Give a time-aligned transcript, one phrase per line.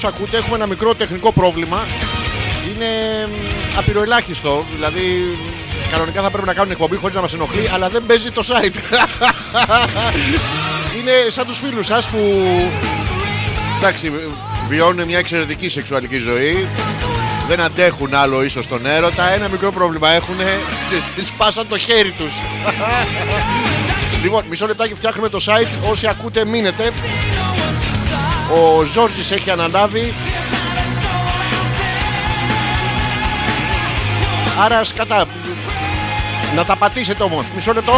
[0.00, 1.86] Για όσους ακούτε, έχουμε ένα μικρό τεχνικό πρόβλημα.
[2.66, 2.86] Είναι
[3.26, 4.64] μ, απειροελάχιστο.
[4.74, 5.00] Δηλαδή,
[5.90, 8.74] κανονικά θα πρέπει να κάνουν εκπομπή χωρίς να μας ενοχλεί, αλλά δεν παίζει το site.
[10.98, 12.18] είναι σαν τους φίλους σας που.
[13.78, 14.12] Εντάξει,
[14.68, 16.68] βιώνουν μια εξαιρετική σεξουαλική ζωή.
[17.48, 19.32] Δεν αντέχουν άλλο ίσως τον έρωτα.
[19.32, 20.36] Ένα μικρό πρόβλημα έχουν.
[21.26, 22.32] Σπάσαν το χέρι τους.
[24.22, 25.90] λοιπόν, μισό λεπτάκι φτιάχνουμε το site.
[25.90, 26.92] Όσοι ακούτε, μείνετε.
[28.52, 30.14] Ο Ζόρζης έχει αναλάβει.
[34.60, 35.24] Άρα σκατά.
[36.56, 37.46] Να τα πατήσετε όμως.
[37.54, 37.92] Μισό λεπτό.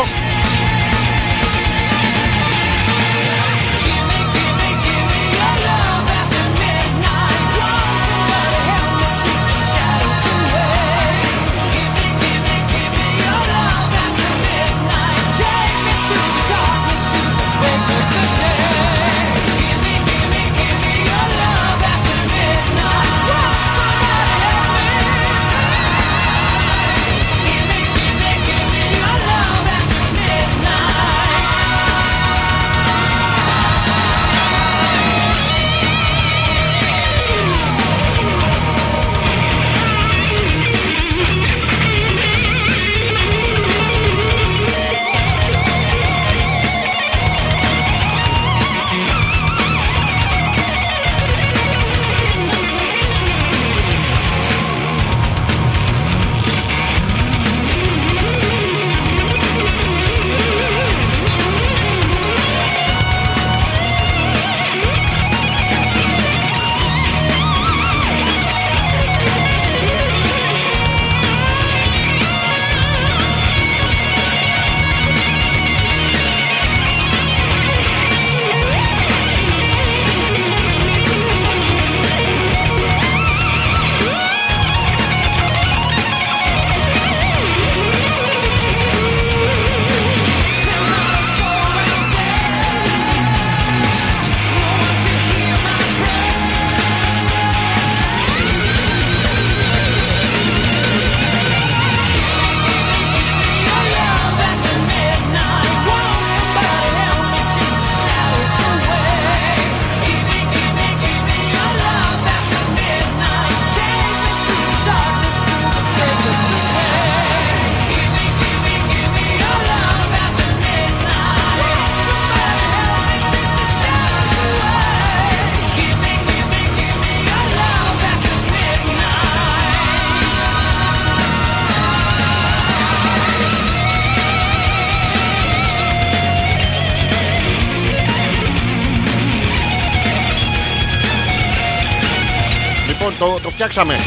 [143.63, 144.01] Φτιάξαμε.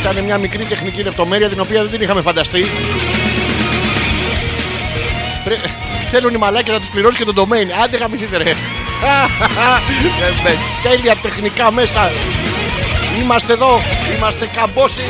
[0.00, 2.64] Ήταν μια μικρή τεχνική λεπτομέρεια την οποία δεν την είχαμε φανταστεί.
[5.44, 5.56] Πρέ...
[6.10, 7.66] Θέλουν οι μαλάκες να τους πληρώσει και τον domain.
[7.84, 8.50] Άντε γαμίσετε ρε.
[8.50, 8.54] Ε,
[10.44, 12.10] με τέλεια τεχνικά μέσα.
[13.20, 13.80] Είμαστε εδώ.
[14.16, 15.02] Είμαστε καμπόσοι.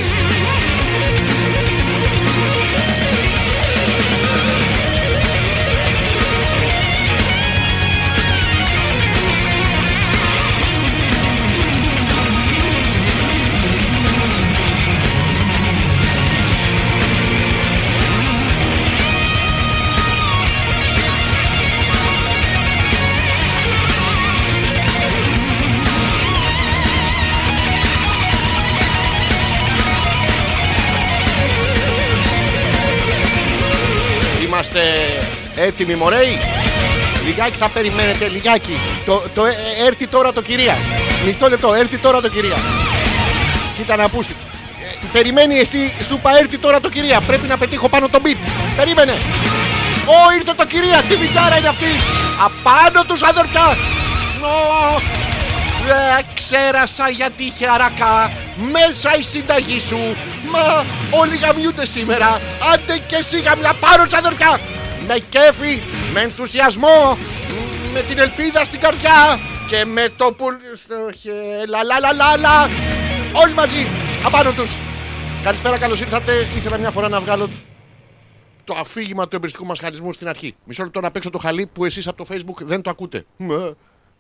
[34.75, 35.23] Είμαστε
[35.57, 36.39] έτοιμοι μωρέοι
[37.27, 38.77] Λιγάκι θα περιμένετε λιγάκι.
[39.05, 39.55] Το, το, ε,
[39.87, 40.77] Έρθει τώρα το κυρία.
[41.27, 42.57] Μισό λεπτό έρθει τώρα το κυρία.
[43.77, 44.37] Κοίτα να πούστη.
[44.83, 47.21] Ε, Περιμένει εσύ σου είπα έρθει τώρα το κυρία.
[47.21, 48.37] Πρέπει να πετύχω πάνω το beat.
[48.77, 49.13] Περίμενε.
[50.07, 51.03] Ω ήρθε το κυρία.
[51.09, 51.91] Τι βιτάρα είναι αυτή.
[52.45, 53.77] Απάνω τους αδερφιά.
[54.41, 55.01] Ω,
[55.89, 60.17] ε, Ξέρασα γιατί είχε αρακά Μέσα η συνταγή σου.
[60.51, 60.85] Μα
[61.21, 62.41] όλοι γαμιούνται σήμερα
[62.73, 64.61] Άντε και εσύ γαμιά πάνω τους αδερφιά
[65.07, 67.19] Με κέφι Με ενθουσιασμό
[67.93, 69.39] Με την ελπίδα στην καρδιά
[69.69, 72.69] Και με το πουλ στο χε- Λα λα λα λα λα
[73.43, 73.87] Όλοι μαζί
[74.25, 74.71] Απάνω τους
[75.43, 77.51] Καλησπέρα καλώς ήρθατε Ήθελα μια φορά να βγάλω
[78.65, 80.55] το αφήγημα του εμπριστικού μας χαλισμού στην αρχή.
[80.65, 83.25] Μισό λεπτό να παίξω το χαλί που εσείς από το facebook δεν το ακούτε.
[83.37, 83.51] Μ,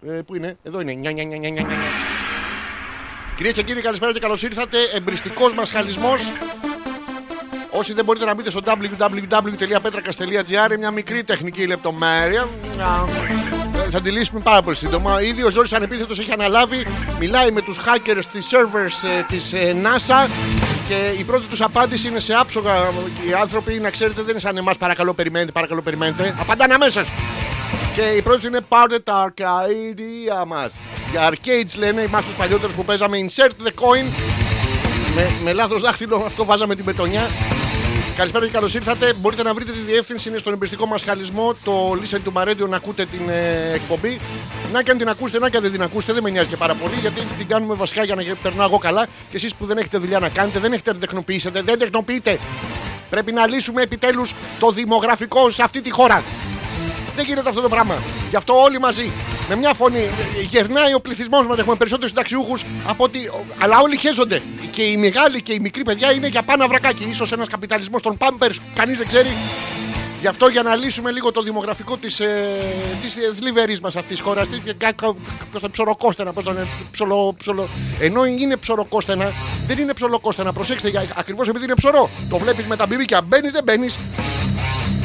[0.06, 0.92] Ε, πού είναι, εδώ είναι.
[0.92, 1.76] Νια, νια, νια, νια, νια, νια.
[3.36, 4.76] Κυρίες και κύριοι, καλησπέρα και καλώς ήρθατε.
[4.94, 6.20] Εμπριστικός μας χαλισμός.
[7.74, 12.42] Όσοι δεν μπορείτε να μπείτε στο www.petrakas.gr μια μικρή τεχνική λεπτομέρεια.
[12.42, 12.46] Α,
[13.86, 15.22] ε, θα τη λύσουμε πάρα πολύ σύντομα.
[15.22, 16.86] Ήδη ο Ζόρις Ανεπίθετος έχει αναλάβει,
[17.18, 20.28] μιλάει με τους hackers της servers ε, της ε, NASA
[20.88, 22.74] και η πρώτη τους απάντηση είναι σε άψογα.
[23.28, 24.76] Οι άνθρωποι, να ξέρετε, δεν είναι σαν εμάς.
[24.76, 26.34] Παρακαλώ, περιμένετε, παρακαλώ, περιμένετε.
[26.40, 27.08] Απαντάνε αμέσως.
[27.94, 30.70] Και η πρώτη είναι πάρτε τα αρκαίδια μας.
[31.10, 34.06] Για arcades λένε, είμαστε τους παλιότερους που παίζαμε insert the coin.
[35.16, 37.22] Με, με λάθος δάχτυλο αυτό βάζαμε την πετονιά.
[38.16, 39.12] Καλησπέρα και καλώς ήρθατε.
[39.12, 41.52] Μπορείτε να βρείτε τη διεύθυνση είναι στον εμπιστικό μας χαλισμό.
[41.64, 44.20] Το Listen to my radio να ακούτε την ε, εκπομπή.
[44.72, 46.56] Να και αν την ακούσετε, να και αν δεν την ακούσετε, δεν με νοιάζει και
[46.56, 49.06] πάρα πολύ γιατί την κάνουμε βασικά για να περνάω εγώ καλά.
[49.30, 52.38] Και εσείς που δεν έχετε δουλειά να κάνετε, δεν έχετε να τεχνοποιήσετε, δεν τεχνοποιείτε.
[53.10, 56.22] Πρέπει να λύσουμε επιτέλους το δημογραφικό σε αυτή τη χώρα.
[57.16, 57.98] Δεν γίνεται αυτό το πράγμα.
[58.30, 59.12] Γι' αυτό όλοι μαζί,
[59.52, 60.08] με μια φωνή,
[60.50, 61.58] γερνάει ο πληθυσμός μας.
[61.58, 63.30] Έχουμε περισσότερους συνταξιούχους από ότι.
[63.58, 64.42] Αλλά όλοι χέζονται.
[64.70, 67.14] Και οι μεγάλοι και οι μικροί παιδιά είναι για πάνω βρακάκι.
[67.14, 69.28] σω ένας καπιταλισμός των πάμπερ, κανείς δεν ξέρει.
[70.20, 72.58] Γι' αυτό για να λύσουμε λίγο το δημογραφικό της ε,
[73.02, 74.48] της θλιβερή μας αυτής της χώρας.
[75.52, 76.54] Πώς το ψωροκόστενα, πώς το
[76.90, 77.68] ψολο, ψολο,
[78.00, 79.32] Ενώ είναι ψωροκόστενα,
[79.66, 80.52] δεν είναι ψωροκόστενα.
[80.52, 82.10] Προσέξτε, ακριβώς επειδή είναι ψωρό.
[82.28, 83.20] Το βλέπεις με τα μπιμπίκια.
[83.22, 83.98] Μπαίνεις, δεν μπαίνεις.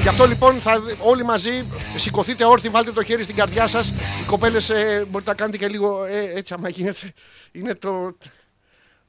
[0.08, 3.90] Γι' αυτό λοιπόν θα, όλοι μαζί σηκωθείτε όρθιοι, βάλτε το χέρι στην καρδιά σας.
[3.90, 7.14] Οι κοπέλες ε, μπορείτε να κάνετε και λίγο ε, έτσι, άμα γίνεται.
[7.52, 8.18] Είναι το,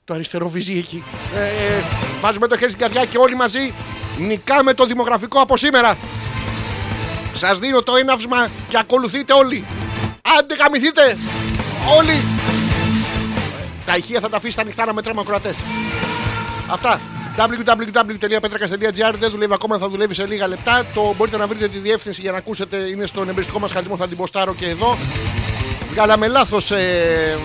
[0.04, 1.04] το αριστερό βυζί εκεί.
[1.34, 1.82] Ε, ε,
[2.20, 3.74] βάζουμε το χέρι στην καρδιά και όλοι μαζί
[4.18, 5.96] νικάμε το δημογραφικό από σήμερα.
[7.34, 9.64] Σας δίνω το έναυσμα και ακολουθείτε όλοι.
[10.38, 11.16] Άντε γαμηθείτε
[11.98, 12.22] όλοι.
[13.86, 15.56] Τα ηχεία θα τα αφήσετε ανοιχτά να μετράμε ακροατές.
[16.68, 17.00] Αυτά
[17.38, 20.85] www.petrakas.gr δεν δουλεύει ακόμα, θα δουλεύει σε λίγα λεπτά.
[20.95, 22.76] Το μπορείτε να βρείτε τη διεύθυνση για να ακούσετε.
[22.76, 24.97] Είναι στον εμπεριστικό μας χαλισμό, θα την ποστάρω και εδώ.
[25.90, 27.38] Βγάλαμε λάθος ε,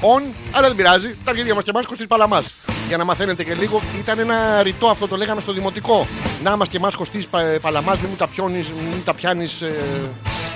[0.00, 0.22] on,
[0.52, 1.16] αλλά δεν πειράζει.
[1.24, 2.44] Τα αρχίδια μας και μάσκος τη Παλαμάς.
[2.88, 6.06] Για να μαθαίνετε και λίγο, ήταν ένα ρητό αυτό, το λέγαμε στο δημοτικό.
[6.42, 7.26] Να μας και μάσκος τη
[7.60, 9.74] Παλαμάς, μην μου τα, πιώνεις, μην τα πιάνεις ε,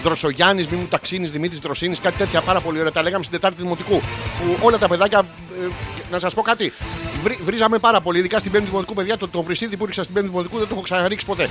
[0.06, 2.92] Δροσογιάννης, μην μου τα ξύνει Δημήτρης Δροσίνης, κάτι τέτοια πάρα πολύ ωραία.
[2.92, 4.00] Τα λέγαμε στην Τετάρτη Δημοτικού.
[4.38, 5.68] Που όλα τα παιδάκια, ε,
[6.10, 6.72] να σας πω κάτι,
[7.22, 9.16] βρι, βρίζαμε πάρα πολύ, ειδικά στην Πέμπτη Δημοτικού, παιδιά.
[9.16, 11.48] Το, το βρυσίδι που ρίξα στην Πέμπτη Δημοτικού δεν το έχω ξαναρίξει ποτέ.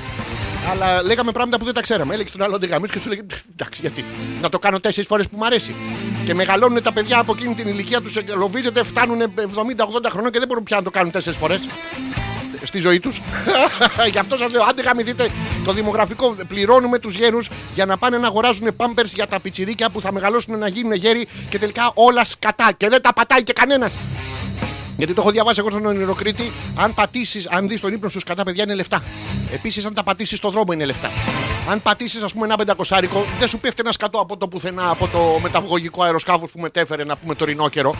[0.69, 2.13] Αλλά λέγαμε πράγματα που δεν τα ξέραμε.
[2.13, 3.21] Έλεγε τον άλλο αντιγαμί και σου λέγε
[3.53, 4.05] Εντάξει, γιατί
[4.41, 5.75] να το κάνω τέσσερις φορές που μου αρέσει.
[6.25, 9.25] Και μεγαλώνουν τα παιδιά από εκείνη την ηλικία τους, λοβίζεται, φτάνουν 70-80
[10.09, 11.59] χρονών και δεν μπορούν πια να το κάνουν τέσσερις φορές
[12.65, 13.21] στη ζωή τους.
[14.11, 15.29] Γι' αυτό σας λέω, άντε γαμηθείτε
[15.65, 16.35] το δημογραφικό.
[16.47, 20.57] Πληρώνουμε τους γέρους για να πάνε να αγοράζουν πάμπερ για τα πιτσιρίκια που θα μεγαλώσουν
[20.57, 23.91] να γίνουν γέροι και τελικά όλα σκατά και δεν τα πατάει και κανένας.
[24.97, 26.51] Γιατί το έχω διαβάσει εγώ στον ονειροκρίτη.
[26.75, 29.03] Αν πατήσεις, αν δεις τον ύπνο σου κατά παιδιά είναι λεφτά.
[29.53, 31.09] Επίσης, αν τα πατήσεις στο δρόμο είναι λεφτά.
[31.69, 35.07] Αν πατήσεις, ας πούμε, ένα πεντακοσάρικο, δεν σου πέφτει ένα σκατό από το πουθενά, από
[35.07, 37.95] το μεταγωγικό αεροσκάφος που μετέφερε, να πούμε το ρινόκερο.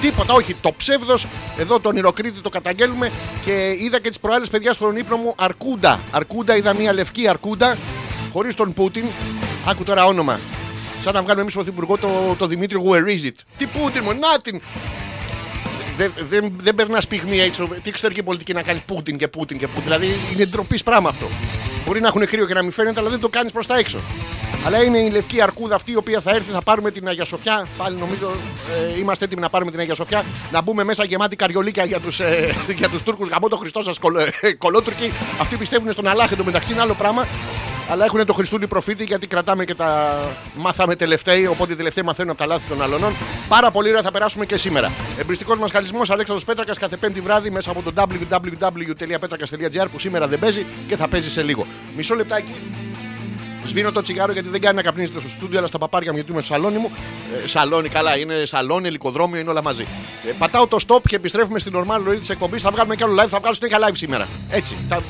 [0.00, 0.54] Τίποτα, όχι.
[0.54, 1.26] Το ψεύδος,
[1.58, 3.10] εδώ τον ονειροκρίτη το καταγγέλουμε
[3.44, 6.00] και είδα και τις προάλλες παιδιά στον ύπνο μου αρκούντα.
[6.10, 7.76] Αρκούντα, είδα μια λευκή αρκούντα,
[8.32, 9.04] χωρίς τον Πούτιν.
[9.66, 10.38] Άκου τώρα όνομα.
[11.00, 14.40] Σαν να βγάλουμε εμείς πρωθυπουργό το, το Δημήτρη Where is it; Τι Πούτιν μου, να
[14.40, 14.60] την.
[15.96, 17.62] Δεν, δεν, δεν περνάς πυγμή έτσι.
[17.82, 19.82] Τι εξωτερική πολιτική να κάνει Πούτιν και Πούτιν και Πούτιν.
[19.82, 21.28] Δηλαδή είναι ντροπή πράγμα αυτό.
[21.86, 23.98] Μπορεί να έχουν κρύο και να μην φαίνεται, αλλά δεν το κάνεις προς τα έξω.
[24.68, 27.66] Αλλά είναι η λευκή αρκούδα αυτή η οποία θα έρθει, θα πάρουμε την Αγία Σοφιά.
[27.76, 28.30] Πάλι νομίζω
[28.94, 30.24] ε, είμαστε έτοιμοι να πάρουμε την Αγία Σοφιά.
[30.52, 33.28] Να μπούμε μέσα γεμάτη καριολίκια για τους ε, για τους Τούρκους.
[33.28, 35.12] Γαμώ το Χριστός σας κολ, ε, κολότουρκοι.
[35.40, 37.26] Αυτοί πιστεύουν στον Αλάχ εντωμεταξύ είναι άλλο πράγμα.
[37.90, 40.18] Αλλά έχουν το Χριστούλη προφήτη γιατί κρατάμε και τα
[40.54, 41.46] μάθαμε τελευταίοι.
[41.46, 43.12] Οπότε οι τελευταίοι μαθαίνουν από τα λάθη των αλωνών.
[43.48, 44.92] Πάρα πολύ ωραία θα περάσουμε και σήμερα.
[45.18, 50.38] Εμπριστικός μα χαλισμό Αλέξανδρος Πέτρακας κάθε πέμπτη βράδυ μέσα από το www.petrakas.gr που σήμερα δεν
[50.38, 51.66] παίζει και θα παίζει σε λίγο.
[51.96, 52.52] Μισό λεπτάκι.
[53.68, 56.32] Σβήνω το τσιγάρο γιατί δεν κάνει να καπνίζετε στο στούντιο, αλλά στα παπάρια μου γιατί
[56.32, 56.90] είμαι στο σαλόνι μου.
[57.44, 59.86] Ε, σαλόνι, καλά, είναι σαλόνι, ελικοδρόμιο, είναι όλα μαζί.
[60.28, 62.62] Ε, πατάω το stop και επιστρέφουμε στην normal ροή της εκπομπής.
[62.62, 64.28] Θα βγάλουμε κι άλλο live, θα βγάλω στην live σήμερα.
[64.50, 64.76] Έτσι.
[64.88, 65.00] Θα, ε,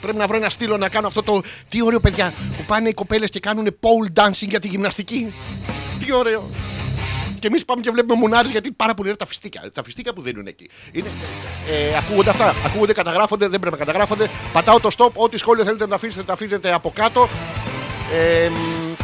[0.00, 1.40] πρέπει να βρω ένα στήλο να κάνω αυτό το.
[1.68, 5.32] Τι ωραίο, παιδιά, που πάνε οι κοπέλες και κάνουν pole dancing για τη γυμναστική.
[6.04, 6.50] Τι ωραίο.
[7.38, 9.70] Και εμείς πάμε και βλέπουμε μουνάρι γιατί είναι πάρα πολύ ωραία τα φιστίκια.
[9.74, 10.70] Τα φιστίκια που δίνουν εκεί.
[10.92, 11.08] Είναι,
[11.68, 12.54] ε, ακούγονται αυτά.
[12.66, 14.30] Ακούγονται, καταγράφονται, δεν πρέπει να καταγράφονται.
[14.52, 15.10] Πατάω το stop.
[15.14, 17.28] Ό,τι σχόλιο θέλετε να τα αφήσετε, τα αφήνετε από κάτω.
[18.12, 18.50] Ε,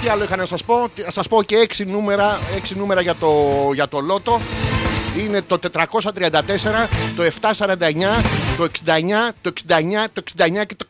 [0.00, 2.38] τι άλλο είχα να σας πω; Να σας πω και 6 νούμερα
[2.72, 3.30] 6 νούμερα για το,
[3.74, 4.40] για το λότο
[5.18, 6.00] Είναι το 434
[7.16, 7.72] Το 749
[8.56, 9.72] Το 69 Το 69
[10.12, 10.86] Το 69 και το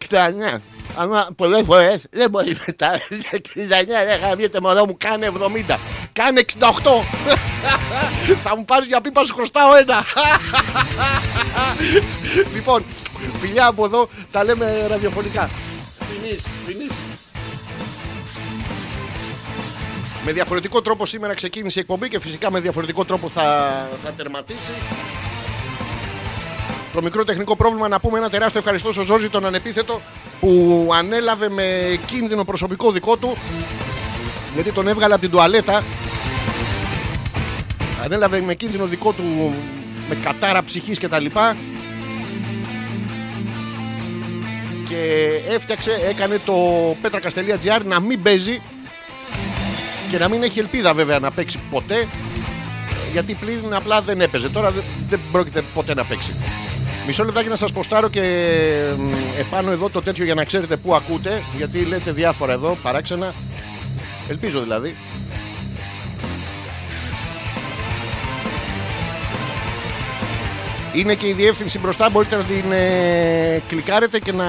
[0.55, 0.59] 69
[0.97, 3.01] αλλά πολλές φορές δεν μπορεί μετά.
[3.01, 5.31] 69 δεν γαμιέται μωρό μου, κάνε
[5.69, 5.79] 70.
[6.13, 6.65] Κάνε 68.
[8.43, 10.05] Θα μου πάρεις για πίπα, σου χρωστάω ένα.
[12.55, 12.85] λοιπόν,
[13.41, 15.51] φιλιά από εδώ τα λέμε ραδιοφωνικά.
[15.99, 16.93] Φινείς, φινείς.
[20.25, 24.73] Με διαφορετικό τρόπο σήμερα ξεκίνησε η εκπομπή και φυσικά με διαφορετικό τρόπο θα, θα τερματίσει.
[26.93, 30.01] Το μικρό τεχνικό πρόβλημα να πούμε ένα τεράστιο ευχαριστώ στο Ζόρζι τον ανεπίθετο
[30.41, 33.37] που ανέλαβε με κίνδυνο προσωπικό δικό του
[34.55, 35.83] Γιατί τον έβγαλε από την τουαλέτα.
[38.05, 39.55] Ανέλαβε με κίνδυνο δικό του
[40.09, 41.57] με κατάρα ψυχής και τα λοιπά
[44.89, 46.55] και έφτιαξε, έκανε το
[47.03, 48.61] petrakas.gr να μην παίζει
[50.13, 52.09] και να μην έχει ελπίδα βέβαια να παίξει ποτέ
[53.13, 54.49] γιατί πριν απλά δεν έπαιζε.
[54.49, 56.35] Τώρα δεν, δεν πρόκειται ποτέ να παίξει.
[57.07, 58.21] Μισό λεπτάκι να σας ποστάρω και
[58.99, 63.35] μ, επάνω εδώ το τέτοιο για να ξέρετε πού ακούτε γιατί λέτε διάφορα εδώ παράξενα.
[64.29, 64.95] Ελπίζω δηλαδή.
[70.93, 74.47] Είναι και η διεύθυνση μπροστά, μπορείτε να την ε, κλικάρετε και να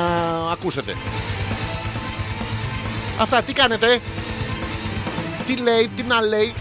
[0.51, 0.93] ακούσετε.
[3.17, 3.99] Αυτά, τι κάνετε,
[5.47, 6.53] τι λέει, τι να λέει.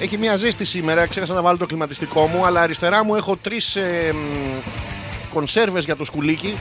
[0.00, 3.76] Έχει μια ζέστη σήμερα, ξέχασα να βάλω το κλιματιστικό μου, αλλά αριστερά μου έχω τρεις
[3.76, 4.16] ε, μ,
[5.32, 6.54] κονσέρβες για το σκουλίκι.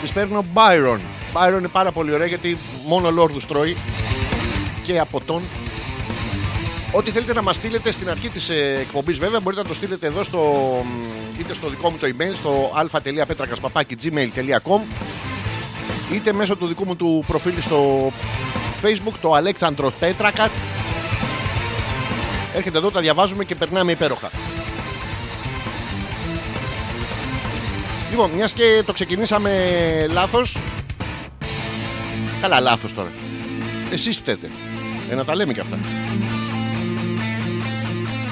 [0.00, 0.98] Τις παίρνω Byron.
[1.32, 3.76] Byron είναι πάρα πολύ ωραία γιατί μόνο λόρδους τρώει
[4.82, 5.42] και από τον
[6.92, 10.06] Ό,τι θέλετε να μας στείλετε στην αρχή της ε, εκπομπής βέβαια μπορείτε να το στείλετε
[10.06, 10.38] εδώ στο,
[10.84, 10.88] μ,
[11.40, 14.80] είτε στο δικό μου το email στο alpha.petrakas.gmail.com
[16.14, 18.10] είτε μέσω του δικού μου του προφίλ στο
[18.82, 20.50] facebook το Αλέξανδρος Πέτρακα
[22.54, 24.30] έρχεται εδώ, τα διαβάζουμε και περνάμε υπέροχα.
[28.10, 29.50] Λοιπόν, μιας και το ξεκινήσαμε
[30.10, 30.56] λάθος.
[32.40, 33.12] Καλά λάθος τώρα.
[33.90, 34.50] Εσείς φταίτε.
[35.10, 35.78] Ε, να τα λέμε και αυτά.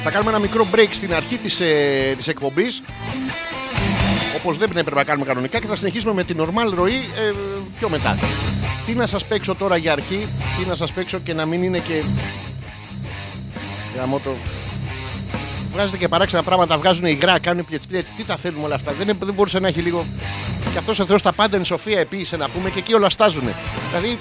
[0.03, 2.83] Θα κάνουμε ένα μικρό break στην αρχή της, ε, της εκπομπής
[4.37, 7.33] Όπως δεν έπρεπε να κάνουμε κανονικά Και θα συνεχίσουμε με την normal ροή ε,
[7.79, 8.19] πιο μετά.
[8.87, 10.27] Τι να σας παίξω τώρα για αρχή
[10.59, 12.03] Τι να σας παίξω και να μην είναι και
[13.97, 14.31] Γαμώ το
[15.73, 19.17] Βγάζετε και παράξενα πράγματα, βγάζουν υγρά, κάνουν πιέτς πιέτς Τι τα θέλουμε όλα αυτά, δεν,
[19.21, 20.05] δεν μπορούσε να έχει λίγο.
[20.73, 23.43] Και αυτός ο Θεός τα πάντα είναι σοφία επίσης να πούμε και εκεί όλα στάζουν
[23.89, 24.19] Δηλαδή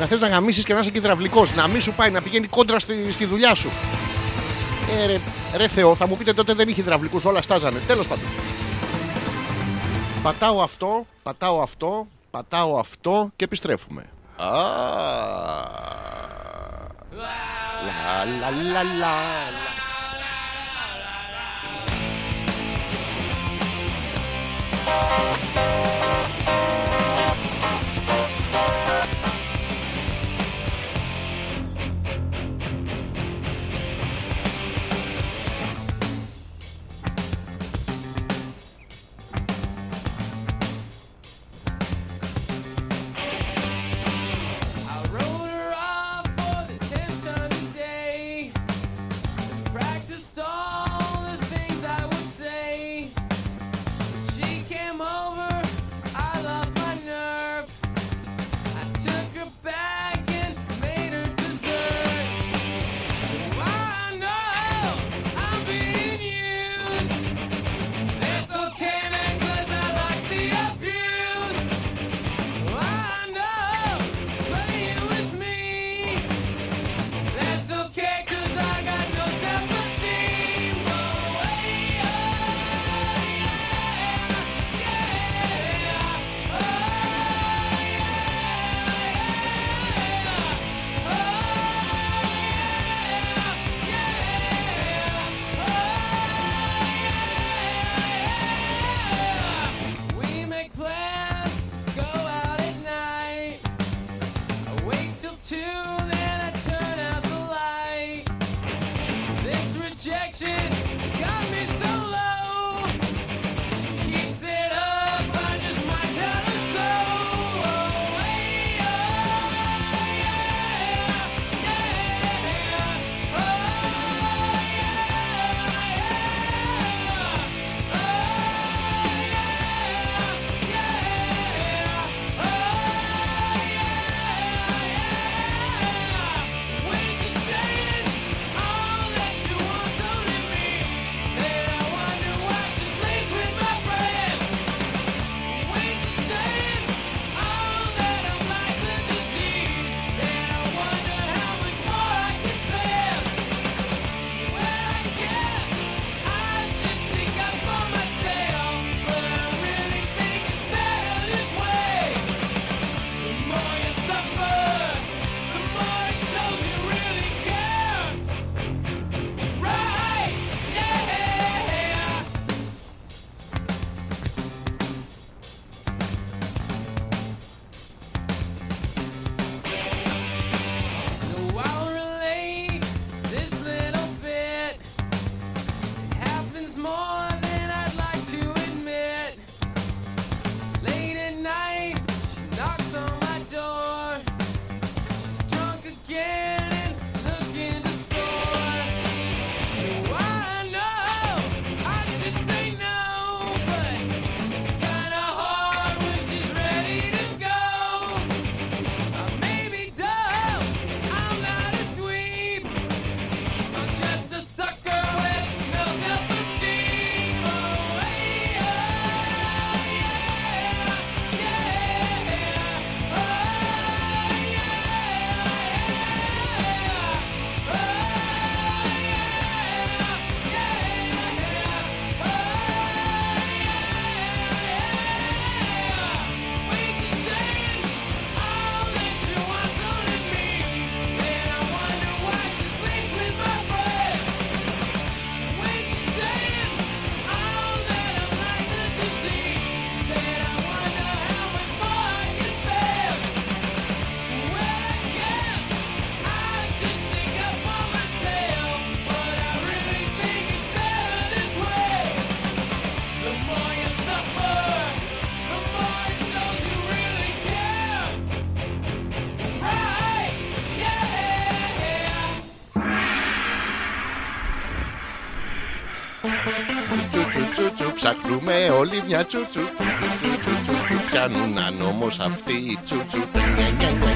[0.00, 2.46] να θες να γαμίσεις και να είσαι και υδραυλικός Να μην σου πάει, να πηγαίνει
[2.46, 3.70] κόντρα στη, στη δουλειά σου.
[5.02, 5.20] Ε, ρε,
[5.56, 7.78] ρε Θεό, θα μου πείτε τότε δεν είχε υδραυλικούς, όλα στάζανε.
[7.86, 8.24] Τέλος πάντων.
[10.22, 14.06] Πατάω αυτό, πατάω αυτό, πατάω αυτό και επιστρέφουμε.
[14.36, 14.50] Α,
[17.10, 19.14] λα, λα, λα, λα, λα.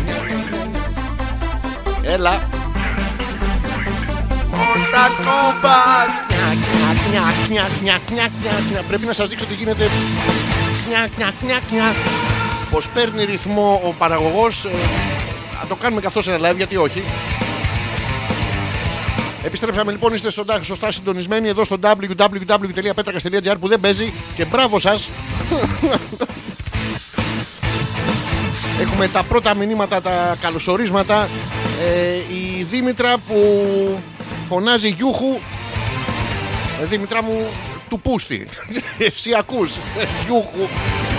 [0.05, 0.25] Νια.
[2.03, 2.49] Έλα
[4.53, 6.11] Mortal Kombat
[7.11, 8.29] Νια, νια, νια, νια, νια,
[8.71, 8.83] νια.
[8.89, 9.89] Πρέπει να σας δείξω τι γίνεται
[10.89, 11.95] Νια, νια, νια, νια.
[12.71, 14.69] Πως παίρνει ρυθμό ο παραγωγός ε,
[15.61, 17.03] Να το κάνουμε και αυτό σε ένα live γιατί όχι
[19.45, 25.09] Επιστρέψαμε λοιπόν, είστε σωστά, σωστά συντονισμένοι εδώ στο www.petrakas.gr που δεν παίζει και μπράβο σας.
[28.81, 31.29] Έχουμε τα πρώτα μηνύματα, τα καλωσορίσματα.
[31.91, 33.37] Ε, Η Δήμητρα που
[34.49, 35.39] φωνάζει γιούχου.
[36.83, 37.47] Ε, Δήμητρα μου
[37.89, 38.49] του πούστη.
[39.15, 39.71] Εσύ ακούς.
[40.25, 40.69] Γιούχου.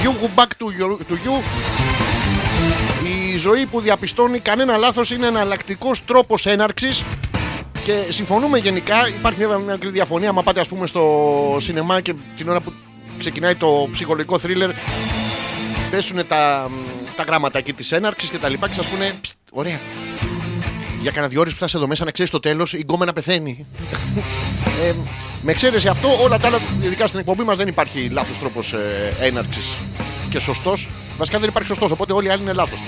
[0.01, 1.41] Γιούχου back to, your, to you.
[3.33, 7.03] Η ζωή που διαπιστώνει κανένα λάθος είναι εναλλακτικός τρόπος έναρξης
[7.83, 9.07] και συμφωνούμε γενικά.
[9.07, 10.29] Υπάρχει μια μικρή διαφωνία.
[10.29, 12.73] Αν πάτε, ας πούμε, στο σινεμά και την ώρα που
[13.19, 14.69] ξεκινάει το ψυχολογικό θρίλερ,
[15.91, 16.69] πέσουν τα,
[17.15, 19.79] τα γράμματα εκεί της έναρξης και τα λοιπά και σας πούνε «Ψτ, Ωραία.
[21.01, 23.13] Για κανένα δυο ώρες που θα είσαι εδώ μέσα να ξέρεις το τέλος, η γκόμενα
[23.13, 23.65] πεθαίνει.
[24.83, 24.93] ε,
[25.41, 29.15] με εξαίρεση αυτό, όλα τα άλλα, ειδικά στην εκπομπή μας, δεν υπάρχει λάθος τρόπος ε,
[29.19, 29.65] έναρξης
[30.29, 30.87] και σωστός.
[31.17, 32.79] Βασικά δεν υπάρχει σωστός, οπότε όλοι οι άλλοι είναι λάθος.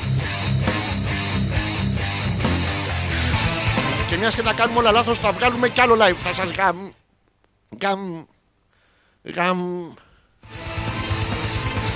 [4.14, 6.16] Και μιας και τα κάνουμε όλα λάθος, θα βγάλουμε κι άλλο live.
[6.24, 6.90] Θα σας γαμ.
[7.82, 8.24] Γαμ.
[9.36, 9.92] Γαμ.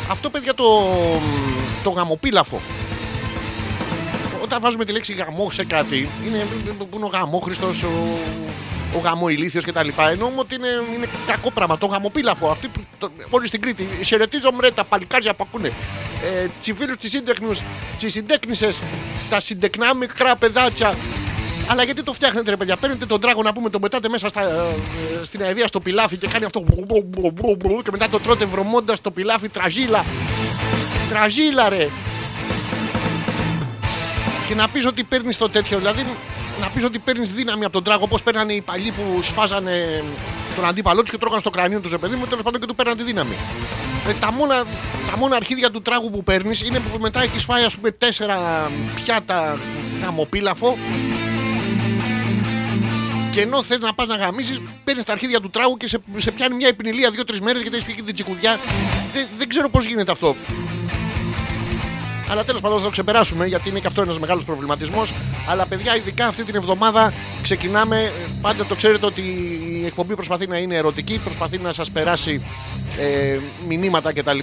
[0.10, 0.66] Αυτό παιδιά το,
[1.84, 2.62] το γαμοπίλαφο.
[4.44, 7.90] Όταν βάζουμε τη λέξη γαμό σε κάτι, είναι που είναι ο γαμόχριστος, ο,
[8.96, 9.88] ο γαμοηλίθιος κτλ.
[10.12, 11.78] Εννοούμε ότι είναι, είναι κακό πράγμα.
[11.78, 12.50] Το γαμοπίλαφο.
[12.50, 13.88] Αυτή που, το, όλοι στην Κρήτη.
[14.06, 15.68] Χαιρετίζω μρε τα παλικάρια που ακούνε.
[16.24, 17.52] Ε, Τσιφίλους τη σύντεχνου,
[17.98, 18.82] τις συντέκνησες,
[19.30, 20.96] τα συντεκνά μικρά παιδάκια.
[21.70, 24.42] Αλλά γιατί το φτιάχνετε, ρε παιδιά; Παίρνετε τον τράγο να πούμε, τον πετάτε μέσα στα,
[24.42, 26.60] ε, στην αεδία στο πιλάφι και κάνει αυτό.
[26.60, 30.06] μπρου, μπρου, μπρου, μπρου, μπρου, Και μετά το τρώτε βρωμώντας το πιλάφι τραγίλα.
[31.10, 31.90] Τραγίλα, ρε.
[34.48, 35.78] Και να πεις ότι παίρνεις το τέτοιο.
[35.78, 36.06] Δηλαδή
[36.62, 40.04] να πεις ότι παίρνεις δύναμη από τον τράγο όπως παίρνανε οι παλιοί που σφάζανε
[40.56, 42.26] τον αντίπαλό τους και τρώγαν στο κρανίο τους, ρε παιδί μου.
[42.26, 43.36] Τέλος πάντων και του παίρναν τη δύναμη.
[44.08, 44.64] Ε, τα, μόνα,
[45.12, 48.38] τα μόνα αρχίδια του τράγου που παίρνεις είναι που μετά έχεις φάει, ας πούμε, τέσσερα
[48.96, 49.60] πιάτα
[50.04, 50.78] γαμοπίλαφο
[53.38, 56.32] και ενώ θες να πας να γαμίσεις, παίρνεις τα αρχίδια του τράγου και σε, σε
[56.32, 58.60] πιάνει μια επινηλία δύο-τρεις μέρες γιατί έχεις φύγει την τσικουδιά.
[59.14, 60.36] Δεν, δεν ξέρω πώς γίνεται αυτό.
[62.30, 65.14] Αλλά τέλος πάντων θα το ξεπεράσουμε γιατί είναι και αυτό ένας μεγάλος προβληματισμός.
[65.50, 68.12] Αλλά παιδιά, ειδικά αυτή την εβδομάδα ξεκινάμε.
[68.42, 69.22] Πάντα το ξέρετε ότι
[69.82, 72.42] η εκπομπή προσπαθεί να είναι ερωτική, προσπαθεί να σας περάσει
[72.98, 74.40] ε, μηνύματα κτλ.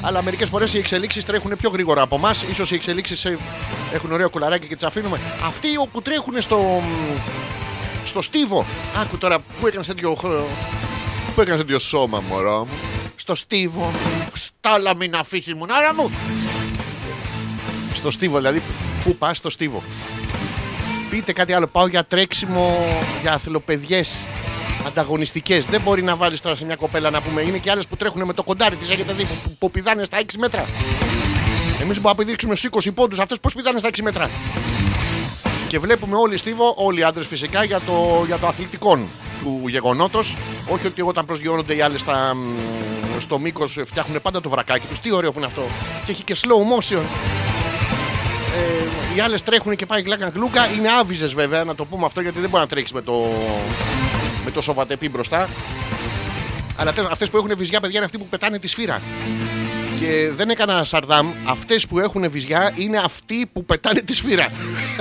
[0.00, 2.44] Αλλά μερικές φορές οι εξελίξεις τρέχουν πιο γρήγορα από εμάς.
[2.54, 3.26] σω οι εξελίξεις
[3.92, 5.20] έχουν ωραίο κουλαράκι και τις αφήνουμε.
[5.46, 6.82] Αυτοί που τρέχουν στο,
[8.10, 8.64] στο στίβο.
[9.00, 10.14] Άκου τώρα που έκανες τέτοιο.
[10.14, 12.78] χ- Που έκανες τέτοιο σώμα, μωρό μου;
[13.16, 13.90] Στο στίβο.
[14.34, 16.10] Στάλα μην αφήσεις μου, άρα μου.
[17.94, 18.62] Στο στίβο, δηλαδή.
[19.04, 19.82] Πού πας στο στίβο;
[21.10, 21.66] Πείτε κάτι άλλο.
[21.66, 22.88] Πάω για τρέξιμο
[23.22, 24.16] για αθλοπαιδιές.
[24.86, 25.64] Ανταγωνιστικές.
[25.64, 27.40] Δεν μπορεί να βάλεις τώρα σε μια κοπέλα να πούμε.
[27.40, 28.90] Είναι και άλλες που τρέχουν με το κοντάρι της.
[28.90, 30.64] Έχετε δει που, που, που πηδάνε στα 6 μέτρα.
[31.80, 33.18] Εμείς μπορούμε να πηδήξουμε στου 20 πόντους.
[33.18, 34.30] Αυτές πώς πηδάνε στα 6 μέτρα;
[35.70, 38.98] Και βλέπουμε όλοι στίβο, όλοι οι άντρες φυσικά, για το, για το αθλητικό
[39.42, 40.36] του γεγονότος.
[40.68, 42.04] Όχι ότι όταν προσγειώνονται οι άλλες
[43.20, 44.98] στο μήκος φτιάχνουν πάντα το βρακάκι τους.
[44.98, 45.62] Τι ωραίο που είναι αυτό.
[46.06, 47.02] Και έχει και slow motion.
[48.56, 50.66] Ε, οι άλλες τρέχουν και πάει γλάκα γλούκα.
[50.66, 53.28] Είναι άβυζες βέβαια, να το πούμε αυτό γιατί δεν μπορεί να τρέξεις με το,
[54.44, 55.48] με το σοβατεπί μπροστά.
[56.76, 59.00] Αλλά τέλο, αυτές που έχουν βυζιά, παιδιά, είναι αυτοί που πετάνε τη σφύρα.
[60.00, 61.28] Και δεν έκανα σαρδάμ.
[61.44, 64.48] Αυτές που έχουν βυζιά είναι αυτοί που πετάνε τη σφύρα.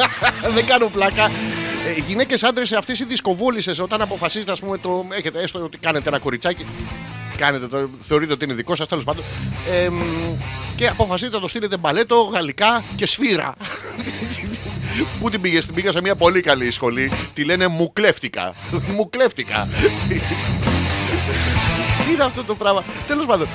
[0.56, 1.26] δεν κάνω πλάκα.
[1.26, 5.06] Ε, Γυναίκες άντρες αυτές οι δισκοβόλησες όταν αποφασίζετε, ας πούμε, το.
[5.12, 6.66] Έχετε έστω ότι κάνετε ένα κοριτσάκι.
[7.38, 9.24] Κάνετε το, θεωρείτε ότι είναι δικό σας, τέλος πάντων.
[9.72, 10.02] Ε, μ,
[10.76, 13.54] και αποφασίζετε να το στείλετε μπαλέτο, γαλλικά και σφύρα.
[15.20, 17.12] Πού την πήγες, την πήγα σε μια πολύ καλή σχολή.
[17.34, 18.54] Τη λένε μου κλέφτηκα.
[18.96, 19.68] μου κλέφτηκα.
[22.06, 22.84] Τι είναι αυτό το πράγμα.
[23.08, 23.48] Τέλος πάντων.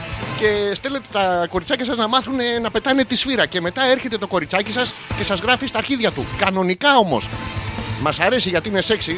[0.44, 3.46] Και στέλνετε τα κοριτσάκια σας να μάθουν ε, να πετάνε τη σφύρα.
[3.46, 6.26] Και μετά έρχεται το κοριτσάκι σας και σας γράφει στα αρχίδια του.
[6.38, 7.28] Κανονικά όμως.
[8.00, 9.16] Μας αρέσει γιατί είναι σεξy.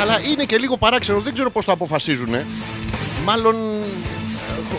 [0.00, 1.20] Αλλά είναι και λίγο παράξενο.
[1.20, 2.36] Δεν ξέρω πώς το αποφασίζουν.
[3.24, 3.56] Μάλλον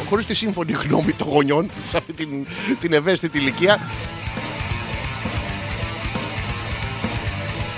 [0.09, 2.47] χωρίς τη σύμφωνη γνώμη των γονιών σε αυτή την,
[2.79, 3.79] την ευαίσθητη ηλικία.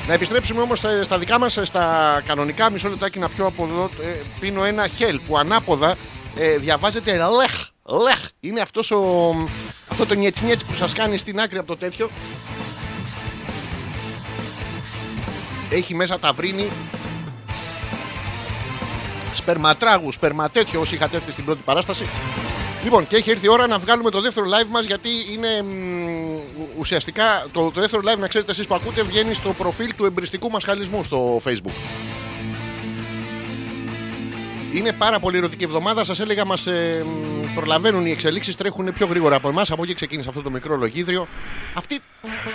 [0.07, 2.71] Να επιστρέψουμε όμως στα, στα δικά μας, στα κανονικά.
[2.71, 3.89] Μισό λεπτάκι να πιω από εδώ.
[4.03, 5.95] Ε, πίνω ένα χέλ που ανάποδα
[6.35, 7.67] ε, διαβάζεται λεχ.
[8.03, 8.29] Λεχ.
[8.39, 9.31] Είναι αυτός ο,
[9.89, 12.09] αυτό το νιέτσι που σας κάνει στην άκρη από το τέτοιο.
[15.69, 16.69] Έχει μέσα ταυρίνι,
[19.33, 22.05] σπερματράγου, σπερματέτιο όσοι είχατε έρθει στην πρώτη παράσταση.
[22.83, 26.79] Λοιπόν, και έχει έρθει η ώρα να βγάλουμε το δεύτερο live μας γιατί είναι μ,
[26.79, 30.49] ουσιαστικά το, το δεύτερο live, να ξέρετε εσείς που ακούτε, βγαίνει στο προφίλ του εμπριστικού
[30.49, 31.75] μας χαλισμού στο Facebook.
[34.73, 36.03] Είναι πάρα πολύ ερωτική εβδομάδα.
[36.03, 39.71] Σας έλεγα, μας ε, μ, προλαβαίνουν οι εξελίξεις, τρέχουν πιο γρήγορα από εμάς.
[39.71, 41.27] Από εκεί ξεκίνησε αυτό το μικρό λογίδριο.
[41.73, 41.99] Αυτοί.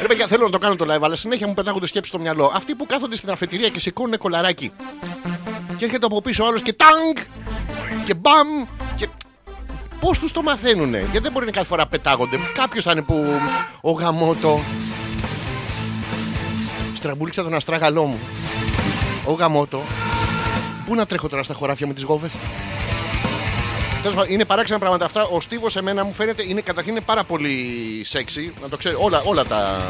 [0.01, 2.53] Ρε παιδιά, θέλω να το κάνω το live, αλλά συνέχεια μου πετάγονται σκέψεις στο μυαλό.
[2.55, 4.73] Αυτοί που κάθονται στην αφετηρία και σηκώνουν κολαράκι.
[5.77, 7.17] Και έρχεται από πίσω ο άλλος και τάγκ!
[8.05, 8.67] Και μπαμ!
[8.97, 9.09] Και
[10.01, 12.39] Πώς τους το μαθαίνουνε, Γιατί δεν μπορεί να κάθε φορά πετάγονται.
[12.55, 13.25] Κάποιος θα είναι που.
[13.81, 14.61] Ο γαμότο.
[16.95, 18.19] Στραμπούληξα τον αστράγαλό μου.
[19.25, 19.83] Ο γαμότο.
[20.87, 22.37] Πού να τρέχω τώρα στα χωράφια με τις γόβες;
[24.03, 25.23] Τέλος πάντων, Είναι παράξενα πράγματα αυτά.
[25.23, 27.65] Ο στίβος εμένα μου φαίνεται είναι καταρχήν είναι πάρα πολύ
[28.05, 28.53] σεξι.
[28.63, 28.97] Να το ξέρει.
[28.99, 29.87] Όλα, όλα τα.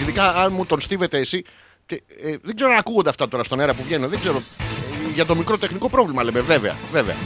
[0.00, 1.44] Ειδικά αν μου τον στίβετε εσύ.
[1.86, 4.08] Και, ε, δεν ξέρω αν ακούγονται αυτά τώρα στον αέρα που βγαίνουν.
[4.08, 4.36] Δεν ξέρω.
[4.36, 6.40] Ε, για το μικρό τεχνικό πρόβλημα λέμε.
[6.40, 6.76] Βέβαια.
[6.92, 7.16] βέβαια.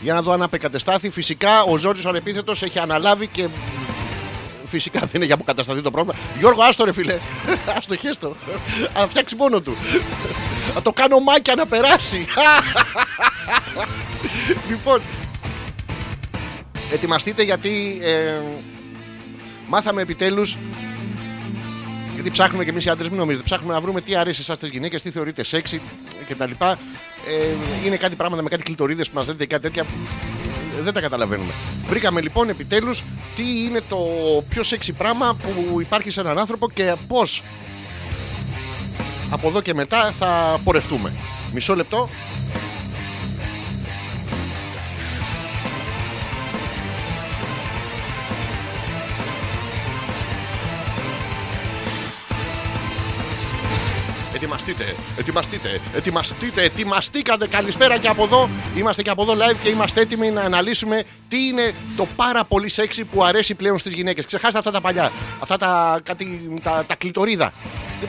[0.00, 1.10] Για να δω αν απεκατεστάθη.
[1.10, 3.48] Φυσικά ο Ζόρι ο ανεπίθετος έχει αναλάβει και.
[4.66, 6.18] Φυσικά δεν είναι για αποκατασταθεί το πρόβλημα.
[6.38, 7.18] Γιώργο, άστο ρε φίλε.
[7.76, 8.36] Άστο χέστο.
[8.94, 9.76] Να φτιάξει μόνο του.
[10.74, 12.26] Θα το κάνω μάκια να περάσει.
[14.70, 15.00] λοιπόν.
[16.92, 18.40] Ετοιμαστείτε γιατί ε,
[19.66, 20.56] μάθαμε επιτέλους
[22.14, 23.44] γιατί ψάχνουμε και εμείς οι άντρες, μην νομίζετε.
[23.44, 25.80] Ψάχνουμε να βρούμε τι αρέσει εσά τις γυναίκες, τι θεωρείτε σεξι
[26.28, 26.50] κτλ.
[26.60, 26.76] Ε,
[27.86, 29.84] είναι κάτι πράγματα με κάτι κλειτορίδε που μας λέτε και κάτι τέτοια.
[30.78, 31.52] Ε, Δεν τα καταλαβαίνουμε.
[31.86, 33.02] Βρήκαμε λοιπόν επιτέλους
[33.36, 33.98] τι είναι το
[34.48, 37.42] πιο σεξι πράγμα που υπάρχει σε έναν άνθρωπο και πώς
[39.30, 41.12] από εδώ και μετά θα πορευτούμε.
[41.52, 42.08] Μισό λεπτό.
[54.36, 57.48] Ετοιμαστείτε, ετοιμαστείτε, ετοιμαστείτε, ετοιμαστήκατε.
[57.48, 58.48] Καλησπέρα και από εδώ.
[58.76, 62.68] Είμαστε και από εδώ live και είμαστε έτοιμοι να αναλύσουμε τι είναι το πάρα πολύ
[62.68, 64.26] σεξι που αρέσει πλέον στις γυναίκες.
[64.26, 67.52] Ξεχάστε αυτά τα παλιά, αυτά τα, κάτι, τα, τα κλειτορίδα.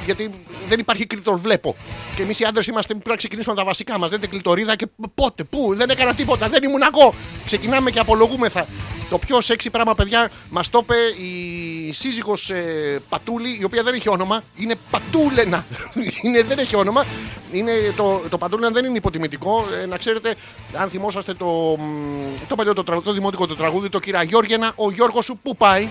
[0.06, 0.30] Γιατί
[0.68, 1.76] δεν υπάρχει κλειτορ, βλέπω.
[2.16, 4.10] Και εμείς οι άντρες είμαστε πρέπει να ξεκινήσουμε από τα βασικά μας.
[4.10, 7.14] Δεν είναι κλειτορίδα και πότε, πού, δεν έκανα τίποτα, δεν ήμουν εγώ.
[7.46, 8.68] Ξεκινάμε και απολογούμεθα.
[9.10, 13.94] Το πιο σεξι πράγμα, παιδιά, μας το είπε η σύζυγος ε, Πατούλη, η οποία δεν
[13.94, 14.44] έχει όνομα.
[14.56, 15.66] Είναι Πατούλενα.
[16.24, 17.06] είναι, δεν έχει όνομα.
[17.52, 19.66] Είναι, το, το Πατούλενα δεν είναι υποτιμητικό.
[19.84, 20.36] Ε, να ξέρετε,
[20.74, 21.46] αν θυμόσαστε το,
[21.80, 25.40] μ, το παλιό το, τραγουδί, το δημοτικό το τραγούδι, το κύρα Γιώργενα, ο Γιώργος σου
[25.44, 25.88] πού πάει;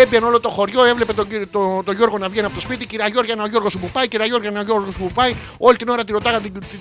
[0.00, 2.86] Έμπαινε όλο το χωριό, έβλεπε τον, κύριο- το, το Γιώργο να βγαίνει από το σπίτι.
[2.86, 5.34] Κυρία Γιώργια, ο Γιώργο σου που πάει, κυρία Γιώργια, ο Γιώργο σου που πάει.
[5.58, 6.78] Όλη την ώρα τη ρωτάγανε την- την-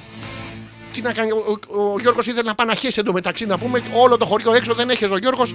[0.94, 3.82] τι να κάνει, ο, ο, ο Γιώργος ήθελε να πάει να χέσει εντωμεταξύ να πούμε.
[3.96, 5.54] Όλο το χωριό έξω δεν έχει ο Γιώργος.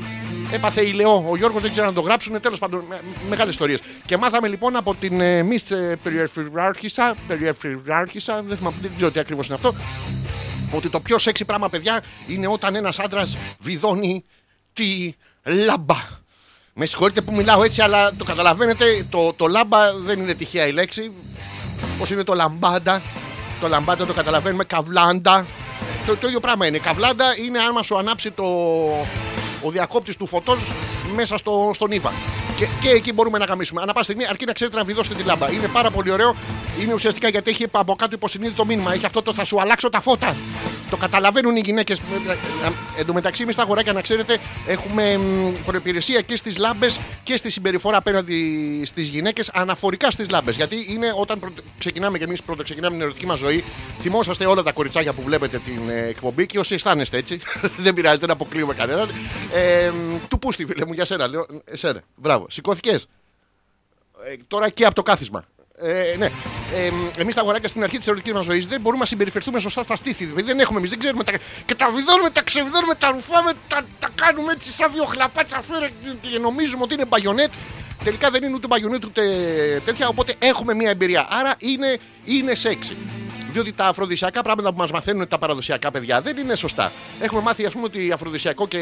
[0.53, 1.27] Έπαθε ηλαιό.
[1.31, 2.40] Ο Γιώργος δεν ξέρει να το γράψουν.
[2.40, 3.81] Τέλος πάντων, με, μεγάλες ιστορίες.
[4.07, 7.14] Και μάθαμε λοιπόν από την ε, Miss ε, Περιεφηράρχησα.
[7.29, 9.75] Περιεφηράρχησα, δεν θυμάμαι, δεν ξέρω τι ακριβώς είναι αυτό.
[10.73, 14.25] Ότι το πιο σεξι πράγμα, παιδιά, είναι όταν ένας άντρας βιδώνει
[14.73, 15.12] τη
[15.45, 15.97] λάμπα.
[16.79, 20.73] Με συγχωρείτε που μιλάω έτσι, αλλά το καταλαβαίνετε, το, το λάμπα δεν είναι τυχαία η
[20.73, 21.12] λέξη.
[21.99, 23.03] Πώς είναι το λαμπάντα;
[23.61, 24.65] Το λαμπάντα το καταλαβαίνουμε.
[24.65, 25.47] Καβλάντα.
[26.07, 26.79] Το, το ίδιο πράγμα είναι.
[26.79, 28.45] Καβλάντα είναι άμα σου ανάψει το,
[29.62, 30.59] ο διακόπτης του φωτός
[31.15, 32.12] μέσα στο, στον ύπα.
[32.57, 33.81] Και, και εκεί μπορούμε να γαμίσουμε.
[33.83, 35.51] Ανά πάσα στιγμή, αρκεί να ξέρετε να βιδώσετε τη λάμπα.
[35.53, 36.37] Είναι πάρα πολύ ωραίο.
[36.83, 38.92] Είναι ουσιαστικά γιατί έχει από κάτω υποσυνείδητο μήνυμα.
[38.92, 40.37] Έχει αυτό το θα σου αλλάξω τα φώτα.
[40.90, 42.01] Το καταλαβαίνουν οι γυναίκες.
[42.99, 45.21] Εν τω μεταξύ, εμείς τα αγοράκια, να ξέρετε, έχουμε
[45.66, 50.57] προπηρεσία και στις λάμπες και στη συμπεριφορά απέναντι στις γυναίκες αναφορικά στις λάμπες.
[50.57, 53.64] Γιατί είναι όταν πρωτο- ξεκινάμε και εμείς πρώτα ξεκινάμε την ερωτική μας ζωή,
[54.01, 57.40] θυμόσαστε όλα τα κοριτσάκια που βλέπετε την ε, εκπομπή και όσοι αισθάνεστε έτσι.
[57.85, 59.09] δεν πειράζει, δεν αποκλείουμε κανέναν.
[59.55, 59.90] Ε,
[60.29, 61.27] του πούστη, φίλε μου, για σένα.
[61.27, 62.01] Λέω, εσένα.
[62.16, 62.46] Μπράβο.
[62.49, 63.09] Σηκώθηκες.
[64.25, 65.45] Ε, τώρα και από το κάθισμα.
[65.79, 66.27] Ε, ναι.
[66.73, 69.83] Ε, εμείς τα αγοράκια στην αρχή της ερωτικής μας ζωής δεν μπορούμε να συμπεριφερθούμε σωστά
[69.83, 70.25] στα στήθη.
[70.25, 71.25] Δηλαδή δεν έχουμε εμείς, δεν ξέρουμε.
[71.25, 71.33] Τα...
[71.67, 75.89] Και τα βιδώνουμε, τα ξεβιδώνουμε, τα ρουφάμε, τα, τα κάνουμε έτσι σαν δύο χλαπάτσα φέρα
[75.89, 77.53] και, και νομίζουμε ότι είναι μπαγιονέτ.
[78.05, 79.23] Τελικά δεν είναι ούτε μπαγιονέτ ούτε
[79.85, 80.09] τέτοια.
[80.09, 81.27] Οπότε έχουμε μια εμπειρία.
[81.31, 82.97] Άρα είναι, είναι σεξι.
[83.57, 86.92] Διότι τα αφροδισιακά πράγματα που μας μαθαίνουν τα παραδοσιακά παιδιά δεν είναι σωστά.
[87.21, 88.79] Έχουμε μάθει, ας πούμε, ότι αφροδισιακό και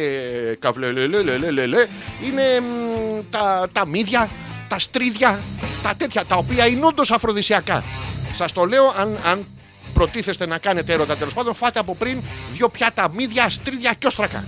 [0.58, 1.86] καβλελελελελελε
[2.24, 4.28] είναι μ, τα, τα μύδια,
[4.68, 5.40] τα στρίδια,
[5.82, 7.84] τα τέτοια, τα οποία είναι όντως αφροδισιακά.
[8.32, 9.46] Σας το λέω, αν, αν
[9.94, 14.44] προτίθεστε να κάνετε έρωτα τέλος πάντων, φάτε από πριν δύο πιάτα μύδια, στρίδια και όστρακα.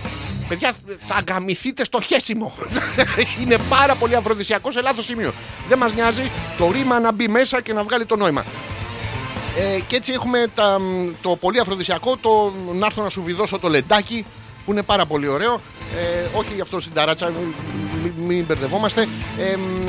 [0.47, 0.71] Παιδιά,
[1.07, 2.53] θα αγκαμηθείτε στο χέσιμο.
[3.41, 5.33] είναι πάρα πολύ αφροδισιακό σε λάθος σημείο.
[5.69, 8.43] Δεν μας νοιάζει το ρήμα να μπει μέσα και να βγάλει το νόημα.
[9.59, 13.59] Ε, και έτσι έχουμε τα, μ, το πολύ αφροδισιακό, το να έρθω να σου βιδώσω
[13.59, 14.25] το λεντάκι,
[14.65, 15.61] που είναι πάρα πολύ ωραίο.
[15.95, 17.33] Ε, όχι γι' αυτό στην ταράτσα, μ,
[18.03, 19.07] μην, μην μπερδευόμαστε.
[19.39, 19.87] Ε, μ,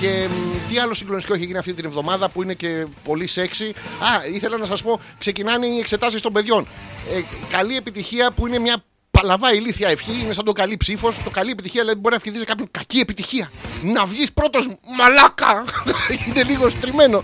[0.00, 3.72] και μ, τι άλλο συγκλονιστικό έχει γίνει αυτή την εβδομάδα που είναι και πολύ σεξy.
[4.00, 6.66] Α, ήθελα να σας πω, ξεκινάνε οι εξετάσεις των παιδιών.
[7.12, 7.20] Ε,
[7.50, 8.76] καλή επιτυχία που είναι μια
[9.10, 11.16] παλαβά ηλίθια ευχή, είναι σαν το καλή ψήφος.
[11.24, 13.50] Το καλή επιτυχία δηλαδή μπορεί να ευχηθεί σε κάποιον κακή επιτυχία.
[13.82, 15.64] Να βγεις πρώτος, μαλάκα!
[16.26, 17.22] είναι λίγο στριμμένο.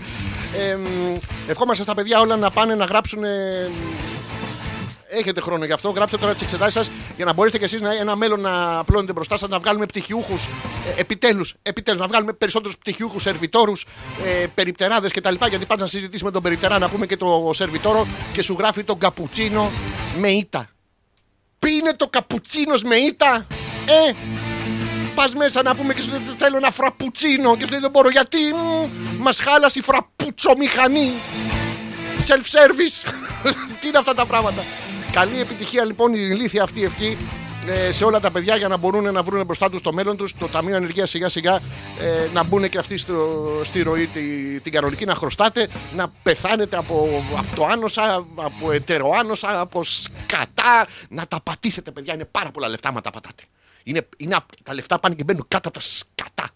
[0.57, 1.15] Ε, μ,
[1.47, 3.69] ευχόμαστε στα παιδιά όλα να πάνε να γράψουν ε,
[5.11, 5.89] Έχετε χρόνο γι' αυτό.
[5.89, 9.13] Γράψτε τώρα τις εξετάσεις σας για να μπορέσετε κι εσείς να ένα μέλλον να απλώνετε
[9.13, 10.45] μπροστά σας, να βγάλουμε πτυχιούχους.
[10.45, 13.85] Ε, επιτέλους, επιτέλους, να βγάλουμε περισσότερους πτυχιούχους σερβιτόρους,
[14.25, 15.33] ε, περιπτεράδες κτλ.
[15.49, 18.83] Γιατί πα να συζητήσει με τον περιπτερά να πούμε και το σερβιτόρο και σου γράφει
[18.83, 19.71] τον καπουτσίνο
[20.19, 20.69] με ήττα.
[21.59, 23.47] Πίνε το καπουτσίνος με ήττα,
[23.85, 24.13] ε!
[25.15, 28.09] Πας μέσα να πούμε και σου λέει θέλω ένα φραπουτσίνο και σου λέει δεν μπορώ
[28.09, 28.37] γιατί
[29.19, 31.11] μας χάλασε η φραπουτσομηχανή
[32.27, 33.11] self-service.
[33.81, 34.63] Τι είναι αυτά τα πράγματα.
[35.11, 37.17] Καλή επιτυχία λοιπόν η ηλίθια αυτή ευχή
[37.67, 40.33] ε, σε όλα τα παιδιά για να μπορούν να βρουν μπροστά τους το μέλλον τους.
[40.33, 41.55] Το Ταμείο Ενεργεία σιγά σιγά
[42.01, 44.21] ε, να μπουν και αυτοί στο, στη ροή τη,
[44.59, 50.87] την κανονική, να χρωστάτε, να πεθάνετε από αυτοάνοσα, από ετεροάνοσα, από σκατά.
[51.09, 52.13] Να τα πατήσετε, παιδιά.
[52.13, 53.43] Είναι πάρα πολλά λεφτά, μα τα πατάτε.
[53.83, 56.49] Είναι, είναι, απ- τα λεφτά πάνε και μπαίνουν κάτω από τα σκατά.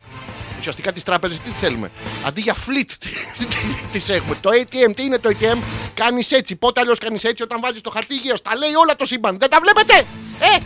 [0.60, 1.92] Ουσιαστικά τις τράπεζες τι θέλουμε;
[2.26, 2.92] Αντί για fleet
[3.92, 4.36] τι έχουμε.
[4.42, 5.58] Το ATM, τι είναι το ATM,
[5.94, 6.56] κάνεις έτσι.
[6.56, 8.38] Πότε αλλιώς κάνεις έτσι όταν βάζεις το χαρτί γύρω.
[8.40, 9.38] Τα λέει όλα το σύμπαν.
[9.40, 9.98] Δεν τα βλέπετε!
[10.40, 10.58] Ε!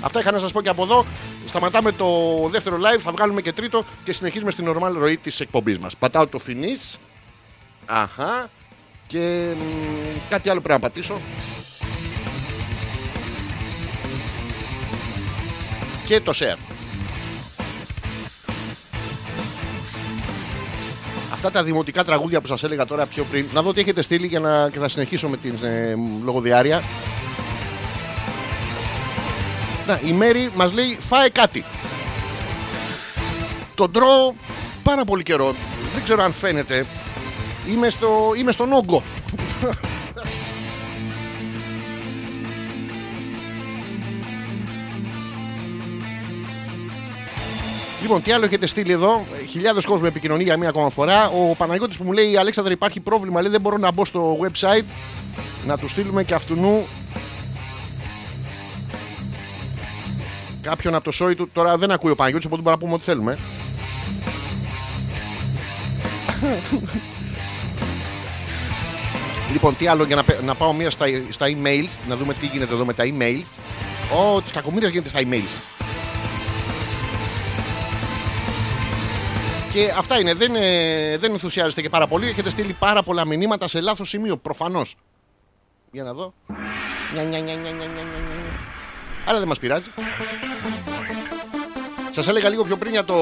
[0.00, 1.06] Αυτά είχα να σας πω και από εδώ.
[1.46, 2.06] Σταματάμε το
[2.48, 5.96] δεύτερο live, θα βγάλουμε και τρίτο και συνεχίζουμε στην normal ροή της εκπομπής μας.
[5.96, 6.96] Πατάω το finish.
[7.86, 8.50] Αχά.
[9.06, 9.62] Και μ,
[10.28, 11.20] κάτι άλλο πρέπει να πατήσω.
[16.10, 16.58] Και το share.
[21.32, 24.26] Αυτά τα δημοτικά τραγούδια που σας έλεγα τώρα πιο πριν, να δω τι έχετε στείλει
[24.26, 25.94] για να, και θα συνεχίσω με την ε,
[26.24, 26.82] λογοδιάρεια.
[29.86, 31.64] Να, η Μέρη μας λέει φάε κάτι.
[33.74, 34.34] Τον τρώω
[34.82, 35.54] πάρα πολύ καιρό.
[35.94, 36.86] Δεν ξέρω αν φαίνεται.
[37.70, 39.02] Είμαι, στο, είμαι στον όγκο.
[48.00, 49.26] Λοιπόν, τι άλλο έχετε στείλει εδώ.
[49.50, 51.28] Χιλιάδες κόσμο επικοινωνεί για μία ακόμα φορά.
[51.28, 53.40] Ο Παναγιώτης που μου λέει: Αλέξανδρα, υπάρχει πρόβλημα.
[53.40, 54.84] Λέει: Δεν μπορώ να μπω στο website.
[55.66, 56.56] Να του στείλουμε και αυτού
[60.60, 61.50] κάποιον από το σόι του.
[61.52, 63.38] Τώρα δεν ακούει ο Παναγιώτης, οπότε μπορούμε να πούμε ό,τι θέλουμε.
[69.52, 72.46] λοιπόν, τι άλλο για να, πε- να πάω μία στα, στα emails, να δούμε τι
[72.46, 73.46] γίνεται εδώ με τα emails.
[74.18, 75.79] Ω, τη κακομοίρα γίνεται στα emails.
[79.72, 80.34] Και αυτά είναι.
[80.34, 82.28] Δεν, ε, δεν ενθουσιάζεστε και πάρα πολύ.
[82.28, 84.36] Έχετε στείλει πάρα πολλά μηνύματα σε λάθος σημείο.
[84.36, 84.94] Προφανώς.
[85.90, 86.34] Για να δω.
[87.14, 88.58] Νια, νια, νια, νια, νια, νια, νια, νια.
[89.26, 89.88] Αλλά δεν μας πειράζει.
[92.10, 93.14] Σας έλεγα λίγο πιο πριν για το.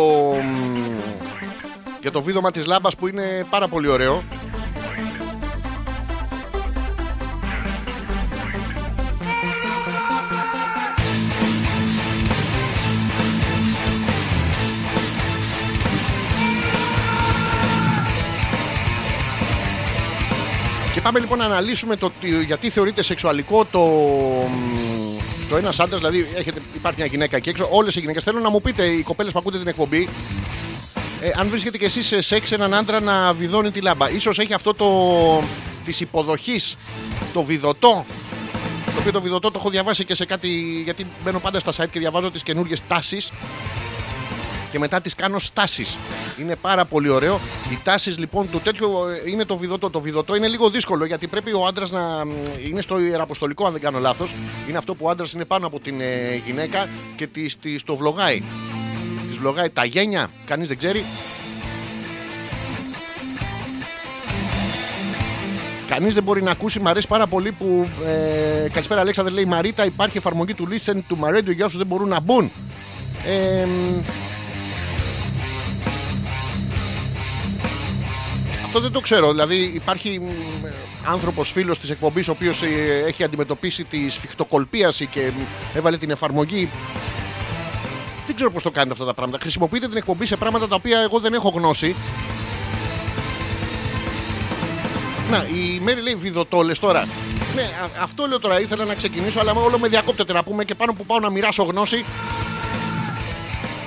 [0.42, 1.00] μ,
[2.00, 4.22] Για το βίδωμα της λάμπας που είναι πάρα πολύ ωραίο.
[20.98, 23.78] Και πάμε λοιπόν να αναλύσουμε το τι- γιατί θεωρείται σεξουαλικό το,
[24.50, 25.16] μ,
[25.48, 26.00] το ένας άντρας.
[26.00, 27.68] Δηλαδή, έχετε, υπάρχει μια γυναίκα εκεί έξω.
[27.70, 30.08] Όλες οι γυναίκες θέλω να μου πείτε, οι κοπέλες που ακούτε την εκπομπή,
[31.20, 34.10] ε, αν βρίσκετε κι εσείς σε σεξ έναν άντρα να βιδώνει τη λάμπα.
[34.10, 34.88] Ίσως έχει αυτό το
[35.84, 36.76] της υποδοχής,
[37.32, 38.04] το βιδωτό.
[38.86, 40.80] Το οποίο το βιδωτό το έχω διαβάσει και σε κάτι.
[40.84, 43.30] Γιατί μπαίνω πάντα στα site και διαβάζω τις καινούριε τάσεις
[44.70, 45.98] και μετά τις κάνω στάσεις.
[46.40, 47.40] Είναι πάρα πολύ ωραίο.
[47.72, 48.88] Οι τάσεις λοιπόν του τέτοιου
[49.24, 49.90] ε, είναι το βιδωτό.
[49.90, 52.30] Το βιδωτό είναι λίγο δύσκολο γιατί πρέπει ο άντρας να μ,
[52.68, 54.34] είναι στο ιεραποστολικό αν δεν κάνω λάθος.
[54.68, 57.96] Είναι αυτό που ο άντρας είναι πάνω από την ε, γυναίκα και της, της το
[57.96, 58.42] βλογάει.
[59.28, 61.04] Της βλογάει τα γένια, κανείς δεν ξέρει.
[65.88, 67.88] Κανείς δεν μπορεί να ακούσει, μ' αρέσει πάρα πολύ που.
[68.06, 69.84] Ε, καλησπέρα, Αλέξανδρε, λέει η Μαρίτα.
[69.84, 72.50] Υπάρχει εφαρμογή του Listen to My Radio για όσους δεν μπορούν να μπουν.
[73.26, 73.66] Ε,
[78.68, 79.30] Αυτό δεν το ξέρω.
[79.30, 80.66] Δηλαδή υπάρχει μ,
[81.10, 85.40] άνθρωπος φίλος της εκπομπής ο οποίος ε, έχει αντιμετωπίσει τη σφιχτοκολπίαση και μ,
[85.76, 86.68] έβαλε την εφαρμογή.
[88.26, 89.42] Δεν ξέρω πώς το κάνετε αυτά τα πράγματα.
[89.42, 91.94] Χρησιμοποιείτε την εκπομπή σε πράγματα τα οποία εγώ δεν έχω γνώση.
[95.30, 97.06] Να, η Μέρη λέει βιδωτόλες τώρα.
[97.54, 98.60] Ναι, α- αυτό λέω τώρα.
[98.60, 101.62] Ήθελα να ξεκινήσω, αλλά όλο με διακόπτεται να πούμε και πάνω που πάω να μοιράσω
[101.62, 102.04] γνώση.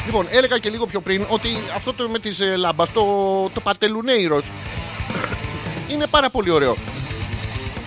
[0.05, 3.03] Λοιπόν, έλεγα και λίγο πιο πριν ότι αυτό το με τις ε, λάμπας, το,
[3.53, 4.43] το πατελουνέιρος,
[5.91, 6.75] είναι πάρα πολύ ωραίο.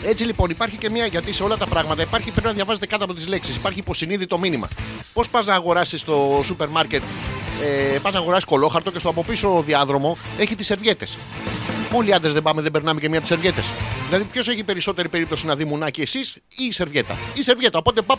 [0.05, 3.05] Έτσι λοιπόν υπάρχει και μια, γιατί σε όλα τα πράγματα υπάρχει, πρέπει να διαβάζετε κάτω
[3.05, 3.57] από τις λέξεις.
[3.57, 4.69] Υπάρχει υποσυνείδητο μήνυμα.
[5.13, 7.03] Πώς πας να αγοράσεις στο σούπερ μάρκετ,
[7.95, 11.17] ε, πας να αγοράσεις κολόχαρτο και στο από πίσω διάδρομο έχει τις σερβιέτες.
[11.97, 13.67] Όλοι οι άντρες δεν πάμε, δεν περνάμε και μία από τις σερβιέτες.
[14.07, 17.79] Δηλαδή, ποιος έχει περισσότερη περίπτωση να δει μουνάκι, εσείς ή η σερβιέτα; Η σερβιέτα.
[17.79, 18.19] Οπότε παπ,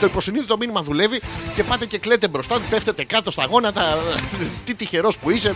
[0.00, 1.20] το υποσυνείδητο μήνυμα δουλεύει
[1.54, 3.98] και πάτε και κλαίτε μπροστά, πέφτετε κάτω στα γόνατα.
[4.64, 5.54] Τι τυχερός που είσαι.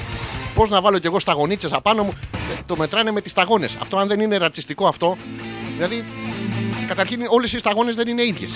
[0.55, 2.13] Πώς να βάλω κι εγώ σταγονίτσες απάνω μου.
[2.33, 3.77] Ε, Το μετράνε με τις σταγόνες.
[3.81, 5.17] Αυτό, αν δεν είναι ρατσιστικό αυτό.
[5.77, 6.05] Δηλαδή,
[6.89, 8.53] καταρχήν όλες οι σταγόνες δεν είναι ίδιες.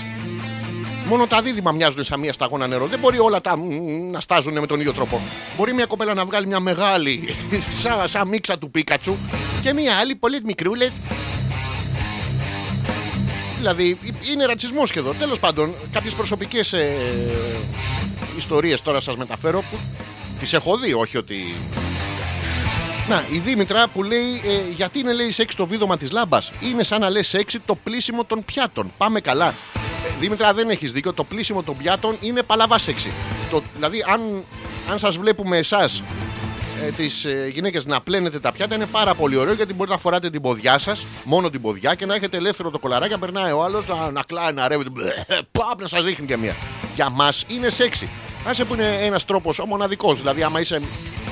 [1.07, 2.85] Μόνο τα δίδυμα μοιάζουν σαν μία σταγόνα νερό.
[2.85, 3.61] Δεν μπορεί όλα τα μ,
[4.11, 5.21] να στάζουν με τον ίδιο τρόπο.
[5.57, 7.35] Μπορεί μια κοπέλα να βγάλει μια μεγάλη,
[7.81, 9.15] σαν, σαν μίξα του Πίκατσου,
[9.61, 10.91] και μια άλλη πολύ μικρούλες.
[13.57, 13.97] Δηλαδή
[14.31, 15.17] είναι ρατσισμός σχεδόν.
[15.17, 16.95] Τέλος πάντων, κάποιες προσωπικές ε,
[18.37, 19.77] ιστορίες τώρα σας μεταφέρω που
[20.39, 21.55] τις έχω δει, όχι ότι.
[23.09, 26.83] Να, η Δήμητρα που λέει ε, γιατί είναι λέει σεξ το βίδωμα της λάμπας; Είναι
[26.83, 28.91] σαν να λες σεξ το πλήσιμο των πιάτων.
[28.97, 29.53] Πάμε καλά.
[30.15, 31.13] Ε, Δήμητρα δεν έχεις δίκιο.
[31.13, 33.11] Το πλήσιμο των πιάτων είναι παλαβά σεξι.
[33.51, 34.43] Το, δηλαδή, αν,
[34.91, 36.03] αν σας βλέπουμε εσάς
[36.85, 40.01] ε, τις ε, γυναίκες να πλένετε τα πιάτα είναι πάρα πολύ ωραίο γιατί μπορείτε να
[40.01, 43.11] φοράτε την ποδιά σας, μόνο την ποδιά και να έχετε ελεύθερο το κολαράκι.
[43.11, 44.83] Να περνάει ο άλλος να, να κλάει, να ρεύει.
[45.51, 46.55] Παπ να σας ρίχνει και μία.
[46.95, 48.09] Για μας είναι σεξι.
[48.47, 50.13] Άσε που είναι ένας τρόπος ο μοναδικό.
[50.13, 50.81] Δηλαδή, άμα είσαι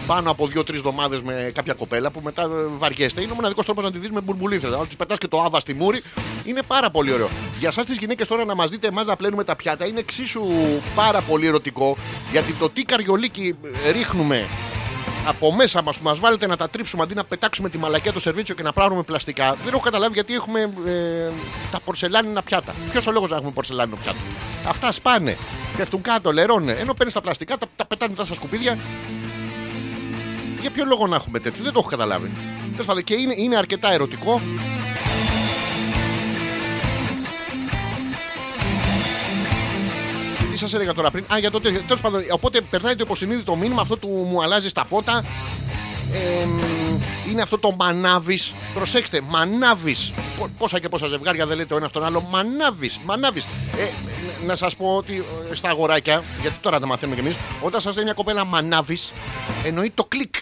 [0.08, 2.47] πάνω από δύο-τρεις εβδομάδες με κάποια κοπέλα που μετά ε,
[2.78, 4.76] βαριέστε, είναι ο μοναδικός τρόπος να τη δει με μπουρμπουλήθρε.
[4.76, 6.04] Αν τη πετάς και το άβα στη μούρη,
[6.45, 7.30] είναι πάρα πολύ ωραίο.
[7.60, 10.43] Για εσάς τις γυναίκες τώρα να μας δείτε εμάς να πλένουμε τα πιάτα είναι εξίσου
[10.95, 11.97] πάρα πολύ ερωτικό
[12.32, 14.47] γιατί το τι καριολίκι ε, ρίχνουμε
[15.28, 18.20] από μέσα μας που μας βάλετε να τα τρίψουμε αντί να πετάξουμε τη μαλακιά το
[18.20, 21.32] σερβίτσιο και να πάρουμε πλαστικά, δεν έχω καταλάβει γιατί έχουμε ε,
[21.72, 22.76] τα πορσελάνινα πιάτα.
[22.91, 24.18] Ποιος ο λόγος να έχουμε πορσελάνινο πιάτο.
[24.68, 25.38] Αυτά σπάνε,
[25.78, 26.72] πέφτουν κάτω, λερώνε.
[26.72, 28.78] Ενώ παίρνεις τα πλαστικά, τα, τα πετάνε μετά στα σκουπίδια.
[30.64, 32.32] Για ποιο λόγο να έχουμε τέτοιο, δεν το έχω καταλάβει.
[32.72, 34.41] Τέλος πάντων, και είναι, είναι αρκετά ερωτικό.
[40.51, 41.82] Τι σας έλεγα τώρα πριν; Α, για το τέτοιο.
[41.88, 45.24] Τέλος πάντων, οπότε περνάει το υποσυνείδητο μήνυμα αυτό του μου αλλάζει τα φώτα.
[46.14, 46.47] Ε,
[47.32, 48.53] είναι αυτό το μανάβης.
[48.74, 50.14] Προσέξτε, μανάβης.
[50.57, 52.28] Πόσα και πόσα ζευγάρια δεν λέτε ο ένας τον άλλο.
[52.32, 53.43] Μανάβης, μανάβης.
[53.78, 53.89] Ε,
[54.46, 57.96] να σας πω ότι ε, στα αγοράκια, γιατί τώρα τα μαθαίνουμε κι εμείς, όταν σας
[57.96, 59.14] λέει μια κοπέλα μανάβης,
[59.64, 60.36] εννοεί το κλικ.
[60.36, 60.41] Ε,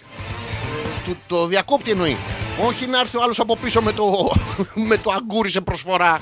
[1.05, 2.17] του- το διακόπτη εννοεί.
[2.67, 4.33] Όχι να έρθει ο άλλος από πίσω με το,
[4.89, 6.19] με το αγκούρι σε προσφορά.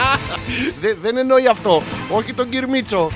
[0.80, 1.82] δεν, δεν εννοεί αυτό.
[2.10, 3.10] Όχι τον Κυρμίτσο.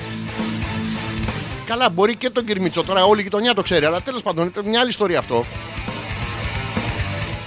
[1.65, 2.83] Καλά, μπορεί και τον Κυρμίτσο.
[2.83, 5.45] Τώρα όλη η γειτονιά το ξέρει, αλλά τέλος πάντων είναι μια άλλη ιστορία αυτό.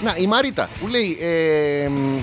[0.03, 1.17] Να, η Μαρίτα που λέει.
[1.21, 2.17] Ε, μ,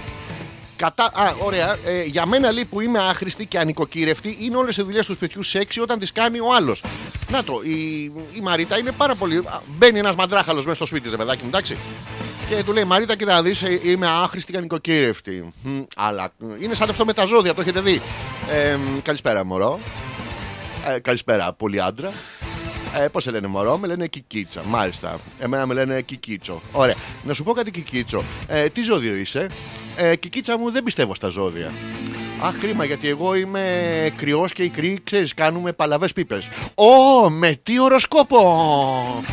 [0.77, 1.77] κατά, α, ωραία.
[1.85, 5.43] Ε, για μένα λέει που είμαι άχρηστη και ανοικοκύρευτη είναι όλες οι δουλειές του σπιτιού
[5.43, 6.83] σεξι όταν τις κάνει ο άλλος.
[7.31, 8.03] Να το, η,
[8.33, 9.37] η Μαρίτα είναι πάρα πολύ.
[9.37, 11.77] α, Μπαίνει ένας μαντράχαλος μέσα στο σπίτι, ρε παιδάκι μου, εντάξει.
[12.49, 15.53] Και του λέει Μαρίτα, κοίτα να δεις, είμαι άχρηστη και ανοικοκύρευτη.
[15.63, 16.29] Μμ, Αλλά
[16.61, 18.01] είναι σαν αυτό με τα ζώδια, το έχετε δει.
[18.51, 19.79] Ε, μ, καλησπέρα, μωρό.
[20.95, 22.13] Ε, καλησπέρα, πολύ άντρα.
[23.03, 24.63] Ε, Πώς σε λένε μωρό, με λένε Κικίτσα.
[24.67, 25.19] Μάλιστα.
[25.39, 26.63] Εμένα με λένε Κικίτσο.
[26.73, 26.95] Ωραία.
[27.25, 28.25] Να σου πω κάτι Κικίτσο.
[28.49, 29.47] Ε, τι ζώδιο είσαι;
[29.97, 31.73] Ε, Κικίτσα μου δεν πιστεύω στα ζώδια.
[32.43, 36.49] Αχ, κρίμα, γιατί εγώ είμαι κρυός και οι κρύοι, ξέρεις, κάνουμε παλαβές πίπες.
[36.75, 39.25] Ω, με τι οροσκόπο!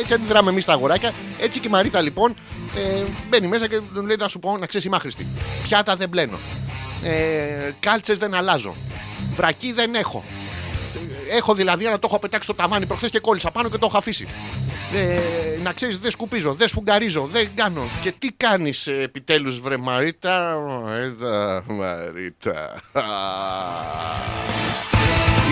[0.00, 1.12] έτσι αντιδράμε εμείς τα αγοράκια.
[1.40, 2.34] Έτσι και η Μαρίτα λοιπόν
[2.76, 5.26] ε, μπαίνει μέσα και του λέει να σου πω να ξέρεις είμαι άχρηστη.
[5.62, 6.38] Πιάτα δεν μπλένω.
[7.04, 8.74] Ε, Κάλτσες δεν αλλάζω.
[9.34, 10.24] Βρακή δεν έχω.
[11.36, 13.98] Έχω δηλαδή να το έχω πετάξει στο ταβάνι προχθές και κόλλησα πάνω και το έχω
[13.98, 14.26] αφήσει.
[14.94, 15.20] Ε,
[15.62, 17.82] να ξέρεις, δεν σκουπίζω, δεν σφουγγαρίζω, δεν κάνω.
[18.02, 20.58] Και τι κάνεις επιτέλους, βρε Μαρίτα.
[20.84, 22.80] Μαρίτα, Μαρίτα.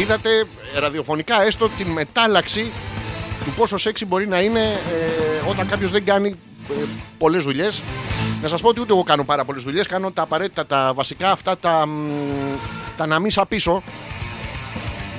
[0.01, 0.45] Είδατε
[0.79, 2.73] ραδιοφωνικά έστω την μετάλλαξη
[3.45, 6.29] του πόσο σεξι μπορεί να είναι ε, όταν κάποιος δεν κάνει
[6.71, 6.75] ε,
[7.19, 7.83] πολλές δουλειές.
[8.43, 9.87] Να σας πω ότι ούτε εγώ κάνω πάρα πολλές δουλειές.
[9.87, 12.11] Κάνω τα απαραίτητα, τα βασικά αυτά, τα, μ,
[12.97, 13.83] τα να μίσα πίσω.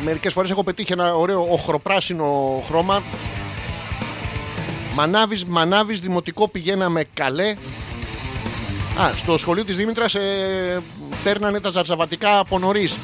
[0.04, 3.04] Μερικές φορές έχω πετύχει ένα ωραίο οχροπράσινο χρώμα.
[4.94, 7.50] Μανάβης, Μανάβης, δημοτικό πηγαίναμε καλέ.
[9.00, 10.82] Α, στο σχολείο της Δήμητρας ε,
[11.24, 12.98] παίρνανε τα ζαρζαβατικά από νωρίς.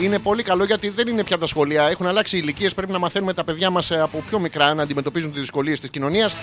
[0.00, 1.82] Είναι πολύ καλό γιατί δεν είναι πια τα σχολεία.
[1.88, 2.74] Έχουν αλλάξει οι ηλικίες.
[2.74, 6.34] Πρέπει να μαθαίνουμε τα παιδιά μας από πιο μικρά να αντιμετωπίζουν τις δυσκολίες της κοινωνίας.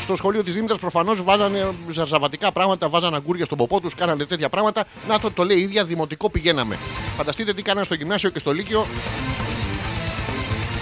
[0.00, 4.48] Στο σχολείο της Δήμητρας προφανώς βάζανε ζαρζαβατικά πράγματα, βάζανε αγκούρια στον ποπό τους, κάνανε τέτοια
[4.48, 4.84] πράγματα.
[5.08, 6.78] Να το, το λέει η ίδια, δημοτικό πηγαίναμε.
[7.16, 8.86] Φανταστείτε τι κάνανε στο γυμνάσιο και στο Λύκειο.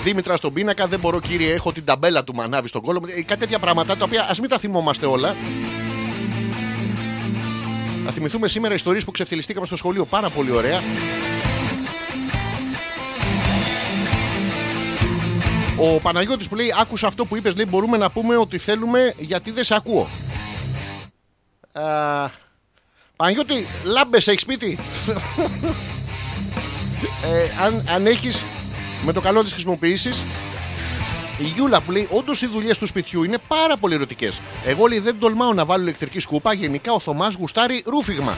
[0.09, 3.07] Δήμητρα στον πίνακα, δεν μπορώ κύριε, έχω την ταμπέλα του μανάβη στον κόλλο μου.
[3.17, 5.37] Ε, Κάτι τέτοια πράγματα τα οποία ας μην τα θυμόμαστε όλα.
[8.05, 10.05] Θα θυμηθούμε σήμερα ιστορίες που ξεφτυλιστήκαμε στο σχολείο.
[10.05, 10.81] Πάρα πολύ ωραία.
[15.77, 19.51] Ο Παναγιώτης που λέει άκουσα αυτό που είπες λέει μπορούμε να πούμε ότι θέλουμε γιατί
[19.51, 20.09] δεν σε ακούω.
[21.73, 21.83] Α,
[23.17, 24.79] Παναγιώτη, λάμπε έχεις σπίτι;
[27.33, 28.45] ε, αν, αν έχεις
[29.05, 30.23] με το καλό της χρησιμοποιήσεις,
[31.39, 34.41] η Γιούλα που λέει: Όντως οι δουλειές του σπιτιού είναι πάρα πολύ ερωτικές.
[34.65, 36.53] Εγώ λέει δεν τολμάω να βάλω ηλεκτρική σκούπα.
[36.53, 38.37] Γενικά ο Θωμάς γουστάρει ρούφιγμα.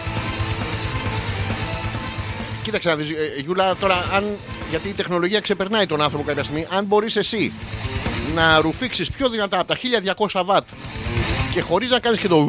[2.63, 4.25] Κοίταξε να δεις, ε, Γιούλα, τώρα αν.
[4.71, 6.67] Γιατί η τεχνολογία ξεπερνάει τον άνθρωπο κάποια στιγμή.
[6.71, 7.53] Αν μπορείς εσύ
[8.35, 10.69] να ρουφήξεις πιο δυνατά από τα 1200 βατ
[11.53, 12.49] και χωρίς να κάνεις και το.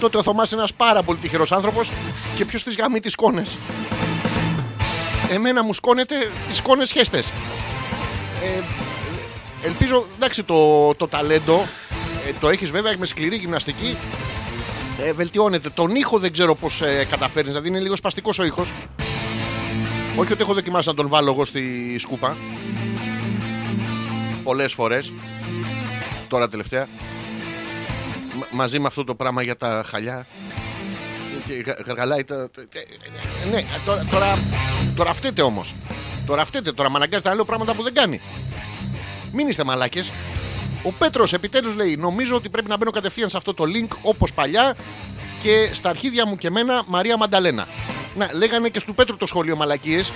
[0.00, 1.80] Τότε ο Θωμάς είναι ένα πάρα πολύ τυχερό άνθρωπο
[2.36, 3.42] και ποιο τη γαμεί τι κόνε.
[5.30, 7.26] Εμένα μου σκόνεται τις κόνε χέστες.
[8.42, 8.62] Ε,
[9.66, 11.66] ελπίζω, εντάξει, το, το ταλέντο
[12.28, 13.96] ε, το έχεις βέβαια με σκληρή γυμναστική.
[15.00, 15.70] Ε, βελτιώνεται.
[15.70, 18.68] Τον ήχο δεν ξέρω πώς ε, καταφέρνεις, δηλαδή είναι λίγο σπαστικός ο ήχος.
[20.16, 22.36] Όχι ότι έχω δοκιμάσει να τον βάλω εγώ στη σκούπα.
[24.42, 25.12] Πολλές φορές.
[26.28, 26.88] Τώρα τελευταία.
[28.38, 30.26] Μα- μαζί με αυτό το πράγμα για τα χαλιά.
[31.46, 32.36] Και γα- γαργαλάει τα...
[32.36, 34.38] τα- τα- Ναι, τώρα, τώρα,
[34.96, 35.74] τώρα φταίτε όμως.
[36.26, 38.20] Τώρα φταίτε, τώρα με αναγκάζετε να λέω πράγματα που δεν κάνει.
[39.32, 40.10] Μην είστε μαλάκες.
[40.82, 44.32] Ο Πέτρος επιτέλους λέει Νομίζω ότι πρέπει να μπαίνω κατευθείαν σε αυτό το link όπως
[44.32, 44.76] παλιά
[45.42, 47.66] και στα αρχίδια μου και εμένα Μαρία Μανταλένα.
[48.16, 50.12] Να, λέγανε και στου Πέτρου το σχολείο μαλακίες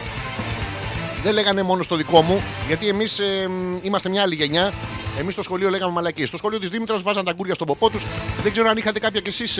[1.22, 3.20] δεν λέγανε μόνο στο δικό μου, γιατί εμείς
[3.82, 4.72] είμαστε μια άλλη γενιά.
[5.18, 6.28] Εμείς στο σχολείο λέγαμε μαλακίες.
[6.28, 8.02] Στο σχολείο της Δήμητρας βάζαν τα γκούρια στον ποπό τους.
[8.42, 9.58] Δεν ξέρω αν είχατε κάποια κι εσείς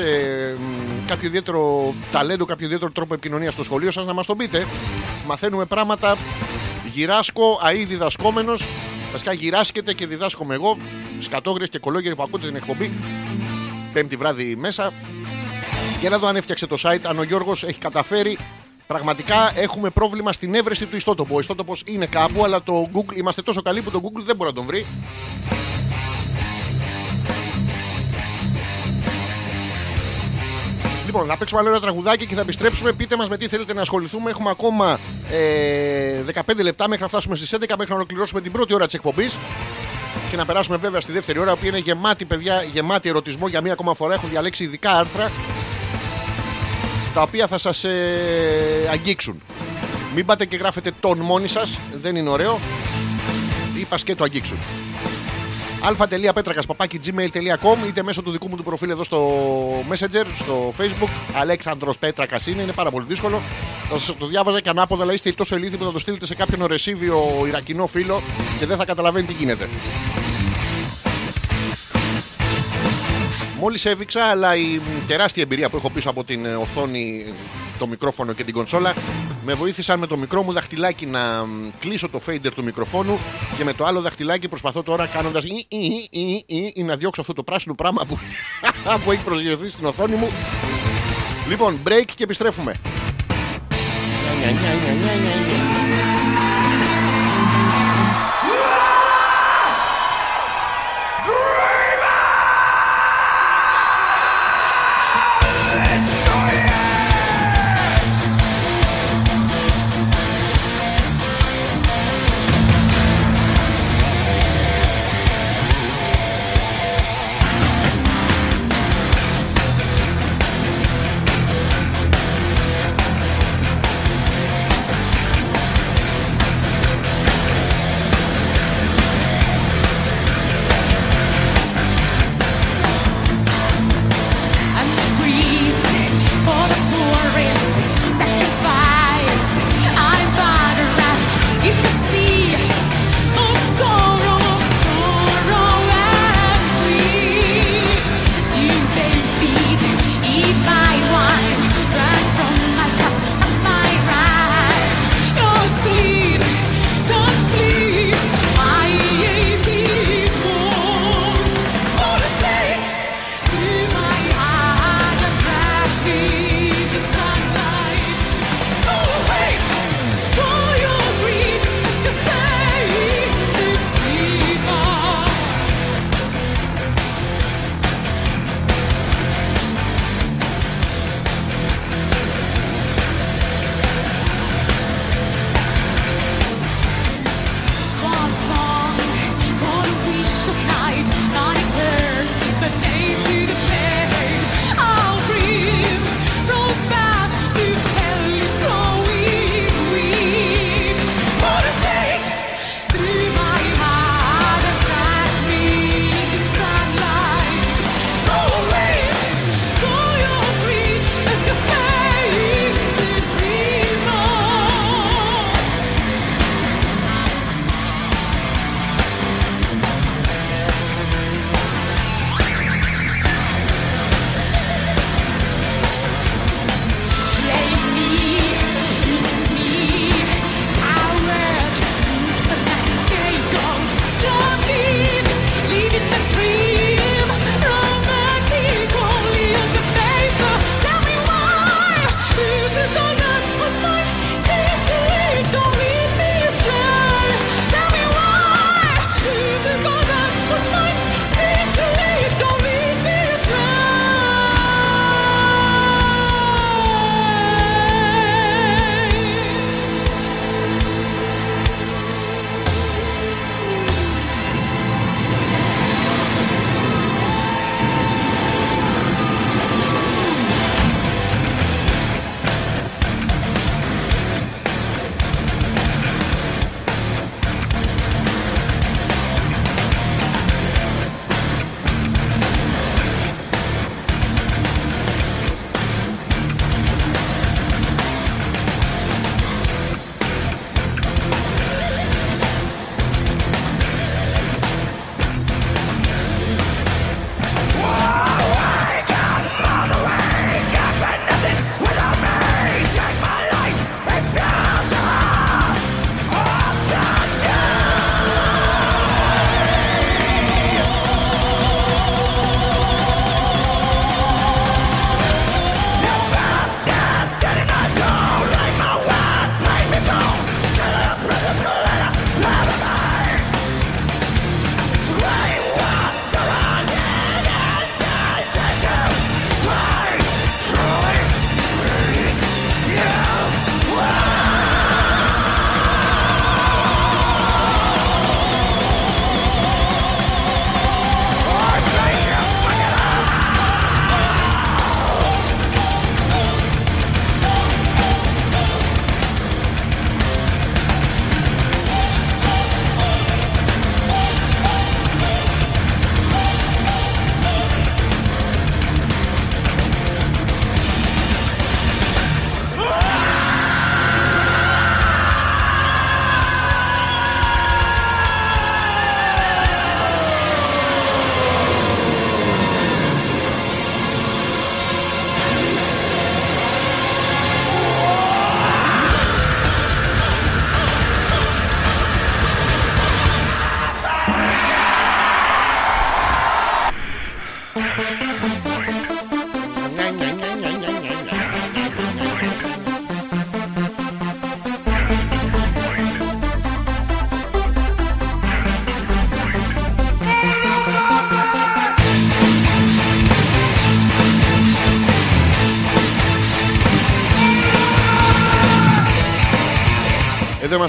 [1.06, 4.66] κάποιο ιδιαίτερο ταλέντο, κάποιο ιδιαίτερο τρόπο επικοινωνίας στο σχολείο σας να μας το πείτε.
[5.26, 6.16] Μαθαίνουμε πράγματα.
[6.92, 8.64] Γυράσκω, αή διδασκόμενος.
[9.12, 10.78] Βασικά γυράσκεται και διδάσκομαι εγώ.
[11.20, 12.92] Σκατόγριες και κολόγεροι που ακούτε την εκπομπή.
[13.92, 14.92] Πέμπτη βράδυ μέσα.
[16.00, 18.38] Για να δω αν έφτιαξε το site, αν ο Γιώργος έχει καταφέρει.
[18.88, 21.34] Πραγματικά έχουμε πρόβλημα στην έβρεση του ιστότοπου.
[21.34, 24.50] Ο ιστότοπος είναι κάπου, αλλά το Google είμαστε τόσο καλοί που το Google δεν μπορεί
[24.50, 24.86] να τον βρει.
[31.06, 32.92] Λοιπόν, να παίξουμε άλλο ένα τραγουδάκι και θα επιστρέψουμε.
[32.92, 34.30] Πείτε μας με τι θέλετε να ασχοληθούμε.
[34.30, 34.98] Έχουμε ακόμα
[35.30, 38.94] ε, 15 λεπτά μέχρι να φτάσουμε στις 11 μέχρι να ολοκληρώσουμε την πρώτη ώρα της
[38.94, 39.36] εκπομπής.
[40.30, 43.72] Και να περάσουμε βέβαια στη δεύτερη ώρα, που είναι γεμάτη, παιδιά, γεμάτη ερωτισμό για μία
[43.72, 44.14] ακόμα φορά.
[44.14, 45.30] Έχω διαλέξει ειδικά άρθρα
[47.18, 49.42] τα οποία θα σας ε, αγγίξουν.
[50.14, 52.58] Μην πάτε και γράφετε τον μόνοι σας, δεν είναι ωραίο.
[53.80, 54.58] Είπα και το αγγίξουν.
[55.82, 59.30] αλφα.πέτρακα.gmail.com είτε μέσω του δικού μου του προφίλ εδώ στο
[59.90, 61.08] Messenger, στο Facebook.
[61.34, 63.42] Αλέξανδρος Πέτρακας είναι, είναι πάρα πολύ δύσκολο.
[63.90, 66.34] Θα σας το διάβαζα και ανάποδα, αλλά είστε τόσο ηλίθιοι που θα το στείλετε σε
[66.34, 68.22] κάποιον ρεσίβιο Ιρακινό φίλο
[68.58, 69.68] και δεν θα καταλαβαίνει τι γίνεται.
[73.60, 77.24] Μόλις έβηξα, αλλά η τεράστια εμπειρία που έχω πίσω από την ε, οθόνη,
[77.78, 78.94] το μικρόφωνο και την κονσόλα
[79.44, 83.18] με βοήθησαν με το μικρό μου δαχτυλάκι να μ, κλείσω το fader του μικροφόνου
[83.56, 85.44] και με το άλλο δαχτυλάκι προσπαθώ τώρα κάνοντας
[86.74, 88.18] ή να διώξω αυτό το πράσινο πράγμα που,
[89.04, 90.28] που έχει προσγειωθεί στην οθόνη μου.
[91.48, 92.72] Λοιπόν, break και επιστρέφουμε.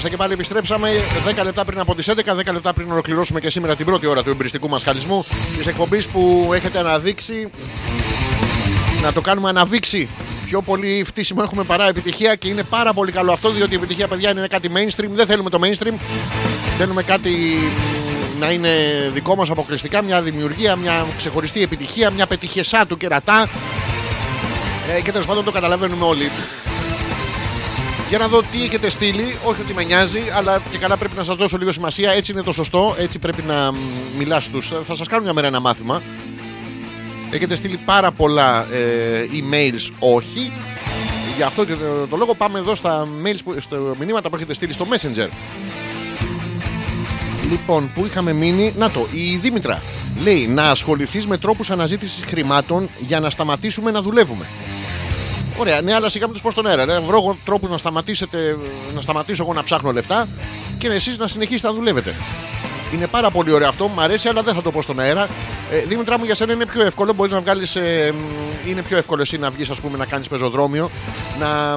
[0.00, 0.90] Είμαστε και πάλι επιστρέψαμε
[1.40, 4.22] 10 λεπτά πριν από τις 11, 10 λεπτά πριν ολοκληρώσουμε και σήμερα την πρώτη ώρα
[4.22, 5.24] του εμπριστικού μας χαλισμού
[5.56, 7.50] της εκπομπής που έχετε αναδείξει
[9.02, 10.08] να το κάνουμε αναδείξει.
[10.44, 14.08] Πιο πολύ φτύσιμο έχουμε παρά επιτυχία και είναι πάρα πολύ καλό αυτό διότι η επιτυχία,
[14.08, 15.08] παιδιά, είναι κάτι mainstream.
[15.10, 15.94] Δεν θέλουμε το mainstream.
[16.78, 17.32] Θέλουμε κάτι
[18.38, 18.70] να είναι
[19.12, 23.48] δικό μας αποκλειστικά, μια δημιουργία, μια ξεχωριστή επιτυχία, μια πετυχεσά του κερατά.
[24.96, 26.30] Ε, και τέλος πάντων το καταλαβαίνουμε όλοι.
[28.10, 29.38] Για να δω τι έχετε στείλει.
[29.44, 32.10] Όχι ότι με νοιάζει, αλλά και καλά πρέπει να σας δώσω λίγο σημασία.
[32.10, 32.94] Έτσι είναι το σωστό.
[32.98, 33.72] Έτσι πρέπει να
[34.18, 34.72] μιλάς στους.
[34.86, 36.02] Θα σας κάνω μια μέρα ένα μάθημα.
[37.30, 40.52] Έχετε στείλει πάρα πολλά ε, emails, όχι.
[41.36, 44.54] Γι' αυτό και το, το λόγο πάμε εδώ στα mails, που, στα μηνύματα που έχετε
[44.54, 45.28] στείλει στο Messenger.
[47.50, 48.74] Λοιπόν, που είχαμε μείνει.
[48.78, 49.82] Να το, η Δήμητρα
[50.22, 54.46] λέει να ασχοληθείς με τρόπους αναζήτησης χρημάτων για να σταματήσουμε να δουλεύουμε.
[55.60, 56.84] Ωραία, ναι, αλλά σιγά μην τους πω στον αέρα.
[56.84, 58.56] Ναι, βρω τρόπους να σταματήσετε,
[58.94, 60.28] να σταματήσω εγώ να ψάχνω λεφτά
[60.78, 62.14] και εσείς να συνεχίσετε να δουλεύετε.
[62.94, 65.28] Είναι πάρα πολύ ωραίο αυτό, μου αρέσει, αλλά δεν θα το πω στον αέρα.
[65.72, 67.12] Ε, Δήμητρά μου, για σένα είναι πιο εύκολο.
[67.12, 67.76] Μπορείς να βγάλεις.
[67.76, 68.14] Ε,
[68.66, 70.90] είναι πιο εύκολο εσύ να βγεις, ας πούμε, να κάνεις πεζοδρόμιο,
[71.38, 71.76] να,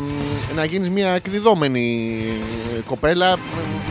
[0.56, 2.18] να γίνεις μια εκδιδόμενη
[2.76, 3.36] ε, κοπέλα,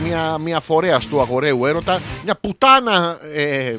[0.03, 3.17] μια, μια φορέας του αγοραίου έρωτα, μια πουτάνα.
[3.35, 3.75] Ε,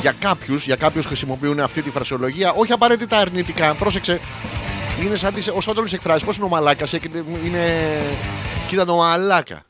[0.00, 3.74] για κάποιους για κάποιους χρησιμοποιούν αυτή τη φρασιολογία, όχι απαραίτητα αρνητικά.
[3.74, 4.20] Πρόσεξε,
[5.06, 6.24] είναι σαν τι ω όλε εκφράσει.
[6.24, 6.92] Πώς είναι ο μαλάκας,
[7.44, 8.02] είναι.
[8.68, 9.62] Κοίτα το μαλάκα.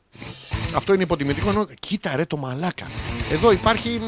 [0.74, 1.50] Αυτό είναι υποτιμητικό.
[1.50, 2.86] Ενώ, κοίτα ρε το μαλάκα.
[3.30, 4.00] Εδώ υπάρχει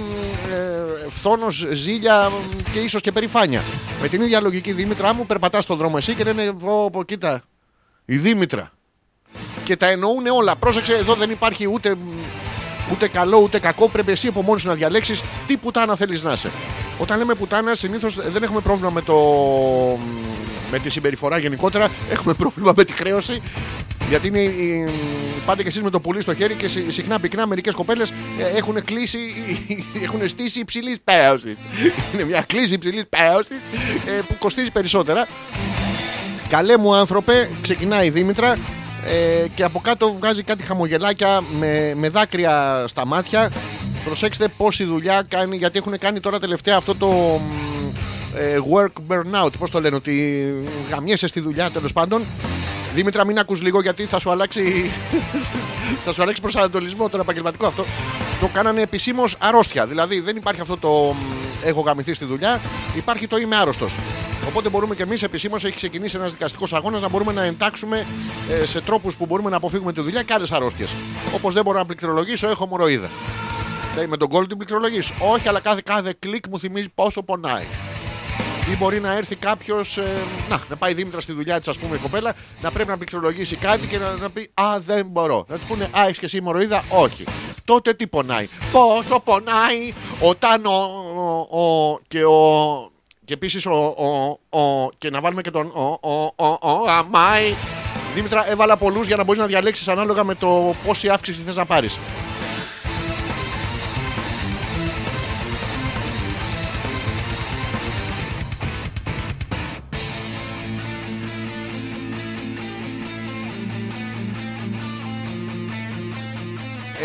[0.52, 2.30] ε, φθόνος, ζήλια
[2.72, 3.62] και ίσως και περηφάνεια.
[4.00, 7.42] Με την ίδια λογική Δήμητρα μου περπατάς στον δρόμο εσύ και λένε πω, πω, κοίτα.
[8.04, 8.72] Η Δήμητρα.
[9.64, 10.56] Και τα εννοούν όλα.
[10.56, 11.96] Πρόσεξε, εδώ δεν υπάρχει ούτε,
[12.92, 13.88] ούτε καλό ούτε κακό.
[13.88, 16.50] Πρέπει εσύ από μόνος σου να διαλέξεις τι πουτάνα θέλεις να είσαι.
[16.98, 19.14] Όταν λέμε πουτάνα, συνήθως δεν έχουμε πρόβλημα με, το,
[20.70, 21.88] με τη συμπεριφορά γενικότερα.
[22.10, 23.42] Έχουμε πρόβλημα με τη χρέωση.
[24.08, 24.90] Γιατί είναι, ε,
[25.46, 28.12] πάτε και εσείς με το πουλί στο χέρι και συ- συχνά πυκνά μερικές κοπέλες
[28.56, 29.18] έχουν κλείσει,
[30.04, 31.56] έχουν στήσει υψηλής πέωσης.
[32.14, 33.60] είναι μια κλίση υψηλής πέωσης
[34.28, 35.26] που κοστίζει περισσότερα.
[36.48, 38.56] Καλέ μου άνθρωπε, ξεκινάει η Δήμητρα
[39.06, 43.50] ε, και από κάτω βγάζει κάτι χαμογελάκια με, με δάκρυα στα μάτια.
[44.04, 47.40] Προσέξτε πόση δουλειά κάνει, γιατί έχουν κάνει τώρα τελευταία αυτό το μ,
[48.36, 49.50] ε, work burnout.
[49.58, 50.44] Πώς το λένε, ότι
[50.90, 52.22] γαμιέσαι στη δουλειά τέλος πάντων.
[52.94, 54.90] Δήμητρα, μην ακούς λίγο γιατί θα σου αλλάξει.
[56.04, 57.84] θα σου αλλάξει προσανατολισμό τον επαγγελματικό αυτό.
[58.40, 59.86] Το κάνανε επισήμως αρρώστια.
[59.86, 61.16] Δηλαδή δεν υπάρχει αυτό το μ,
[61.64, 62.60] έχω γαμηθεί στη δουλειά,
[62.96, 63.92] υπάρχει το είμαι άρρωστος.
[64.48, 68.06] Οπότε μπορούμε και εμείς επισήμως, έχει ξεκινήσει ένας δικαστικός αγώνας, να μπορούμε να εντάξουμε
[68.50, 70.90] ε, σε τρόπους που μπορούμε να αποφύγουμε τη δουλειά και άλλες αρρώστιες.
[71.34, 73.08] Όπως δεν μπορώ να πληκτρολογήσω, έχω μοροίδα.
[73.96, 75.10] Λέει, με τον κόλλο την πληκτρολογείς.
[75.18, 77.64] Όχι, αλλά κάθε, κάθε κλικ μου θυμίζει πόσο πονάει.
[78.72, 79.98] Ή μπορεί να έρθει κάποιος.
[80.48, 83.56] να, να πάει Δήμητρα στη δουλειά της, ας πούμε, η κοπέλα, να πρέπει να πληκτρολογήσει
[83.56, 85.44] κάτι και να, να πει Α, δεν μπορώ.
[85.48, 87.24] Να του πούνε Α, έχεις και εσύ μοροίδα; Όχι.
[87.64, 88.48] Τότε τι πονάει.
[88.72, 90.70] Πόσο πονάει όταν ο.
[91.50, 92.91] ο, ο και ο.
[93.24, 94.90] Και επίσης ο, ο, ο.
[94.98, 95.66] Και να βάλουμε και τον.
[95.66, 97.54] Ο, ο, ο, ο, αμάι.
[98.14, 101.64] Δήμητρα, έβαλα πολλούς για να μπορείς να διαλέξεις ανάλογα με το πόση αύξηση θες να
[101.64, 101.98] πάρεις.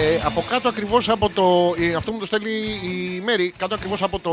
[0.08, 1.76] Ε, από κάτω ακριβώς από το.
[1.84, 2.50] ε, αυτό μου το στέλνει
[2.84, 3.54] η Μέρη.
[3.58, 4.32] Κάτω ακριβώς από το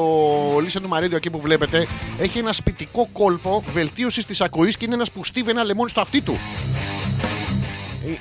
[0.56, 1.86] Listen to My Radio εκεί που βλέπετε.
[2.18, 6.00] Έχει ένα σπιτικό κόλπο βελτίωσης της ακοής και είναι ένας που στίβει ένα λεμόνι στο
[6.00, 6.38] αυτί του.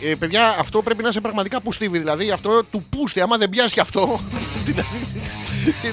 [0.02, 1.98] Ε, ε, παιδιά, αυτό πρέπει να είσαι πραγματικά που στίβει.
[1.98, 3.22] Δηλαδή αυτό του πούστη.
[3.22, 4.20] Άμα δεν πιάσει αυτό.
[4.66, 5.08] δηλαδή,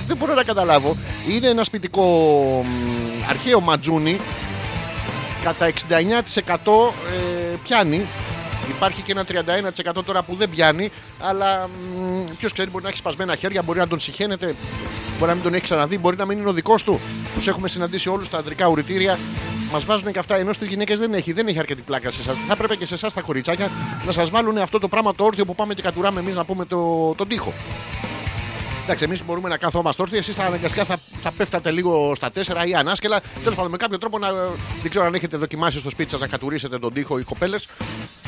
[0.07, 0.97] δεν μπορώ να καταλάβω.
[1.29, 2.05] Είναι ένα σπιτικό
[2.65, 4.21] μ, αρχαίο ματζούνι.
[5.45, 5.73] Κατά 69%
[7.13, 8.07] ε, πιάνει.
[8.71, 9.25] Υπάρχει και ένα
[9.99, 11.69] 31% τώρα που δεν πιάνει, αλλά
[12.39, 14.55] ποιος ξέρει, μπορεί να έχει σπασμένα χέρια, μπορεί να τον συχαίνεται,
[15.19, 17.01] μπορεί να μην τον έχει ξαναδεί, μπορεί να μην είναι ο δικός του.
[17.35, 19.19] Τους έχουμε συναντήσει όλους στα ανδρικά ουρητήρια.
[19.73, 22.37] Μας βάζουν και αυτά, ενώ στις γυναίκες δεν έχει, δεν έχει αρκετή πλάκα σε εσάς.
[22.47, 23.71] Θα έπρεπε και σε εσάς τα κοριτσάκια
[24.07, 26.65] να σας βάλουν αυτό το πράγμα το όρθιο που πάμε και κατουράμε εμείς να πούμε
[26.65, 27.53] το, τον τοίχο.
[28.85, 32.75] Εντάξει, εμείς μπορούμε να καθόμαστε όρθιοι, εσείς αναγκαστικά θα, θα πέφτατε λίγο στα τέσσερα ή
[32.75, 33.21] ανάσκελα.
[33.43, 34.33] Τέλος πάντων, με κάποιο τρόπο να.
[34.81, 37.69] Δεν ξέρω αν έχετε δοκιμάσει στο σπίτι σας να κατουρίσετε τον τοίχο οι κοπέλες.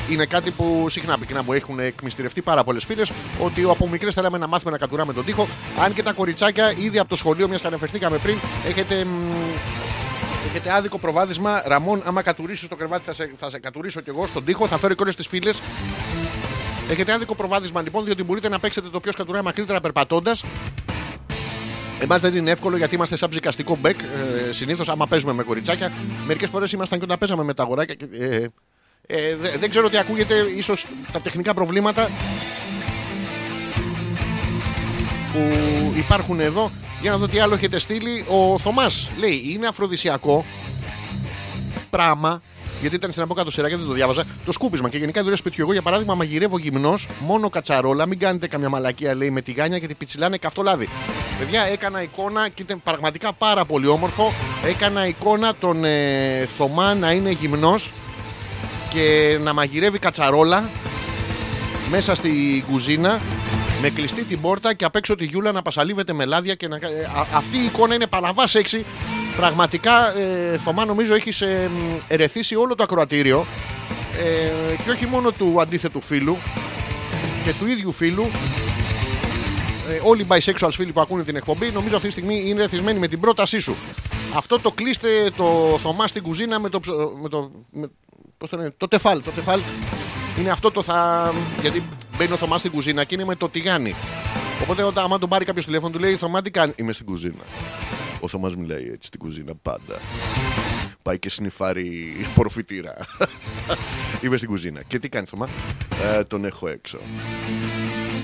[0.09, 3.11] Είναι κάτι που συχνά πυκνά μου έχουν εκμυστηρευτεί πάρα πολλές φίλες.
[3.39, 5.47] Ότι από μικρές θέλαμε να μάθουμε να κατουράμε τον τοίχο.
[5.79, 8.37] Αν και τα κοριτσάκια ήδη από το σχολείο, μιας και αναφερθήκαμε πριν,
[8.67, 9.05] έχετε.
[9.05, 9.31] μ,
[10.47, 11.61] Έχετε άδικο προβάδισμα.
[11.65, 14.67] Ραμόν, άμα κατουρίσει το κρεβάτι, θα σε, θα σε κατουρίσω κι εγώ στον τοίχο.
[14.67, 15.61] Θα φέρω και όλες τις φίλες.
[16.89, 20.43] Έχετε άδικο προβάδισμα λοιπόν, διότι μπορείτε να παίξετε το ποιο κατουράει μακρύτερα περπατώντας.
[21.99, 23.99] Εμάς δεν είναι εύκολο γιατί είμαστε σαν ψυκαστικό μπέκ.
[24.01, 25.91] Ε, Συνήθως, άμα παίζουμε με κοριτσάκια,
[26.25, 27.95] μερικές φορές ήμασταν και όταν παίζαμε με τα αγοράκια.
[27.95, 28.47] Και, ε,
[29.07, 32.09] Ε, δε- δεν ξέρω τι ακούγεται, ίσως τα τεχνικά προβλήματα
[35.33, 35.39] που
[35.95, 36.71] υπάρχουν εδώ.
[37.01, 38.25] Για να δω τι άλλο έχετε στείλει.
[38.27, 40.45] Ο Θωμάς λέει είναι αφροδισιακό
[41.89, 42.41] πράγμα.
[42.83, 44.23] Γιατί ήταν στην από κάτω σειρά και δεν το διάβαζα.
[44.45, 45.63] Το σκούπισμα και γενικά δουλειά σπιτιού.
[45.63, 48.05] Εγώ για παράδειγμα μαγειρεύω γυμνός, μόνο κατσαρόλα.
[48.05, 50.89] Μην κάνετε καμιά μαλακία λέει με τη γάνια και την πιτσιλάνε καυτό λάδι.
[51.39, 54.33] Παιδιά, έκανα εικόνα και ήταν πραγματικά πάρα πολύ όμορφο.
[54.65, 57.91] Έκανα εικόνα τον ε, Θωμά να είναι γυμνός
[58.89, 60.69] και να μαγειρεύει κατσαρόλα
[61.89, 63.21] μέσα στη κουζίνα
[63.81, 66.79] με κλειστή την πόρτα και απ' έξω τη Γιούλα να πασαλίβεται με λάδια και να...
[66.79, 68.85] κα- ε, α- αυτή η εικόνα είναι παλαβά σεξι.
[69.37, 73.45] Πραγματικά, ε, Θωμά, νομίζω έχεις ε, μ, ερεθίσει όλο το ακροατήριο
[74.23, 76.37] ε, και όχι μόνο του αντίθετου φίλου
[77.45, 78.25] και του ίδιου φίλου.
[79.89, 82.99] Ε, όλοι οι bisexuals φίλοι που ακούνε την εκπομπή νομίζω αυτή τη στιγμή είναι ερεθισμένοι
[82.99, 83.75] με την πρότασή σου.
[84.35, 87.87] Αυτό το κλείστε το Θωμά στην κουζίνα με το, ψ- με το, με,
[88.37, 89.21] πώς το, λένε, το τεφάλ.
[89.23, 89.59] Το τεφάλ
[90.39, 91.31] είναι αυτό το θα.
[91.61, 91.83] Γιατί
[92.17, 93.95] μπαίνει ο Θωμάς στην κουζίνα και είναι με το τηγάνι.
[94.61, 97.43] Οπότε όταν άμα τον πάρει κάποιος τηλέφωνο του λέει Θωμά τι κάνεις; Είμαι στην κουζίνα.
[98.23, 99.99] Ο Θωμάς μιλάει έτσι στην κουζίνα πάντα.
[101.01, 102.95] Πάει και σνιφάρει προφητήρα.
[104.23, 104.81] Είμαι στην κουζίνα.
[104.87, 105.47] Και τι κάνει Θωμά;
[106.15, 106.97] Ε, τον έχω έξω.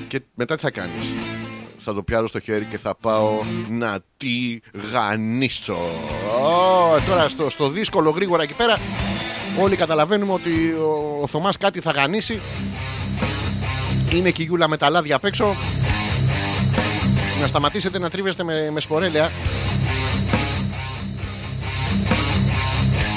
[0.07, 1.03] Και μετά τι θα κάνεις;
[1.79, 3.39] Θα το πιάρω στο χέρι και θα πάω
[3.69, 4.59] να τη
[4.91, 5.77] γανίσω.
[6.41, 8.77] Ω, τώρα στο, στο δύσκολο γρήγορα εκεί πέρα
[9.61, 12.39] όλοι καταλαβαίνουμε ότι ο, ο Θωμάς κάτι θα γανίσει.
[14.13, 15.55] Είναι και η Γιούλα με τα λάδια απ' έξω.
[17.41, 19.31] Να σταματήσετε να τρίβεστε με, με σπορέλαια.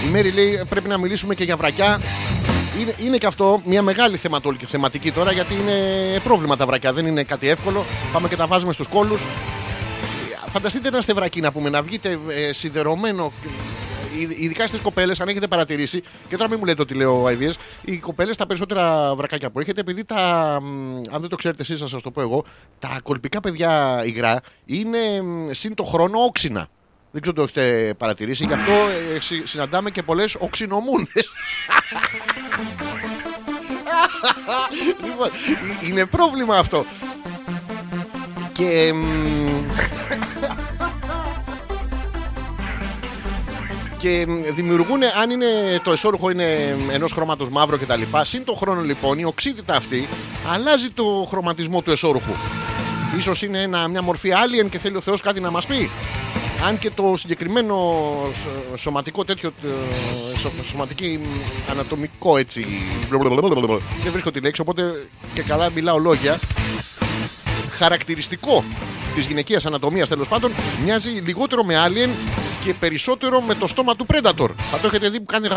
[0.07, 2.01] Η Μέρη λέει πρέπει να μιλήσουμε και για βρακιά.
[2.81, 5.73] Είναι, είναι και αυτό μια μεγάλη θεματολ- θεματική τώρα γιατί είναι
[6.25, 6.93] πρόβλημα τα βρακιά.
[6.93, 7.85] Δεν είναι κάτι εύκολο.
[8.13, 9.21] Πάμε και τα βάζουμε στους κόλους.
[10.53, 13.33] Φανταστείτε ένα στευρακί να πούμε να βγείτε ε, σιδερωμένο.
[13.45, 17.53] ε, Ειδικά στις κοπέλες, αν έχετε παρατηρήσει, και τώρα μην μου λέτε ότι λέω ideas,
[17.85, 20.59] οι κοπέλες τα περισσότερα βρακάκια που έχετε, επειδή τα.
[20.63, 22.45] μ, Αν δεν το ξέρετε εσείς, θα σας το πω εγώ,
[22.79, 26.67] τα κολπικά παιδιά υγρά είναι μ, συν το χρόνο όξινα.
[27.13, 31.31] Δεν ξέρω αν το έχετε παρατηρήσει, γι' αυτό ε, συ- συναντάμε και πολλές οξυνομούνες.
[35.05, 35.27] λοιπόν,
[35.83, 36.85] ε, είναι πρόβλημα αυτό.
[38.53, 38.93] Και.
[38.95, 39.05] μ,
[43.99, 45.47] και μ, δημιουργούν, αν είναι
[45.85, 48.03] το εσώρουχο είναι ενός χρώματος μαύρο κτλ.
[48.23, 50.09] Συν το χρόνο λοιπόν η οξύτητα αυτή
[50.53, 52.33] αλλάζει το χρωματισμό του εσώρουχου.
[53.19, 55.91] Ίσως είναι ένα, μια μορφή alien και θέλει ο Θεός κάτι να μας πει.
[56.65, 57.77] Αν και το συγκεκριμένο
[58.35, 62.67] σ- σωματικό τέτοιο, ε, σω- σωματική μ, ανατομικό έτσι,
[64.03, 66.39] δεν βρίσκω τη λέξη, οπότε και καλά μιλάω λόγια,
[67.77, 68.65] χαρακτηριστικό
[69.15, 70.53] της γυναικείας ανατομίας τέλος πάντων,
[70.85, 72.09] μοιάζει λιγότερο με alien
[72.65, 74.49] και περισσότερο με το στόμα του Predator.
[74.71, 75.49] Θα το έχετε δει που κάνει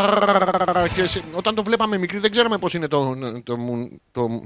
[0.95, 4.41] και σε- όταν το βλέπαμε μικρή δεν ξέραμε πώς είναι το, το, μου- το,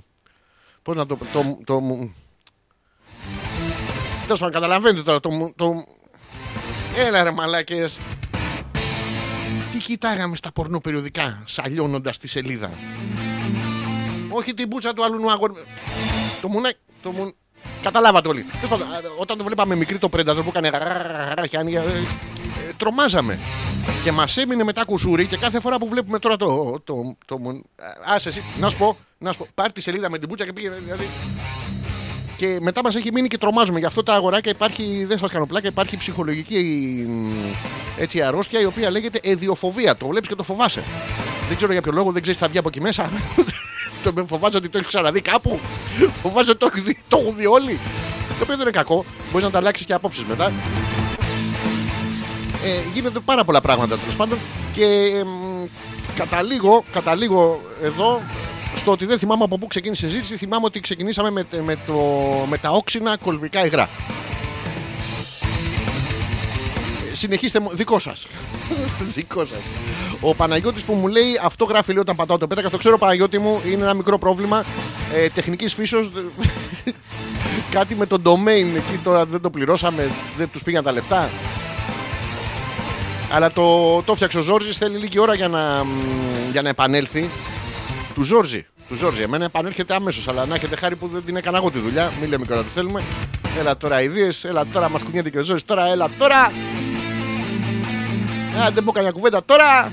[0.83, 2.13] πώς να το, το, το, μου-
[4.23, 5.83] Τέλος πάντων, καταλαβαίνετε τώρα το, μου- το,
[7.01, 7.97] Έλα ρε μαλάκες
[9.71, 12.71] Τι κοιτάγαμε στα πορνό περιοδικά Σαλιώνοντας τη σελίδα;
[14.29, 15.53] Όχι την μπούτσα του άλλου αγόρι
[16.41, 17.33] Το μουνάκι το μου...
[17.81, 21.57] Καταλάβατε όλοι Τέλος πάντων, α, Όταν το βλέπαμε μικρή το Predator που έκανε γαραραραραραρ και
[21.57, 23.39] άνοιγε, ε, ε, Τρομάζαμε
[24.03, 26.79] και μας έμεινε μετά κουσούρι και κάθε φορά που βλέπουμε τώρα το.
[26.83, 27.61] το, το, το
[28.05, 30.53] άσε εσύ, να σου πω, να σου πω, πάρ τη σελίδα με την μπούτσα και
[30.53, 30.75] πήγαινε.
[30.83, 31.07] Δηλαδή,
[32.39, 33.79] και μετά μας έχει μείνει και τρομάζουμε.
[33.79, 36.57] Γι' αυτό τα αγοράκια υπάρχει, δεν σας κάνω πλάκα, υπάρχει ψυχολογική
[37.09, 37.31] μ,
[37.97, 39.95] έτσι, αρρώστια η οποία λέγεται εδιοφοβία.
[39.95, 40.83] Το βλέπεις και το φοβάσαι.
[41.47, 43.09] Δεν ξέρω για ποιο λόγο, δεν ξέρεις τι θα βγει από εκεί μέσα.
[44.03, 45.59] το με φοβάσαι ότι το έχεις ξαναδεί κάπου.
[46.21, 47.79] φοβάσαι ότι το έχεις δει, το έχουν δει όλοι.
[48.27, 49.05] Το οποίο δεν είναι κακό.
[49.31, 50.45] Μπορείς να τα αλλάξεις και απόψεις μετά.
[52.65, 54.37] Ε, γίνονται πάρα πολλά πράγματα τέλος πάντων
[54.73, 54.85] και
[55.19, 55.27] εμ,
[56.15, 58.21] καταλήγω, καταλήγω εδώ
[58.79, 60.37] στο ότι δεν θυμάμαι από πού ξεκίνησε η συζήτηση.
[60.37, 61.93] Θυμάμαι ότι ξεκινήσαμε με, με, το,
[62.49, 63.89] με τα όξινα κολβικά υγρά.
[67.11, 68.27] Ε, Συνεχίστε μου, δικό σας.
[69.15, 69.59] δικό σας.
[70.21, 72.69] Ο Παναγιώτης που μου λέει αυτό γράφει λέει όταν πατάω το πέτακα.
[72.69, 74.63] Το ξέρω Παναγιώτη μου, είναι ένα μικρό πρόβλημα
[75.13, 76.09] ε, τεχνικής φύσεως.
[77.71, 81.29] Κάτι με το domain εκεί τώρα δεν το πληρώσαμε, δεν τους πήγαν τα λεφτά.
[83.31, 84.77] Αλλά το, το φτιάξε ο Ζόρζης.
[84.77, 85.89] Θέλει λίγη ώρα για να, μ,
[86.51, 87.29] για να επανέλθει.
[88.19, 88.65] Του Ζόρζη.
[88.87, 89.21] Του Ζόρζη.
[89.21, 90.27] Εμένα επανέρχεται αμέσως.
[90.27, 92.11] Αλλά να έχετε χάρη που δεν την έκανα εγώ τη δουλειά.
[92.19, 93.03] Μην λέμε τώρα τι θέλουμε.
[93.59, 94.29] Έλα τώρα ιδέε.
[94.43, 95.65] Έλα τώρα μα κουνιέται και ο Ζόρζης.
[95.65, 96.37] Τώρα, έλα τώρα.
[98.63, 99.91] Α, δεν πω καμιά κουβέντα τώρα.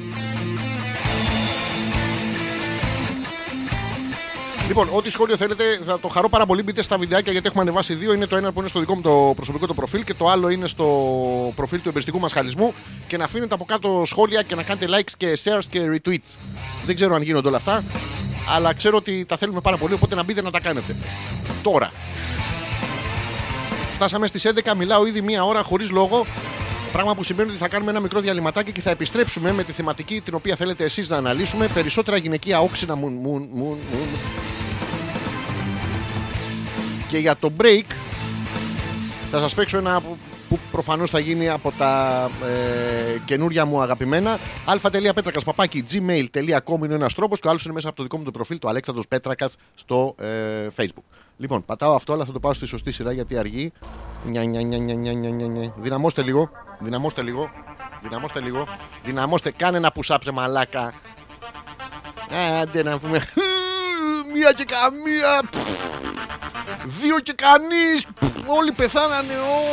[4.67, 6.63] Λοιπόν, ό,τι σχόλιο θέλετε θα το χαρώ πάρα πολύ.
[6.63, 8.13] Μπείτε στα βιντεάκια γιατί έχουμε ανεβάσει δύο.
[8.13, 10.49] Είναι το ένα που είναι στο δικό μου το προσωπικό το προφίλ και το άλλο
[10.49, 10.87] είναι στο
[11.57, 12.75] προφίλ του εμπεριστικού μα χαλισμού.
[13.07, 16.37] Και να αφήνετε από κάτω σχόλια και να κάνετε likes και shares και retweets.
[16.87, 17.85] Δεν ξέρω αν γίνονται όλα αυτά,
[18.55, 19.95] αλλά ξέρω ότι τα θέλουμε πάρα πολύ.
[19.95, 20.97] Οπότε να μπείτε να τα κάνετε.
[21.63, 21.91] Τώρα.
[23.95, 26.27] Φτάσαμε στις 11, μιλάω ήδη μία ώρα χωρίς λόγο.
[26.93, 30.21] Πράγμα που σημαίνει ότι θα κάνουμε ένα μικρό διαλυματάκι και θα επιστρέψουμε με τη θεματική
[30.21, 31.67] την οποία θέλετε εσείς να αναλύσουμε.
[31.67, 34.09] Περισσότερα γυναικεία όξινα μουν, μουν, μουν, μουν.
[37.09, 37.85] Και για το break
[39.31, 40.03] θα σας παίξω ένα
[40.57, 44.39] που, που προφανώς θα γίνει από τα ε, καινούρια μου αγαπημένα.
[44.67, 48.25] αλφα.πέτρακας παπάκι gmail.com είναι ένας τρόπος και ο άλλος είναι μέσα από το δικό μου
[48.25, 51.05] το προφίλ του Αλέξανδρος Πέτρακας στο ε, facebook.
[51.37, 53.73] Λοιπόν, πατάω αυτό αλλά θα το πάω στη σωστή σειρά γιατί αργεί.
[54.25, 55.73] Νια, νια, νια, νια, νια, νια, νια, νια.
[55.77, 56.51] Δυναμώστε λίγο
[56.81, 57.51] Δυναμώστε λίγο
[58.03, 58.67] Δυναμώστε λίγο
[59.05, 59.51] Δυναμώστε.
[59.51, 60.93] Κάνε ένα πουσάψε μαλάκα.
[62.31, 63.19] Ε, Άντε να πούμε.
[64.35, 65.41] Μία και καμία
[66.87, 68.07] Δύο και κανείς
[68.47, 69.67] Όλοι πεθάνανε Ω,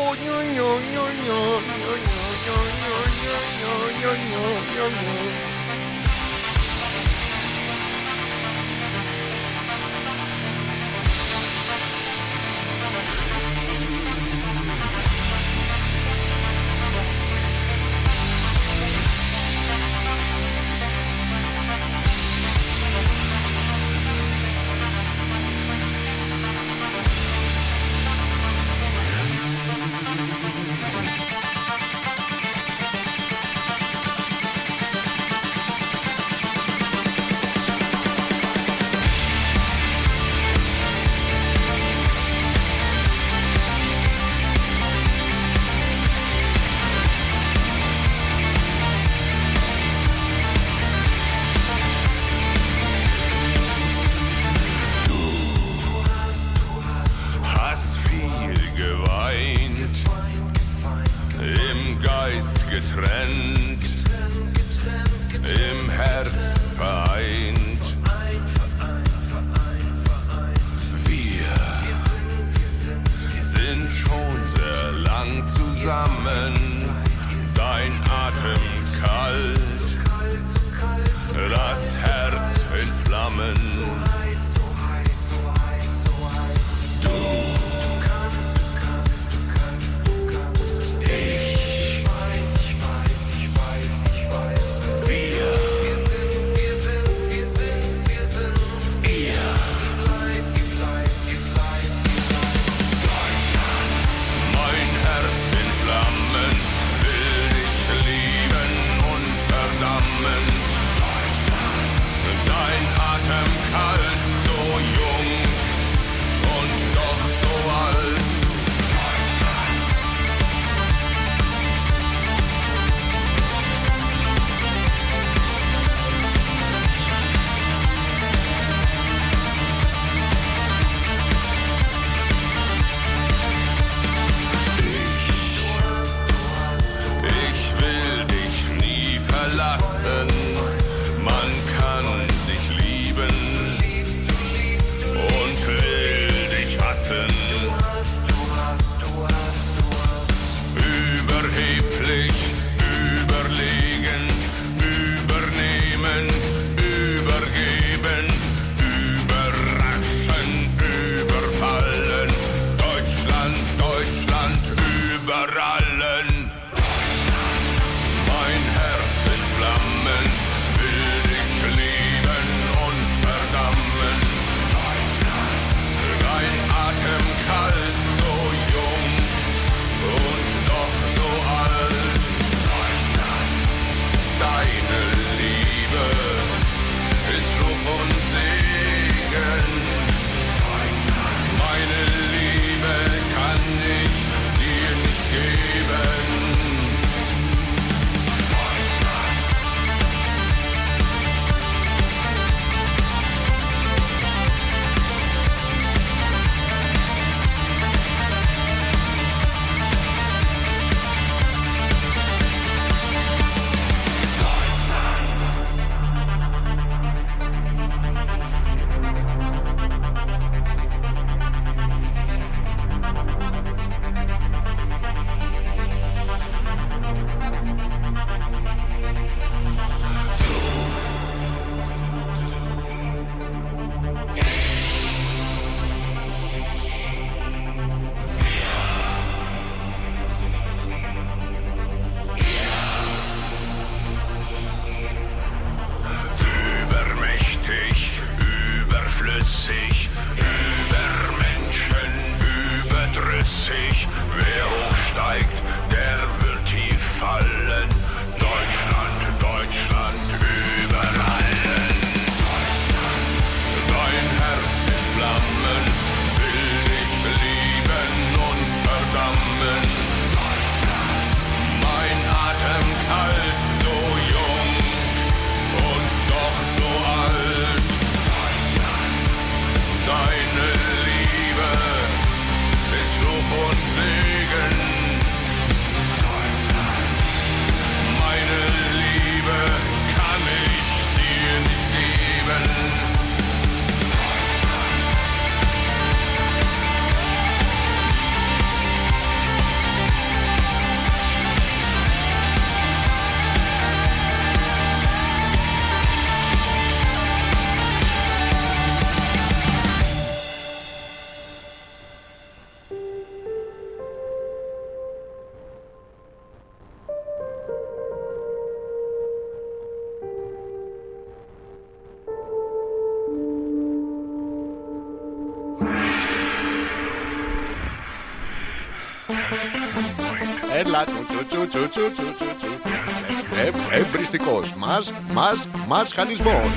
[333.92, 334.74] Εμπριστικός.
[334.78, 336.68] Μας, μας, μας χαλισμός.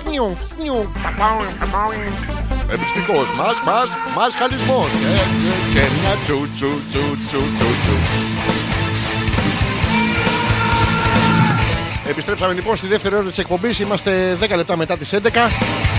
[0.00, 0.92] Σνιου, σνιου.
[2.70, 3.34] Εμπριστικός.
[3.36, 4.86] Μας, μας, μας χαλισμός.
[4.86, 7.96] Ε, ε, Και μια τσου, τσου, τσου, τσου, τσου, τσου.
[12.08, 13.80] Επιστρέψαμε λοιπόν στη δεύτερη ώρα της εκπομπής.
[13.80, 15.48] Είμαστε 10 λεπτά μετά τις 11.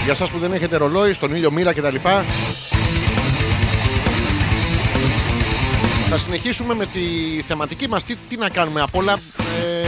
[0.04, 1.96] Για εσά που δεν έχετε ρολόι, στον ήλιο μοίρα κτλ.
[6.16, 7.02] Θα συνεχίσουμε με τη
[7.48, 8.04] θεματική μας.
[8.04, 9.14] Τι, τι να κάνουμε απ' όλα.
[9.14, 9.88] ε,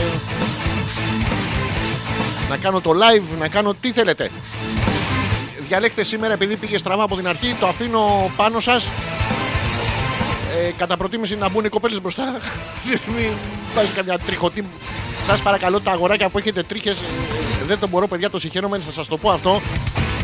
[2.50, 4.32] να κάνω το live, να κάνω τι θέλετε.
[5.68, 7.56] Διαλέξτε σήμερα επειδή πήγε στραβά από την αρχή.
[7.60, 8.90] Το αφήνω πάνω σας.
[10.58, 12.38] Ε, κατά προτίμηση να μπουν οι κοπέλες μπροστά.
[13.16, 13.32] Μην
[13.76, 14.66] βάζεις καμιά τριχωτή.
[15.28, 16.98] Σας παρακαλώ τα αγοράκια που έχετε τρίχες.
[17.62, 18.80] ε, δεν το μπορώ παιδιά το συγχαίρομαι.
[18.80, 19.62] Θα σας το πω αυτό.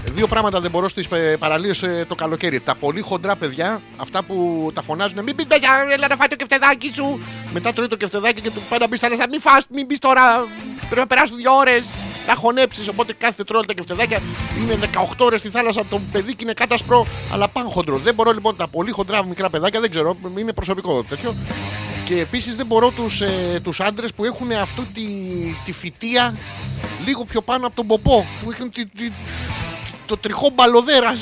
[0.06, 1.08] Δύο πράγματα δεν μπορώ στις
[1.40, 2.60] παραλίες το καλοκαίρι.
[2.60, 5.24] Τα πολύ χοντρά παιδιά, αυτά που τα φωνάζουν.
[5.24, 7.20] Μην πει παιδιά, έλα να φάει το κεφτεδάκι σου.
[7.54, 9.28] Μετά τρώει το κεφτεδάκι και του πάει να μπει στα λεφτά.
[9.30, 10.48] Μην φας, μην μπεις τώρα.
[10.80, 11.86] Πρέπει να περάσουν δύο ώρες.
[12.26, 12.88] Θα χωνέψεις.
[12.88, 14.20] Οπότε κάθε τρώει τα κεφτεδάκια.
[14.62, 15.86] Είναι 18 ώρες στη θάλασσα.
[15.90, 17.06] Το παιδί και είναι κάτασπρο.
[17.34, 17.98] Αλλά πάνε χοντρό.
[17.98, 19.80] Δεν μπορώ λοιπόν τα πολύ χοντρά μικρά παιδάκια.
[19.80, 20.18] Δεν ξέρω.
[20.38, 21.36] Είναι προσωπικό τέτοιο.
[22.06, 25.02] Και επίσης δεν μπορώ τους ε, τους άντρες που έχουν αυτή τη,
[25.66, 26.36] τη φυτεία
[27.06, 28.26] λίγο πιο πάνω από τον ποπό.
[28.44, 29.12] Που έχουν τη, τη,
[30.12, 31.20] το τριχό μπαλοδέρας.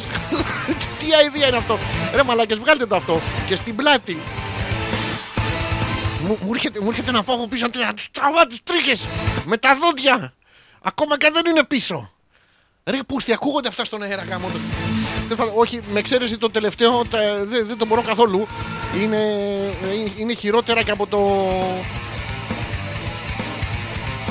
[1.00, 1.80] Τι αηδία είναι αυτό.
[2.14, 3.22] Ρε μαλάκες βγάλτε το αυτό.
[3.48, 4.18] Και στην πλάτη.
[6.26, 9.02] Μου, μου, έρχεται, μου έρχεται να πάω από πίσω να τις τραβά τις τρίχες.
[9.46, 10.34] Με τα δόντια.
[10.82, 12.12] Ακόμα και αν δεν είναι πίσω.
[12.84, 14.48] Ρε πούστη, ακούγονται αυτά στον αέρα γάμο.
[14.48, 14.58] το.
[15.22, 18.48] Τέλος πάντων, Όχι, με εξαίρεση το τελευταίο, τα, δεν, δεν το μπορώ καθόλου.
[19.02, 19.20] Είναι,
[20.18, 21.48] είναι χειρότερα και από το,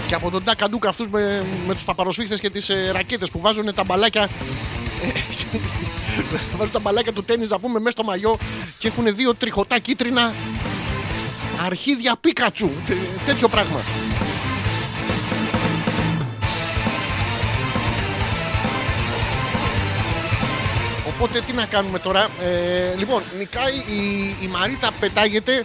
[0.09, 3.41] και από τον Ντάκα Ντούκα αυτούς με, με τους παπαροσφίχτες και τις ε, ρακέτες που
[3.41, 4.29] βάζουν τα μπαλάκια ε,
[6.57, 8.39] βάζουν τα μπαλάκια του τέννις να πούμε μέσα στο μαγιό
[8.79, 10.33] και έχουν δύο τριχωτά κίτρινα
[11.67, 13.81] αρχίδια πίκατσου Τε- τέτοιο πράγμα
[21.07, 22.29] Οπότε τι να κάνουμε τώρα.
[22.43, 25.65] Ε, λοιπόν, νικάει η, η Μαρίτα, πετάγεται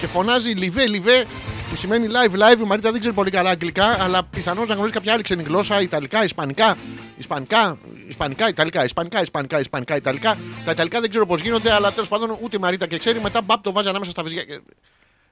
[0.00, 1.26] και φωνάζει λιβέ, λιβέ.
[1.70, 2.60] Που σημαίνει live, live.
[2.60, 5.80] Η Μαρίτα δεν ξέρει πολύ καλά αγγλικά, αλλά πιθανώς να γνωρίζει κάποια άλλη ξένη γλώσσα.
[5.80, 6.76] Ιταλικά, Ισπανικά,
[7.18, 7.78] Ισπανικά,
[8.08, 10.38] Ισπανικά, Ιταλικά, Ισπανικά, Ισπανικά, Ισπανικά, Ιταλικά.
[10.64, 13.20] Τα Ιταλικά δεν ξέρω πώς γίνονται, αλλά τέλος πάντων ούτε η Μαρίτα και ξέρει.
[13.20, 14.42] Μετά μπαπ το βάζει ανάμεσα στα βυζιά.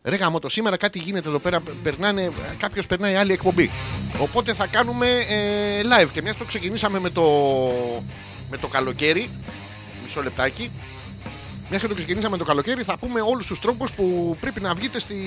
[0.03, 1.63] Ρε γαμώτο, σήμερα κάτι γίνεται εδώ πέρα.
[1.83, 3.71] Περνάνε, κάποιος περνάει άλλη εκπομπή.
[4.19, 6.09] Οπότε θα κάνουμε ε, live.
[6.13, 7.23] Και μιας το ξεκινήσαμε με το,
[8.51, 9.31] με το καλοκαίρι.
[10.03, 10.71] Μισό λεπτάκι.
[11.71, 15.01] Μια και το ξεκινήσαμε το καλοκαίρι, θα πούμε όλους τους τρόπους που πρέπει να βγείτε
[15.01, 15.19] στη,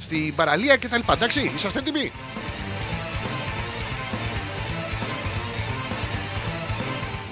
[0.00, 1.00] στην παραλία κτλ.
[1.12, 2.12] Εντάξει, είσαστε έτοιμοι;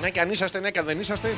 [0.01, 1.35] Ναι, και αν είσαστε, ναι, και αν δεν είσαστε.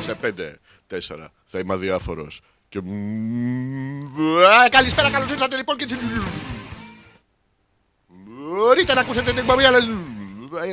[0.00, 2.40] Σε πέντε, τέσσερα, θα είμαι αδιάφορος.
[2.68, 2.78] Και...
[2.78, 5.86] Α, καλησπέρα, καλώς ήρθατε λοιπόν και.
[8.08, 9.82] Μπορείτε να ακούσετε την εκπομπή, αλλά ε,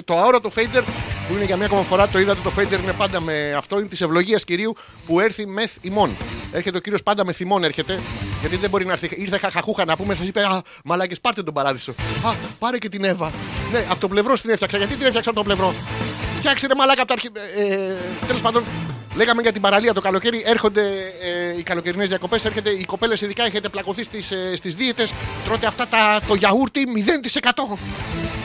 [0.06, 0.84] το αόρατο fader
[1.28, 3.88] που είναι για μία ακόμα φορά το είδατε το fader είναι πάντα με αυτό είναι
[3.88, 4.76] της ευλογίας κυρίου
[5.06, 6.16] που έρθει με ημών.
[6.52, 8.00] Έρχεται ο κύριος πάντα με θυμών έρχεται.
[8.40, 9.10] Γιατί δεν μπορεί να έρθει.
[9.16, 11.92] Ήρθε χαχαχούχα να πούμε, σας είπε Α, μαλάκες, πάρτε τον παράδεισο.
[12.26, 13.32] Α, πάρε και την Εύα.
[13.72, 14.78] Ναι, από το πλευρό την έφτιαξα.
[14.78, 15.74] Γιατί την έφτιαξα από το πλευρό;
[16.38, 17.30] Φτιάξε ρε μαλάκα από τα αρχή.
[17.58, 17.94] Ε,
[18.28, 18.64] Τέλος πάντων,
[19.16, 20.44] λέγαμε για την παραλία το καλοκαίρι.
[20.46, 20.82] Έρχονται
[21.22, 22.46] ε, οι καλοκαιρινές διακοπές.
[22.46, 25.14] Έρχεται οι κοπέλες, ειδικά έχετε πλακωθεί στις ε, στις δίαιτες.
[25.46, 26.88] Τρώτε αυτά τα, το γιαούρτι
[27.42, 28.41] 0%.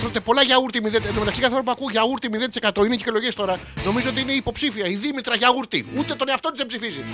[0.00, 0.94] Τρώτε πολλά γιαούρτι 0%.
[0.94, 2.28] Εν τω μεταξύ, κάθε φορά που ακούω γιαούρτι
[2.72, 3.60] 0% είναι κυκλογέ τώρα.
[3.84, 4.86] Νομίζω ότι είναι υποψήφια.
[4.86, 5.86] Η Δήμητρα γιαούρτι.
[5.98, 7.04] Ούτε τον εαυτό της δεν ψηφίζει.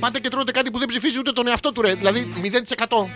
[0.00, 1.94] Πάτε και τρώτε κάτι που δεν ψηφίζει ούτε τον εαυτό του ρε.
[1.94, 3.08] Δηλαδή 0%.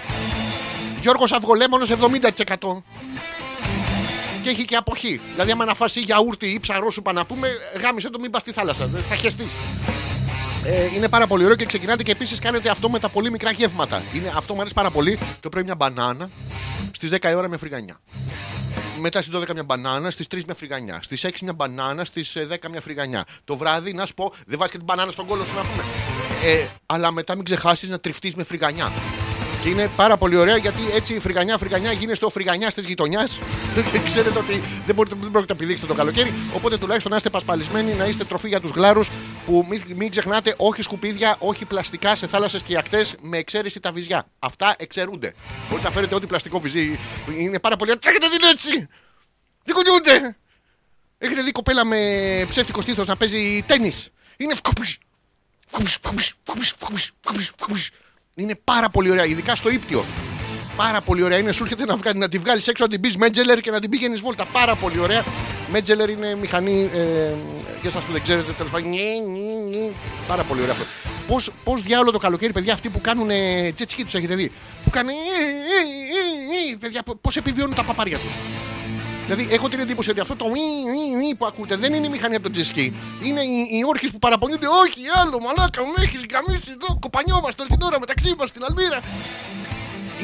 [1.01, 2.83] Γιώργος Αυγολέμονος 70%
[4.43, 5.21] και έχει και αποχή.
[5.33, 7.49] Δηλαδή, άμα να φάσει γιαούρτι ή ψαρό σου να πούμε,
[7.83, 8.87] γάμισε το, μην πας στη θάλασσα.
[8.87, 9.51] Δεν Θα χεστείς.
[10.65, 13.51] Ε, είναι πάρα πολύ ωραίο και ξεκινάτε και επίσης κάνετε αυτό με τα πολύ μικρά
[13.51, 14.03] γεύματα.
[14.15, 15.19] Είναι, αυτό μου αρέσει πάρα πολύ.
[15.41, 16.31] Το πρωί μια μπανάνα
[16.93, 18.01] στις 10 η ώρα με φρυγανιά.
[19.01, 20.99] Μετά στις 12 μια μπανάνα, στις 3 μια φρυγανιά.
[21.03, 23.25] Στις 6 μια μπανάνα, στις 10 μια φρυγανιά.
[23.45, 25.83] Το βράδυ, να σου πω, δεν βάζεις και την μπανάνα στον κόλο σου να πούμε.
[26.45, 28.93] Ε, αλλά μετά μην ξεχάσεις να τριφτείς με φρυγανιά.
[29.63, 33.39] Και είναι πάρα πολύ ωραία γιατί έτσι φρυγανιά, φρυγανιά γίνεστε ο φρυγανιά της γειτονιάς.
[33.75, 36.35] Και ξέρετε ότι δεν, μπορείτε, δεν πρόκειται να πηδήξετε το καλοκαίρι.
[36.55, 39.11] Οπότε τουλάχιστον να είστε πασπαλισμένοι, να είστε τροφή για τους γλάρους
[39.47, 43.93] που μην, μην ξεχνάτε, όχι σκουπίδια, όχι πλαστικά σε θάλασσες και ακτές με εξαίρεση τα
[43.93, 44.27] βυζιά.
[44.39, 45.35] Αυτά εξαιρούνται.
[45.69, 46.99] Μπορείτε να φέρετε ό,τι πλαστικό βυζί.
[47.37, 47.99] Είναι πάρα πολύ.
[47.99, 48.89] Τρέχετε την έτσι!
[49.65, 50.37] Δεν κουνιούνται!
[51.19, 51.99] Έχετε δει κοπέλα με
[52.49, 53.93] ψεύτικο στήθος να παίζει τέννη.
[54.37, 54.99] Είναι φκουπς.
[55.67, 57.91] Φκουπς, φκουπς, φκουπς, φκουπς, φκουπς, φκουπς.
[58.41, 60.05] Είναι πάρα πολύ ωραία, ειδικά στο ύπτιο.
[60.77, 61.39] Πάρα πολύ ωραία.
[61.39, 63.81] Είναι σου έρχεται να, βγάλει, να τη βγάλει έξω, να την πει Μέτζελερ και να
[63.81, 64.45] την πήγαινε βόλτα.
[64.53, 65.25] Πάρα πολύ ωραία.
[65.73, 66.91] Μέτζελερ είναι μηχανή.
[66.95, 66.99] Ε,
[67.81, 68.89] για εσά που δεν ξέρετε, τέλο πάντων.
[68.89, 69.93] νι, νι, νι.
[70.29, 70.85] Πάρα πολύ ωραία αυτό.
[71.27, 73.29] Πώ πώς διάολο το καλοκαίρι, παιδιά, αυτοί που κάνουν
[73.75, 74.53] τσέτσκι του έχετε δει.
[74.85, 75.13] Που κάνουν.
[76.81, 78.27] Παιδιά, πώ επιβιώνουν τα παπάρια του.
[79.29, 82.11] Δηλαδή, έχω την εντύπωση ότι αυτό το μη, μη, μη που ακούτε δεν είναι η
[82.11, 82.97] μηχανή από τον τζεσκι.
[83.23, 84.67] Είναι οι, οι όρχες που παραπονιούνται.
[84.67, 86.99] Όχι, άλλο, μαλάκα, με έχεις γαμίσει εδώ.
[87.01, 89.01] Κοπανιόμαστε όλη την ώρα μεταξύ μας στην Αλμύρα.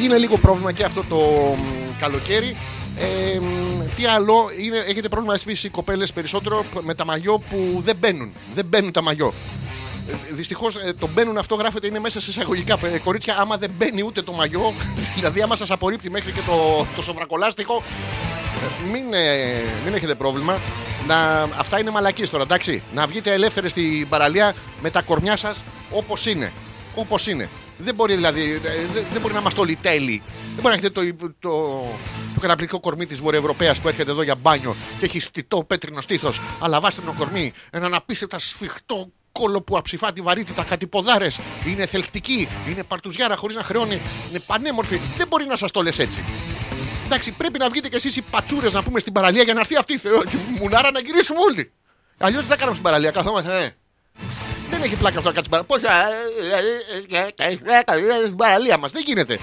[0.03, 2.57] Είναι λίγο πρόβλημα και αυτό το μ, καλοκαίρι.
[2.99, 7.83] Ε, μ, τι άλλο, είναι, έχετε πρόβλημα εσείς οι κοπέλες περισσότερο με τα μαγιό που
[7.85, 8.33] δεν μπαίνουν.
[8.55, 9.33] Δεν μπαίνουν τα μαγιό.
[10.33, 12.79] Δυστυχώς το μπαίνουν αυτό γράφεται είναι μέσα σε εισαγωγικά.
[12.95, 14.73] Ε, Κορίτσια, άμα δεν μπαίνει ούτε το μαγιό,
[15.17, 17.83] δηλαδή άμα σας απορρίπτει μέχρι και το, το σοβρακολάστιχο,
[18.93, 20.59] μην, ε, μην έχετε πρόβλημα.
[21.07, 22.83] Να, αυτά είναι μαλακίες τώρα, εντάξει.
[22.95, 25.57] Να βγείτε ελεύθεροι στην παραλία με τα κορμιά σας
[25.91, 26.53] όπως είναι.
[26.95, 27.49] Όπως είναι.
[27.79, 28.59] Δεν μπορεί δηλαδή, ε,
[28.93, 30.23] δεν, δεν μπορεί να είμαστε όλοι τέλειοι.
[30.27, 31.49] Δεν μπορεί να έχετε το, το,
[32.35, 36.41] το καταπληκτικό κορμί της Βορειοευρωπαίας που έρχεται εδώ για μπάνιο και έχει στιτό πέτρινο στήθος,
[36.61, 41.29] αλλά βάστε το κορμί, έναν απίστευτα σφιχτό κόλο που αψηφά τη βαρύτητα, κάτι ποδάρε.
[41.67, 44.01] Είναι θελκτική, είναι παρτουζιάρα χωρίς να χρεώνει,
[44.31, 45.01] είναι πανέμορφη.
[45.17, 46.25] Δεν μπορεί να σας το λες έτσι.
[47.05, 49.77] Εντάξει, πρέπει να βγείτε κι εσεί οι πατσούρε να πούμε στην παραλία για να έρθει
[49.77, 50.25] αυτή η θεό.
[50.25, 51.73] Και μουνάρα να γυρίσουμε όλοι.
[52.19, 53.65] Αλλιώ δεν θα κάνουμε στην παραλία, καθόμαστε.
[53.65, 53.71] Ε.
[54.71, 55.67] Δεν έχει πλάκα αυτό να κάτσει στην παραλία.
[55.67, 55.77] Πώ
[58.27, 59.39] στην παραλία μα, δεν γίνεται.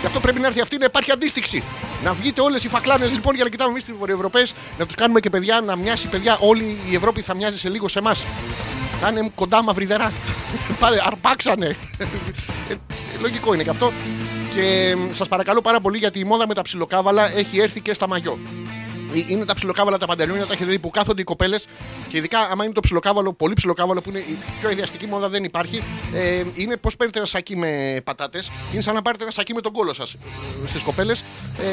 [0.00, 1.62] Γι' αυτό πρέπει να έρθει αυτή να υπάρχει αντίστοιξη.
[2.04, 4.46] Να βγείτε όλε οι φακλάνε λοιπόν για να κοιτάμε εμεί τι Βορειοευρωπαίε,
[4.78, 6.36] να του κάνουμε και παιδιά, να μοιάσει παιδιά.
[6.40, 8.14] Όλη η Ευρώπη θα μοιάζει σε λίγο σε εμά.
[9.00, 10.12] Θα είναι κοντά μαυριδερά.
[10.78, 11.76] Πάρε, αρπάξανε.
[12.68, 12.74] Ε,
[13.20, 13.92] Λογικό είναι και αυτό.
[14.54, 18.08] Και σας παρακαλώ πάρα πολύ γιατί η μόδα με τα ψιλοκάβαλα έχει έρθει και στα
[18.08, 18.38] μαγιό.
[19.14, 21.66] Ε, Είναι τα ψιλοκάβαλα τα παντελόνια, τα έχετε δει που κάθονται οι κοπέλες
[22.08, 25.44] και ειδικά άμα είναι το ψιλοκάβαλο, πολύ ψιλοκάβαλο που είναι η πιο ιδιαστική μόδα δεν
[25.44, 25.82] υπάρχει.
[26.14, 29.60] Ε, είναι πώς παίρνετε ένα σακί με πατάτες, είναι σαν να πάρετε ένα σακί με
[29.60, 30.16] τον κόλο σας
[30.66, 31.24] στις κοπέλες.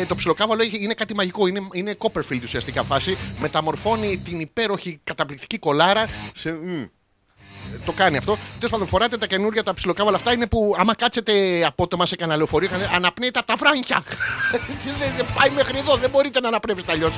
[0.01, 3.17] Ε, το ψιλοκάβαλο έχει- είναι κάτι μαγικό, είναι, είναι Copperfield ουσιαστικά φάση.
[3.39, 6.51] Μεταμορφώνει την υπέροχη καταπληκτική κολάρα σε.
[6.51, 6.83] μ,
[7.85, 8.37] το κάνει αυτό.
[8.55, 12.37] Τέλος πάντων, φοράτε τα καινούργια τα ψιλοκάβαλα αυτά είναι που άμα κάτσετε απότομα σε κανένα
[12.37, 14.03] λεωφορείο, κάνε- αναπνέεται από τα βράνια.
[14.99, 17.13] δεν, δεν πάει μέχρι εδώ, δεν μπορείτε να αναπνεύσετε αλλιώς.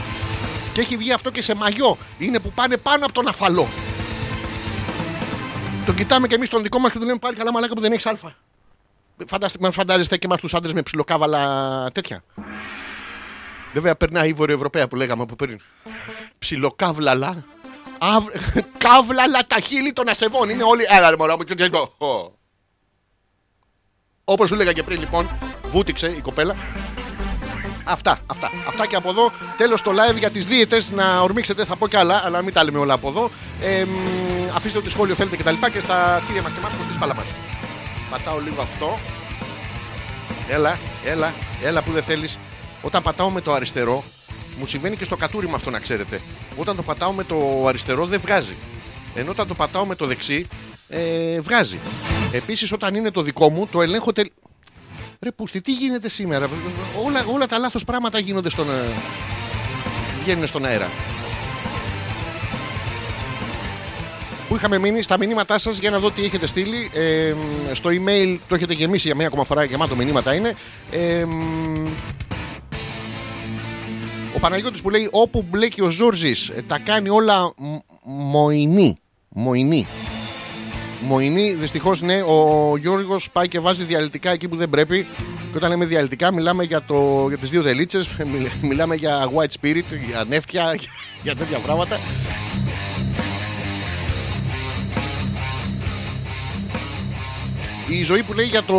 [0.73, 1.97] Και έχει βγει αυτό και σε μαγιό.
[2.17, 3.67] Είναι που πάνε πάνω από τον αφαλό.
[5.85, 7.91] Τον κοιτάμε και εμείς τον δικό μας και του λέμε πάλι καλά μαλάκα που δεν
[7.91, 8.35] έχεις αλφα.
[9.27, 11.41] Φαντάστε, μας φαντάζεστε και εμάς τους άντρες με ψιλοκάβαλα
[11.93, 12.23] τέτοια.
[13.73, 15.59] Βέβαια περνάει η Βορειοευρωπαία που λέγαμε από πριν.
[16.39, 17.43] Ψιλοκάβλαλα.
[18.03, 18.25] Αβ...
[18.77, 20.49] Καύλαλα τα χείλη των ασεβών.
[20.49, 20.85] Είναι όλοι.
[20.89, 21.93] Έλα, ρε μωρά μου, και το.
[24.23, 25.29] Όπως σου λέγα και πριν, λοιπόν,
[25.71, 26.55] βούτυξε η κοπέλα.
[27.83, 28.51] Αυτά, αυτά.
[28.67, 29.31] Αυτά και από εδώ.
[29.57, 30.91] Τέλος το live για τις δίαιτες.
[30.91, 33.31] Να ορμήξετε, θα πω κι άλλα, αλλά μην τα λέμε όλα από εδώ.
[33.61, 36.71] Ε, μ, αφήστε ό,τι σχόλιο θέλετε και τα λοιπά και στα κύρια μας και εμάς
[36.71, 37.25] που τι παλαμάς.
[38.09, 38.97] Πατάω λίγο αυτό.
[40.49, 41.33] Έλα, έλα,
[41.63, 42.37] έλα που δεν θέλεις.
[42.81, 44.03] Όταν πατάω με το αριστερό,
[44.59, 46.21] μου συμβαίνει και στο κατούρι με αυτό να ξέρετε.
[46.55, 48.55] Όταν το πατάω με το αριστερό δεν βγάζει.
[49.15, 50.47] Ενώ όταν το πατάω με το δεξί,
[50.89, 51.79] ε, βγάζει.
[52.31, 54.13] Επίσης, όταν είναι το δικό μου, το ελέγχω.
[54.13, 54.27] Τελ...
[55.19, 56.49] Ρε Πούστη, τι γίνεται σήμερα;
[57.05, 58.69] Όλα, όλα τα λάθος πράγματα γίνονται στον.
[58.69, 58.73] ε,
[60.23, 60.89] βγαίνουν στον αέρα.
[64.47, 66.89] Που είχαμε μείνει στα μηνύματά σας για να δω τι έχετε στείλει.
[66.93, 67.33] Ε,
[67.73, 69.63] στο email το έχετε γεμίσει για μία ακόμα φορά.
[69.63, 70.55] Γεμάτο μηνύματα είναι.
[70.91, 71.25] Ε,
[74.35, 78.97] ο Παναγιώτης που λέει όπου μπλέκει ο Ζόρζης ε, τα κάνει όλα μ- μοϊνή.
[79.29, 79.85] Μοϊνή.
[81.01, 85.05] Μοϊνή, δυστυχώς ναι, ο Γιώργος πάει και βάζει διαλυτικά εκεί που δεν πρέπει.
[85.51, 88.05] Και όταν λέμε διαλυτικά, μιλάμε για, το, για τις δύο δελίτσε,
[88.61, 90.75] μιλάμε για white spirit, για νεύτια,
[91.23, 91.99] για τέτοια πράγματα.
[97.91, 98.76] Η ζωή που λέει για το.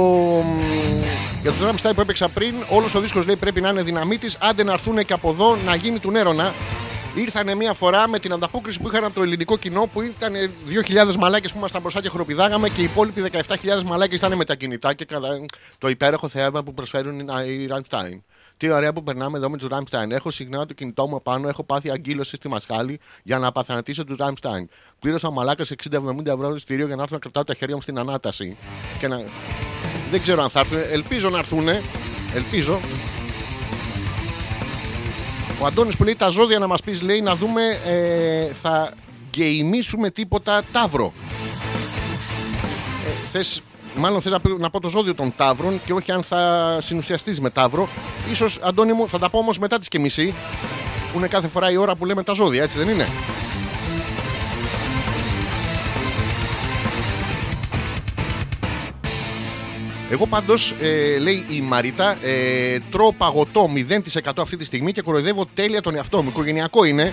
[1.42, 4.36] Για του Ramstein που έπαιξα πριν, όλος ο δίσκος λέει πρέπει να είναι δυναμίτης.
[4.40, 6.52] Άντε να έρθουν και από εδώ να γίνει του νέρονα.
[7.14, 10.32] Ήρθανε μία φορά με την ανταπόκριση που είχαν από το ελληνικό κοινό που ήταν
[10.86, 14.54] 2.000 μαλάκες που ήμασταν μπροστά και χοροπηδάγαμε και οι υπόλοιποι 17.000 μαλάκες ήταν με τα
[14.54, 15.44] κινητά και κατά
[15.78, 18.18] το υπέροχο θέαμα που προσφέρουν οι οι Rammstein.
[18.62, 20.10] Τι ωραία που περνάμε εδώ με του Rammstein.
[20.10, 24.16] Έχω συχνά το κινητό μου πάνω, έχω πάθει αγκύλωση στη μασχάλη για να απαθανατήσω του
[24.18, 24.64] Rammstein.
[24.98, 28.56] Πλήρωσα μαλάκα 60-70 ευρώ εισιτήριο για να έρθω να κρατάω τα χέρια μου στην ανάταση.
[28.98, 29.22] Και να...
[30.10, 30.78] Δεν ξέρω αν θα έρθουν.
[30.90, 31.68] Ελπίζω να έρθουν.
[32.34, 32.80] Ελπίζω.
[35.60, 38.92] Ο Αντώνης που λέει τα ζώδια να μας πεις λέει να δούμε ε, θα
[39.30, 41.12] γκεϊμίσουμε τίποτα τάβρο.
[43.06, 43.62] Ε, θες,
[43.96, 47.40] μάλλον θες να, πει- να πω το ζώδιο των τάβρων και όχι αν θα συνουσιαστείς
[47.40, 47.88] με τάβρο.
[48.30, 50.34] Ίσως Αντώνη μου θα τα πω όμως μετά τις και μισή
[51.12, 53.06] που είναι κάθε φορά η ώρα που λέμε τα ζώδια έτσι δεν είναι;
[60.12, 65.46] Εγώ πάντως, ε, λέει η Μαρίτα, ε, τρώω παγωτό 0% αυτή τη στιγμή και κοροϊδεύω
[65.54, 66.28] τέλεια τον εαυτό μου.
[66.28, 67.12] Οικογενειακό είναι.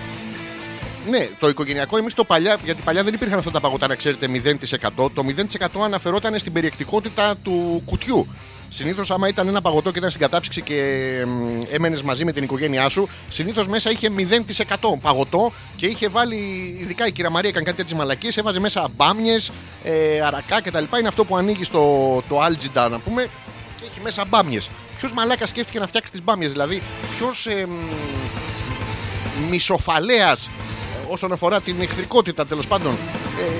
[1.08, 4.28] Ναι, το οικογενειακό εμείς το παλιά, γιατί παλιά δεν υπήρχαν αυτά τα παγωτά να ξέρετε
[4.96, 5.10] 0%.
[5.14, 5.24] Το
[5.78, 8.26] 0% αναφερόταν στην περιεκτικότητα του κουτιού.
[8.72, 10.82] Συνήθως, άμα ήταν ένα παγωτό και ήταν στην κατάψυξη και
[11.70, 16.36] έμενες μαζί με την οικογένειά σου, συνήθως μέσα είχε 0% παγωτό και είχε βάλει,
[16.80, 19.50] ειδικά η κυρία Μαρία έκανε κάτι τέτοιες μαλακίες, έβαζε μέσα μπάμιες,
[19.84, 20.84] ε, αρακά κτλ.
[20.98, 23.26] Είναι αυτό που ανοίγει το, το άλτζιντα, να πούμε,
[23.80, 24.68] και έχει μέσα μπάμιες.
[24.98, 26.82] Ποιος μαλάκα σκέφτηκε να φτιάξει τις μπάμιες, δηλαδή,
[27.16, 27.66] ποιος ε,
[29.50, 30.48] μισοφαλέας
[31.10, 32.96] όσον αφορά την εχθρικότητα τέλος πάντων,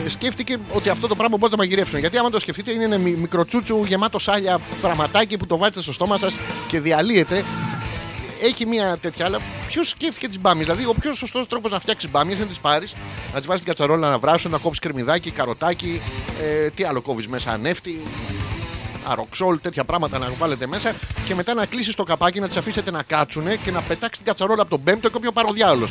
[0.04, 1.98] ε, σκέφτηκε ότι αυτό το πράγμα μπορεί να το μαγειρέψουν.
[1.98, 5.92] Γιατί άμα το σκεφτείτε, είναι ένα μι- μικροτσούτσου γεμάτο σάλια πραγματάκι που το βάζετε στο
[5.92, 7.44] στόμα σας και διαλύεται.
[8.42, 12.10] Έχει μια τέτοια, αλλά ποιος σκέφτηκε τις μπάμιες; Δηλαδή, ο πιο σωστός τρόπος να φτιάξεις
[12.10, 12.92] μπάμιες είναι να τις πάρεις,
[13.32, 16.00] να τις βάλει στην κατσαρόλα να βράσουν, να κόψεις κρεμμυδάκι, καροτάκι,
[16.42, 18.00] ε, τι άλλο κόβεις μέσα, ανέφτη,
[19.06, 20.92] αροξόλ, τέτοια πράγματα να βάλετε μέσα
[21.26, 24.26] και μετά να κλείσεις το καπάκι, να τις αφήσετε να κάτσουν και να πετάξει την
[24.28, 25.90] κατσαρόλα από τον πέμπτο και όποιο πάρει ο διάολος.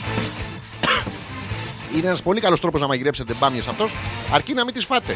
[1.96, 3.92] Είναι ένας πολύ καλός τρόπος να μαγειρέψετε μπάμιες αυτός,
[4.32, 5.16] αρκεί να μην τις φάτε.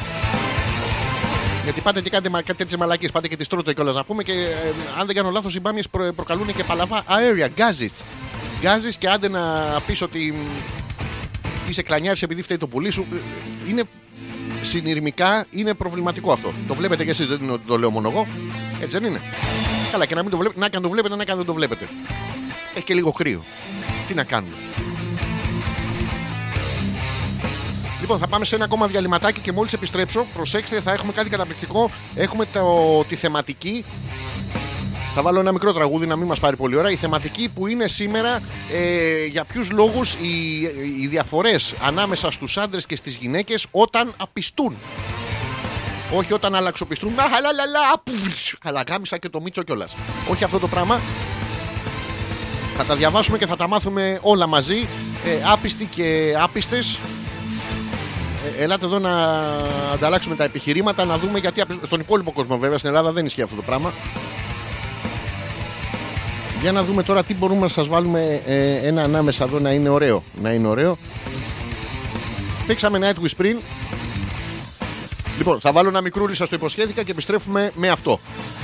[1.63, 4.23] Γιατί πάτε και κάνετε μα- κάτι τέτοιες μαλακίες, πάτε και τις τρώτε κιόλας να πούμε
[4.23, 7.89] και ε, αν δεν κάνω λάθος, οι μπάμιες προ, προκαλούν και παλαβά αέρια, γκάζι.
[8.61, 9.41] Γκάζι και άντε να
[9.87, 13.05] πεις ότι μ, είσαι κλανιάρης επειδή φταίει το πουλί σου.
[13.13, 13.83] ε, Είναι
[14.61, 16.53] συνειρμικά είναι προβληματικό αυτό.
[16.67, 18.27] Το βλέπετε κι εσείς, δεν είναι ότι το λέω μόνο εγώ.
[18.81, 19.21] Έτσι δεν είναι.
[19.91, 21.45] Καλά, και να μην το βλέπετε, να και αν το βλέπετε, να και αν δεν
[21.45, 21.87] το βλέπετε.
[22.75, 23.43] Έχει και λίγο κρύο.
[24.07, 24.53] Τι να κάνουμε.
[28.03, 31.89] Λοιπόν, θα πάμε σε ένα ακόμα διαλυματάκι και μόλις επιστρέψω, προσέξτε, θα έχουμε κάτι καταπληκτικό.
[32.15, 33.85] Έχουμε το, τη θεματική.
[35.15, 36.91] Θα βάλω ένα μικρό τραγούδι να μην μας πάρει πολύ ώρα.
[36.91, 38.41] Η θεματική που είναι σήμερα
[38.73, 40.61] ε, για ποιους λόγους οι,
[41.01, 44.75] οι διαφορές ανάμεσα στους άντρες και στις γυναίκες όταν απιστούν.
[46.15, 47.13] Όχι όταν αλλαξοπιστούν.
[47.13, 49.95] Μα, χαλαλαλα, πουφ, Αλλά γάμισα και το μίτσο κιόλας.
[50.29, 51.01] Όχι αυτό το πράγμα.
[52.77, 54.87] Θα τα διαβάσουμε και θα τα μάθουμε όλα μαζί.
[55.25, 57.22] Ε, άπιστοι και άπιστες ε,
[58.59, 59.11] Ελάτε εδώ να
[59.93, 61.61] ανταλλάξουμε τα επιχειρήματα, να δούμε γιατί.
[61.61, 63.93] απ- Στον υπόλοιπο κόσμο, βέβαια, στην Ελλάδα δεν ισχύει αυτό το πράγμα.
[66.61, 69.89] Για να δούμε τώρα τι μπορούμε να σας βάλουμε ε, ένα ανάμεσα εδώ να είναι
[69.89, 70.23] ωραίο.
[70.41, 70.97] Να είναι ωραίο.
[72.67, 73.57] Παίξαμε Nightwish πριν.
[75.37, 78.19] Λοιπόν, θα βάλω ένα μικρούλι, σας το υποσχέθηκα και επιστρέφουμε με αυτό.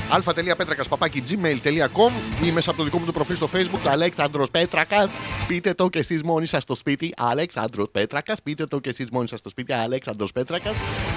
[0.10, 2.12] α.πέτρακα.gmail.com
[2.44, 5.10] ή μέσα από το δικό μου το προφίλ στο facebook Αλέξανδρος Πέτρακας.
[5.48, 8.42] Πείτε το και εσείς μόνοι σας στο σπίτι Αλέξανδρος Πέτρακας.
[8.44, 10.74] Πείτε το και εσείς μόνοι σας στο σπίτι Αλέξανδρος Πέτρακας.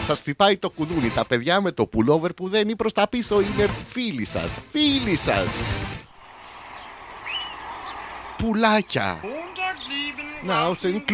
[0.06, 3.40] Σας χτυπάει το κουδούνι Τα παιδιά με το pullover που δεν είναι προς τα πίσω
[3.40, 5.48] Είναι φίλοι σας Φίλοι σας.
[8.36, 9.20] Πουλάκια.
[10.44, 11.05] Να, στην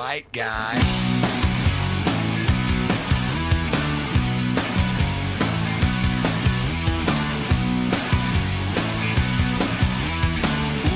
[0.00, 0.80] white guy.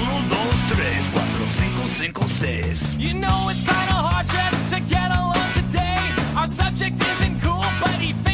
[0.01, 2.97] Uno, dos, tres, cuatro, cinco, cinco, seis.
[2.98, 6.01] You know it's kinda hard just to get along today.
[6.35, 8.34] Our subject isn't cool, but he fakes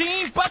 [0.00, 0.49] team, but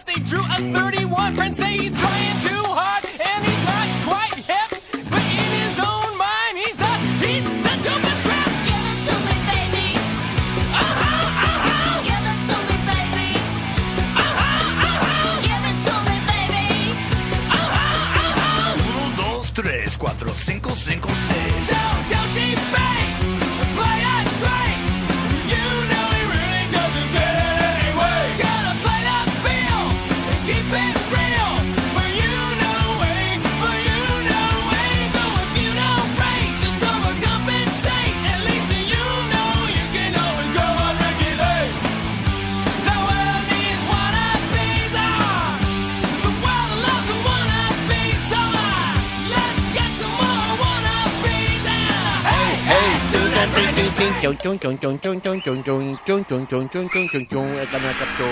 [57.60, 58.26] Έκανα κάποιο...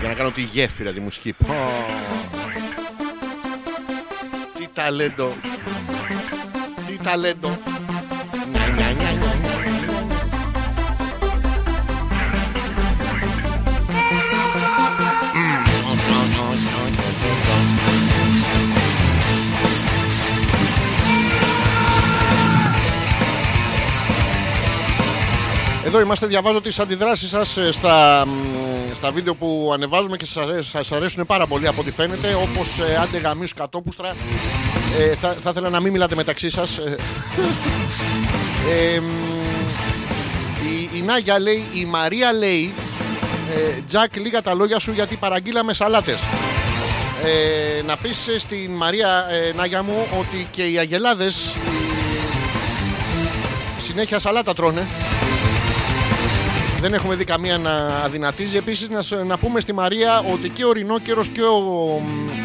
[0.00, 1.32] Για να κάνω τη γέφυρα τη μουσική.
[1.32, 1.54] Πω.
[4.58, 5.32] Τι ταλέντο.
[6.86, 7.73] Τι ταλέντο.
[25.94, 28.30] Εδώ είμαστε, διαβάζω τις αντιδράσεις σας ε, στα, μ,
[28.96, 32.34] στα βίντεο που ανεβάζουμε και σας αρέσουν, σας αρέσουν πάρα πολύ από ό,τι φαίνεται.
[32.34, 34.14] Όπως ε, άντε γαμίσου κατόπουστρα.
[34.98, 36.78] Ε, θα, θα ήθελα να μην μιλάτε μεταξύ σας.
[36.78, 36.96] Ε,
[38.70, 39.04] ε, μ,
[40.66, 42.74] η, η Νάγια λέει, η Μαρία λέει,
[43.54, 46.20] ε, Τζακ λίγα τα λόγια σου γιατί παραγγείλαμε σαλάτες.
[47.24, 51.58] Ε, να πεις ε, στην Μαρία ε, Νάγια μου ότι και οι αγελάδες ε,
[53.80, 54.86] συνέχεια σαλάτα τρώνε.
[56.84, 57.74] Δεν έχουμε δει καμία να
[58.04, 58.56] αδυνατίζει.
[58.56, 62.02] Επίσης να, σ- να πούμε στη Μαρία ότι και ο ρινόκερος και ο,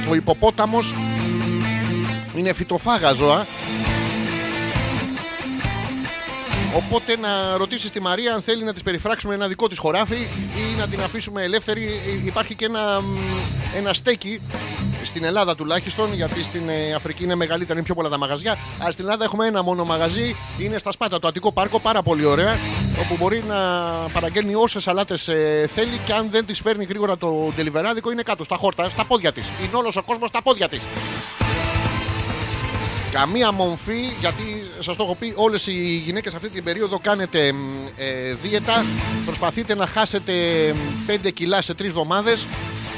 [0.10, 0.94] ο υποπόταμος
[2.36, 3.46] είναι φυτοφάγα ζώα.
[6.76, 10.16] Οπότε να ρωτήσεις τη Μαρία αν θέλει να της περιφράξουμε ένα δικό της χωράφι
[10.56, 11.84] ή να την αφήσουμε ελεύθερη.
[11.84, 13.18] Ε, Υπάρχει και ένα, μ,
[13.76, 14.42] ένα στέκι
[15.04, 18.58] στην Ελλάδα τουλάχιστον, γιατί στην ε, Αφρική είναι μεγαλύτερα, είναι πιο πολλά τα μαγαζιά.
[18.80, 22.26] Αλλά στην Ελλάδα έχουμε ένα μόνο μαγαζί, είναι στα Σπάτα, το Αττικό Πάρκο, πάρα πολύ
[22.26, 22.56] ωραία.
[23.00, 23.56] Όπου μπορεί να
[24.14, 25.24] παραγγέλνει όσε σαλάτες
[25.76, 29.32] θέλει και αν δεν τις φέρνει γρήγορα το τελιβεράδικο, είναι κάτω στα χόρτα, στα πόδια
[29.32, 29.52] της.
[29.60, 30.88] Είναι όλος ο κόσμος στα πόδια της.
[33.12, 37.58] Καμία μομφή, γιατί σας το έχω πει, όλες οι γυναίκες αυτή την περίοδο κάνετε μ,
[37.98, 38.86] ε, δίαιτα,
[39.26, 40.34] προσπαθείτε να χάσετε
[41.08, 42.46] 5 κιλά σε 3 εβδομάδες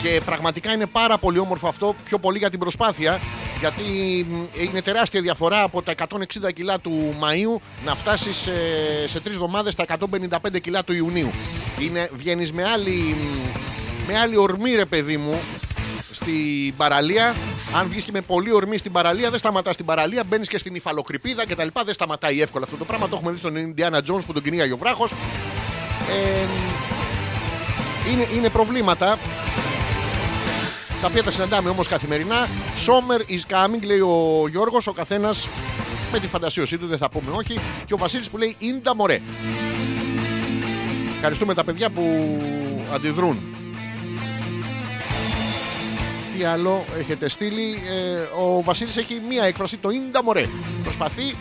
[0.02, 3.19] και πραγματικά είναι πάρα πολύ όμορφο αυτό, πιο πολύ για την προσπάθεια,
[3.60, 3.82] γιατί
[4.30, 8.52] μ, είναι τεράστια διαφορά από τα 160 κιλά του Μαΐου να φτάσεις σε,
[9.07, 9.86] σε 3 εβδομάδες στα
[10.53, 11.30] 155 κιλά του Ιουνίου.
[11.80, 15.40] Είναι, βγαίνεις με άλλη, μ, με άλλη ορμή ρε παιδί μου,
[16.11, 17.36] στην παραλία.
[17.76, 20.23] Αν βγεις και με πολύ ορμή στην παραλία, δεν σταματάς στην παραλία.
[20.23, 21.68] Μπαίνεις και στην υφαλοκρηπίδα κτλ.
[21.86, 23.10] Δεν σταματάει εύκολα αυτό το πράγμα.
[23.10, 25.11] Το έχουμε δει στον Ινδιάνα Jones που τον κυνήγαγε ο βράχος.
[26.10, 26.48] Ε,
[28.11, 29.18] είναι, είναι προβλήματα
[31.02, 32.48] τα οποία τα συναντάμε όμως καθημερινά.
[32.86, 34.88] Summer is coming, λέει ο Γιώργος.
[34.88, 35.48] Ο καθένας
[36.11, 37.60] με τη φαντασίωσή του, δεν θα πούμε όχι.
[37.86, 39.22] Και ο Βασίλης που λέει Ίντα μωρέ.
[41.14, 42.38] Ευχαριστούμε τα παιδιά που
[42.94, 43.40] αντιδρούν.
[46.38, 50.45] Τι άλλο έχετε στείλει; Ε, ο Βασίλης έχει μία έκφραση, το Ίντα μωρέ.
[50.84, 51.36] Προσπαθεί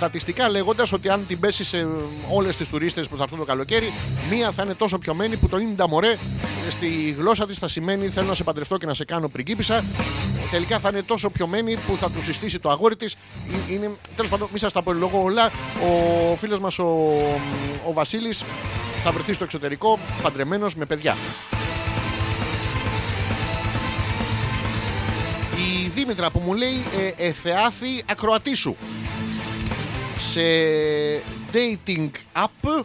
[0.00, 1.86] στατιστικά λέγοντας ότι αν την πέσει σε
[2.30, 3.92] όλες τις τουρίστριες που θα έρθουν το καλοκαίρι,
[4.30, 8.08] μία θα είναι τόσο πιωμένη που το Ίντα μωρέ ε, στη γλώσσα της θα σημαίνει
[8.08, 9.84] θέλω να σε παντρευτώ και να σε κάνω πριγκίπισσα.
[10.50, 13.16] Τελικά θα είναι τόσο πιωμένη που θα του συστήσει το αγόρι της.
[13.70, 15.50] Είναι, τέλος πάντων, μη σας τα πολυλογώ όλα.
[16.32, 16.84] Ο φίλος μας ο,
[17.88, 18.44] ο Βασίλης
[19.04, 21.16] θα βρεθεί στο εξωτερικό παντρεμένος με παιδιά.
[25.56, 26.84] Η Δήμητρα που μου λέει
[27.16, 28.76] ε, εθεάθη ακροατή σου
[30.20, 30.40] σε
[31.52, 32.84] dating app.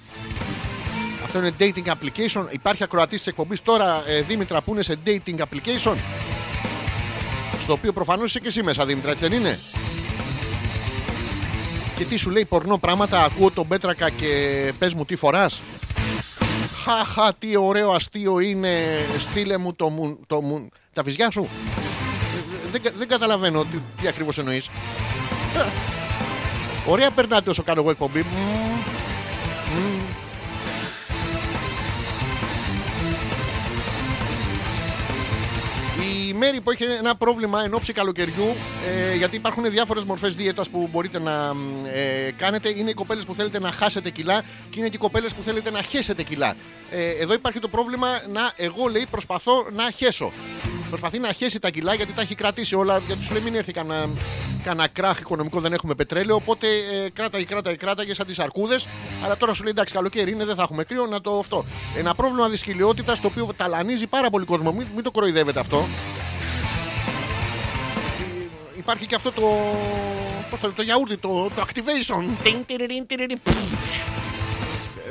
[1.23, 2.45] Αυτό είναι dating application.
[2.49, 5.95] Υπάρχει ακροατής της εκπομπής τώρα ε, Δήμητρα που είναι σε dating application
[7.59, 9.59] στο οποίο προφανώς είσαι και εσύ μέσα Δήμητρα έτσι δεν είναι;
[11.95, 15.61] Και τι σου λέει πορνό πράγματα ακούω τον Πέτρακα και πες μου τι φοράς;
[16.85, 21.47] Χαχα τι ωραίο αστείο είναι στείλε μου το μου, το μου τα βυζιά σου.
[22.71, 24.69] Δεν, κα- δεν καταλαβαίνω τι, τι ακριβώς εννοείς.
[26.87, 28.19] Ωραία περνάτε όσο κάνω εγώ εκπομπή.
[28.19, 28.75] Μμμ.
[29.75, 30.01] Μμμ.
[36.29, 38.55] Η Μέρη που έχει ένα πρόβλημα εν ώψη καλοκαιριού,
[39.11, 42.69] ε, γιατί υπάρχουν διάφορες μορφές δίαιτας που μπορείτε να μ, ε, κάνετε.
[42.69, 45.71] Είναι οι κοπέλες που θέλετε να χάσετε κιλά και είναι και οι κοπέλες που θέλετε
[45.71, 46.55] να χέσετε κιλά.
[46.91, 50.31] Ε, εδώ υπάρχει το πρόβλημα να, εγώ λέει, προσπαθώ να χέσω.
[50.89, 53.01] Προσπαθεί να χέσει τα κιλά γιατί τα έχει κρατήσει όλα.
[53.07, 54.09] Γιατί σου λέει μην έρθει κανένα,
[54.65, 56.35] κανένα κράχ οικονομικό, δεν έχουμε πετρέλαιο.
[56.35, 58.87] Οπότε ε, κράταγε, κράταγε, κράταγε σαν τις αρκούδες.
[59.23, 61.65] Αλλά τώρα σου λέει εντάξει, καλοκαίρι είναι, δεν θα έχουμε κρύο, να το αυτό.
[61.97, 64.71] Ένα πρόβλημα δυσκολιότητα το οποίο ταλανίζει πάρα πολύ κόσμο.
[64.71, 65.77] Μην, μην το κοροϊδεύετε αυτό.
[68.75, 69.41] Ε, Υπάρχει και αυτό το.
[70.49, 72.23] Πώς το, το γιαούρτι, το, το activation.
[72.43, 73.55] Τιν, τιριριν, τιριριν, πφ.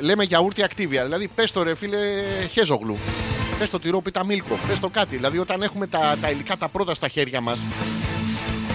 [0.01, 1.03] Λέμε γιαούρτι Activia.
[1.03, 1.97] Δηλαδή, πες το ρε φίλε
[2.51, 2.97] Χέζογλου.
[3.59, 4.59] Πες το τυρό πίτα μίλκο.
[4.67, 5.15] Πες το κάτι.
[5.15, 7.59] Δηλαδή, όταν έχουμε τα, τα υλικά τα πρώτα στα χέρια μας,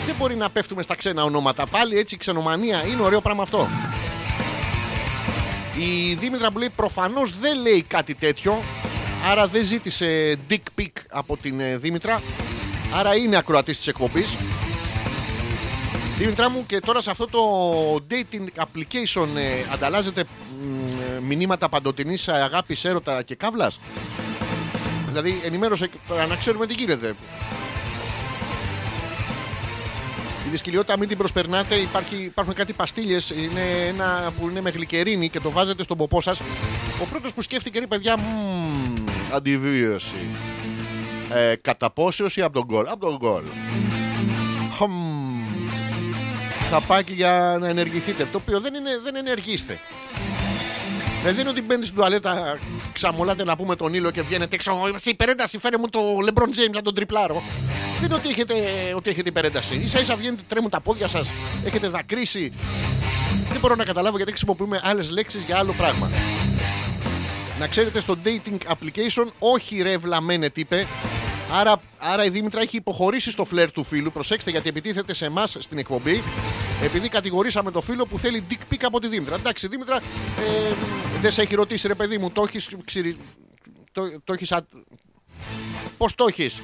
[0.06, 1.66] δεν μπορεί να πέφτουμε στα ξένα ονόματα.
[1.66, 2.86] Πάλι έτσι ξενομανία.
[2.86, 3.68] Είναι ωραίο πράγμα αυτό.
[5.78, 8.60] Η Δήμητρα που λέει προφανώς δεν λέει κάτι τέτοιο.
[9.30, 12.20] Άρα δεν ζήτησε dick pic από την ε, Δήμητρα.
[12.94, 14.36] Άρα είναι ακροατής της εκπομπής.
[16.18, 17.40] Δήμητρά μου και τώρα σε αυτό το
[18.10, 23.80] dating application ε, ανταλλάζετε μ, ε, μηνύματα παντοτινής αγάπης, έρωτα και καύλας;
[25.06, 27.14] Δηλαδή ενημέρωσε τώρα να ξέρουμε τι γίνεται.
[30.50, 31.74] Η δυσκολιότητα μην την προσπερνάτε.
[31.74, 33.16] Υπάρχει, υπάρχουν κάτι παστίλε
[34.38, 36.40] που είναι με γλυκερίνη και το βάζετε στον ποπό σας.
[37.02, 38.94] Ο πρώτος που σκέφτηκε ρε παιδιά, μμμ,
[39.32, 40.14] αντιβίωση.
[41.34, 42.86] Ε, καταπόσεωση από τον γκολ.
[42.88, 43.42] Από τον γκολ.
[44.76, 44.90] Χμ.
[46.70, 48.28] Χαπάκι για να ενεργηθείτε.
[48.32, 49.78] Το οποίο δεν, είναι, δεν ενεργήστε.
[51.24, 52.58] Ε, δεν είναι ότι μπαίνει στην τουαλέτα,
[52.92, 54.72] ξαμολάτε να πούμε τον ήλιο και βγαίνετε έξω.
[54.98, 57.42] Στην υπερένταση, φέρε μου το LeBron James να τον τριπλάρω.
[58.00, 58.54] Δεν είναι ότι έχετε,
[58.94, 59.88] ότι έχετε υπερένταση.
[59.88, 61.28] σα ίσα βγαίνετε, τρέμουν τα πόδια σας,
[61.64, 62.52] έχετε δακρύσει.
[63.50, 66.10] Δεν μπορώ να καταλάβω γιατί χρησιμοποιούμε άλλες λέξεις για άλλο πράγμα.
[67.58, 70.86] Να ξέρετε στο dating application, όχι ρε βλαμένε τύπε.
[71.52, 74.12] Άρα, άρα η Δήμητρα έχει υποχωρήσει στο φλερ του φίλου.
[74.12, 76.22] Προσέξτε γιατί επιτίθεται σε εμάς στην εκπομπή.
[76.82, 79.34] Επειδή κατηγορήσαμε το φίλο που θέλει dick pic από τη Δήμητρα.
[79.34, 80.74] Εντάξει, Δήμητρα, ε,
[81.20, 83.16] δεν σε έχει ρωτήσει ρε παιδί μου, το έχεις ξυρι...
[83.92, 84.66] Το, το έχεις α...
[85.98, 86.60] Πώς το έχεις;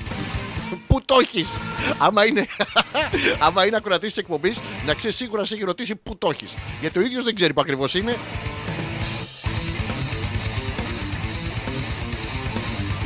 [0.87, 1.49] Πού το έχεις;
[1.99, 2.47] Άμα είναι,
[3.47, 6.99] άμα είναι ακροατής της εκπομπής Να ξέρεις σίγουρα σε έχει ρωτήσει πού το έχεις Γιατί
[6.99, 8.17] ο ίδιος δεν ξέρει που ακριβώς είναι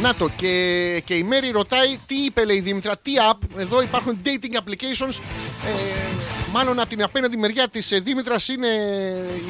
[0.01, 3.39] Να το και, και η Μέρη ρωτάει τι είπε λέει η Δήμητρα, τι app.
[3.59, 5.19] Εδώ υπάρχουν dating applications.
[5.67, 6.09] Ε,
[6.53, 8.67] μάλλον από την απέναντι μεριά της ε, Δήμητρας είναι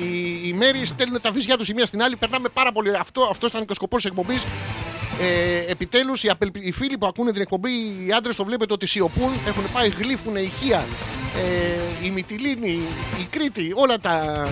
[0.03, 0.87] η, η Μέρη.
[0.87, 2.17] Στέλνουν τα βυζιά τους η μία στην άλλη.
[2.17, 2.97] Περνάμε πάρα πολύ.
[2.97, 4.43] Αυτό, αυτό ήταν και ο σκοπό της εκπομπής.
[5.21, 7.71] Ε, Επιτέλους, οι, απελπι- οι φίλοι που ακούνε την εκπομπή,
[8.07, 9.31] οι άντρες το βλέπετε ότι σιωπούν.
[9.47, 10.87] Έχουν πάει, γλύφουν ηχεία.
[11.37, 12.81] Ε, η Μυτιλίνη,
[13.21, 14.45] η Κρήτη, όλα τα.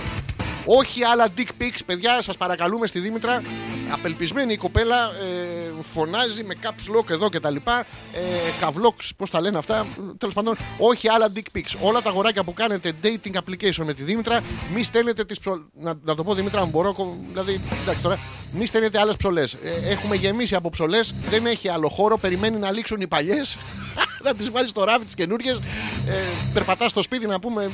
[0.65, 3.43] Όχι άλλα dick pics, παιδιά, σας παρακαλούμε στη Δήμητρα.
[3.91, 7.79] Απελπισμένη η κοπέλα ε, φωνάζει με caps lock εδώ και τα λοιπά.
[8.13, 8.19] Ε,
[8.59, 9.85] καβλόξ, πώς τα λένε αυτά.
[10.17, 11.73] Τέλος πάντων, όχι άλλα dick pics.
[11.81, 14.41] Όλα τα αγοράκια που κάνετε dating application με τη Δήμητρα,
[14.75, 15.61] μη στέλνετε τις ψολέ.
[15.73, 16.93] Να, να το πω Δήμητρα, αν μπορώ.
[16.93, 18.19] κο- Δηλαδή, εντάξει τώρα,
[18.51, 19.53] μη στέλνετε άλλες ψολές.
[19.53, 22.17] Ε, έχουμε γεμίσει από ψολές, δεν έχει άλλο χώρο.
[22.17, 23.57] Περιμένει να λήξουν οι παλιές.
[24.23, 25.51] να τις βάλεις στο ράβι τις καινούριε.
[25.51, 26.13] Ε,
[26.53, 27.71] Περπατάς στο σπίτι να πούμε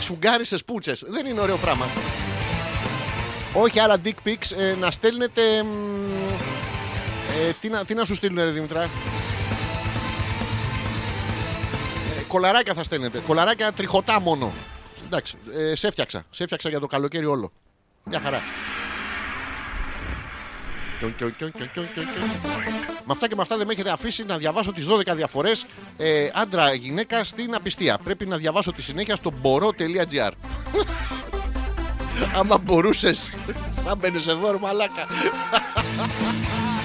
[0.00, 1.04] σφουγγάρισες πούτσες.
[1.08, 1.86] Δεν είναι ωραίο πράγμα.
[3.52, 5.42] Όχι άλλα dick pics, ε, να στέλνετε.
[7.36, 8.88] Μ, Ε, τι, να, τι να σου στείλουν, ρε Δημητρά; Ε,
[12.28, 13.18] κολαράκια θα στέλνετε.
[13.26, 14.52] Κολαράκια τριχωτά μόνο.
[15.04, 16.24] Εντάξει, ε, σε έφτιαξα.
[16.30, 17.52] Σε έφτιαξα για το καλοκαίρι όλο.
[18.04, 18.42] Μια χαρά.
[20.98, 22.24] Κιον, κιον, κιον, κιον, κιον, κιον, κιον.
[23.06, 26.28] Με αυτά και με αυτά δεν με έχετε αφήσει να διαβάσω τις 12 διαφορές ε,
[26.34, 27.98] άντρα-γυναίκα στην απιστία.
[28.04, 30.30] Πρέπει να διαβάσω τη συνέχεια στο μπορώ.gr.
[32.38, 33.30] Άμα μπορούσες,
[33.84, 35.06] θα μπαίνεις εδώ, ρε μαλάκα.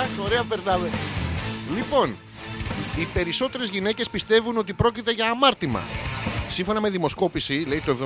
[0.00, 0.90] Αχ, ωραία περνάμε.
[1.74, 2.16] Λοιπόν,
[2.96, 5.82] οι περισσότερες γυναίκες πιστεύουν ότι πρόκειται για αμάρτημα.
[6.48, 7.96] Σύμφωνα με δημοσκόπηση, λέει το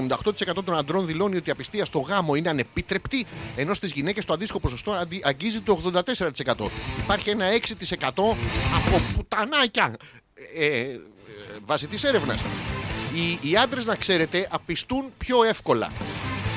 [0.57, 3.27] 78% των αντρών δηλώνει ότι η απιστία στο γάμο είναι ανεπίτρεπτη,
[3.57, 6.71] ενώ στις γυναίκες το αντίστοιχο ποσοστό αντι- αγγίζει το 84%.
[6.99, 8.37] Υπάρχει ένα 6%
[8.77, 9.95] από πουτανάκια.
[10.57, 10.99] Ε, ε, ε,
[11.65, 12.41] βάσει της έρευνας.
[13.15, 15.91] Οι, οι άντρες, να ξέρετε, απιστούν πιο εύκολα.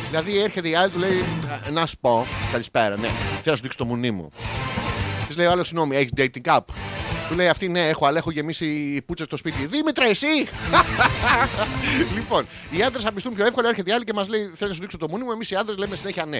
[0.09, 1.19] Δηλαδή έρχεται η άλλη, του λέει:
[1.67, 4.31] «Α, Να σου πω, καλησπέρα, ναι, θέλω να σου δείξω το μουνί μου.
[5.39, 6.59] Τη λέει ο άλλος: Συγγνώμη, έχει dating app.
[7.29, 9.65] Του λέει αυτή, ναι, έχω, αλλά έχω γεμίσει πούτσες στο σπίτι.
[9.65, 10.47] Δήμητρα, εσύ!
[12.15, 13.69] λοιπόν, οι άντρες απιστούν πιο εύκολα.
[13.69, 15.31] Έρχεται η άλλη και μας λέει: Θέλω να σου δείξω το μουνί μου.
[15.31, 16.39] Εμείς οι άντρες λέμε συνέχεια ναι.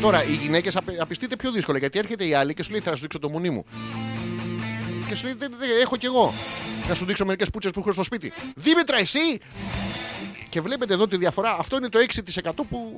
[0.00, 2.96] Τώρα, οι γυναίκες απιστείτε πιο δύσκολα γιατί έρχεται η άλλη και σου λέει: Θέλω να
[2.96, 3.64] σου δείξω το μουνί μου.
[5.08, 6.32] Και σου λέει: «Δεν- δεν- Έχω κι εγώ.
[6.88, 8.32] Να σου δείξω μερικές πούτσες που έχω στο σπίτι.
[8.54, 9.38] Δήμητρα, εσύ!
[10.48, 11.56] Και βλέπετε εδώ τη διαφορά.
[11.58, 12.92] Αυτό είναι το 6% που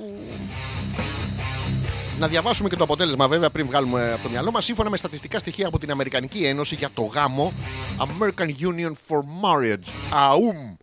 [2.20, 4.64] Να διαβάσουμε και το αποτέλεσμα βέβαια πριν βγάλουμε από το μυαλό μας.
[4.64, 7.52] Σύμφωνα με στατιστικά στοιχεία από την Αμερικανική Ένωση για το γάμο,
[7.98, 9.88] American Union for Marriage.
[10.10, 10.74] ΑΟΥΜ.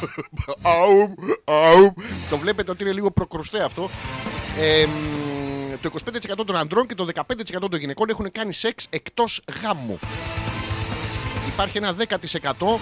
[0.62, 1.12] ΑΟΥΜ.
[1.44, 1.92] ΑΟΥΜ.
[2.30, 3.90] Το βλέπετε ότι είναι λίγο προκρουστέ αυτό.
[4.58, 5.90] Ε, μ, το
[6.40, 7.22] 25% των αντρών και το 15%
[7.70, 9.98] των γυναικών έχουν κάνει σεξ εκτός γάμου.
[11.46, 12.78] Υπάρχει ένα 10%.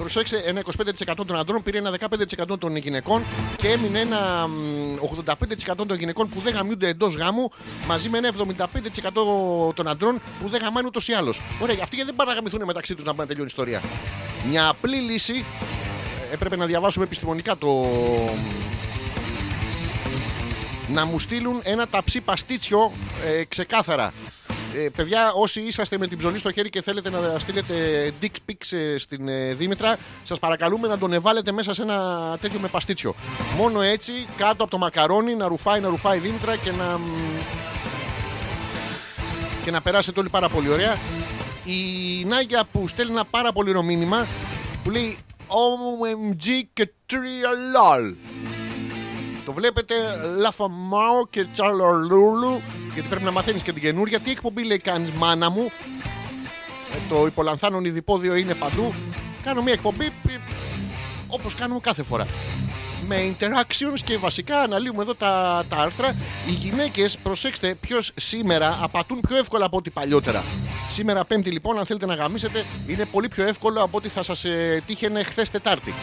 [0.00, 0.62] Προσέξτε, ένα
[1.00, 1.92] 25% των αντρών πήρε ένα
[2.50, 3.22] 15% των γυναικών
[3.56, 4.52] και έμεινε ένα μ,
[5.72, 7.50] 85% των γυναικών που δεν γαμιούνται εντός γάμου
[7.86, 8.32] μαζί με ένα
[9.70, 11.40] 75% των αντρών που δεν γαμάνε ούτως ή άλλως.
[11.60, 13.82] Ωραία, αυτοί γιατί δεν πάνε να γαμηθούν μεταξύ τους να πάνε να τελειώνει η ιστορία;
[14.50, 15.44] Μια απλή λύση.
[16.30, 17.86] ε, Έπρεπε να διαβάσουμε επιστημονικά το.
[20.88, 22.92] Να μου στείλουν ένα ταψί παστίτσιο
[23.26, 24.12] ε, ξεκάθαρα.
[24.76, 27.74] Ε, παιδιά, όσοι είσαστε με την ψωλή στο χέρι και θέλετε να στείλετε
[28.22, 32.60] dick pics ε, στην ε, Δήμητρα, σας παρακαλούμε να τον εβάλετε μέσα σε ένα τέτοιο
[32.60, 33.14] με παστίτσιο.
[33.56, 36.98] Μόνο έτσι, κάτω από το μακαρόνι, να ρουφάει, να ρουφάει η Δήμητρα και να.
[36.98, 37.02] μ,
[39.64, 40.98] και να περάσετε όλοι πάρα πολύ ωραία.
[41.64, 44.26] Η Νάγια που στέλνει ένα πάρα πολύ ωραίο μήνυμα
[44.84, 45.16] που λέει
[45.48, 48.14] OMG και τριαλάλ.
[49.44, 49.94] Το βλέπετε
[50.38, 52.60] Λαφαμάο και Τσαλορλούλου
[52.92, 54.20] γιατί πρέπει να μαθαίνεις και την καινούρια.
[54.20, 55.70] Τι εκπομπή λέει κάνεις μάνα μου;
[56.92, 58.94] Ε, το υπολανθάνον ειδipόδιο είναι παντού.
[59.42, 60.36] Κάνω μια εκπομπή ε,
[61.28, 62.26] όπως κάνουμε κάθε φορά.
[63.06, 66.14] Με interactions και βασικά αναλύουμε εδώ τα, τα άρθρα.
[66.48, 70.44] Οι γυναίκες, προσέξτε, ποιος σήμερα απατούν πιο εύκολα από ό,τι παλιότερα.
[70.92, 74.44] Σήμερα Πέμπτη λοιπόν, αν θέλετε να γαμίσετε, είναι πολύ πιο εύκολο από ό,τι θα σας
[74.44, 75.94] ε, τύχαινε χθες Τετάρτη.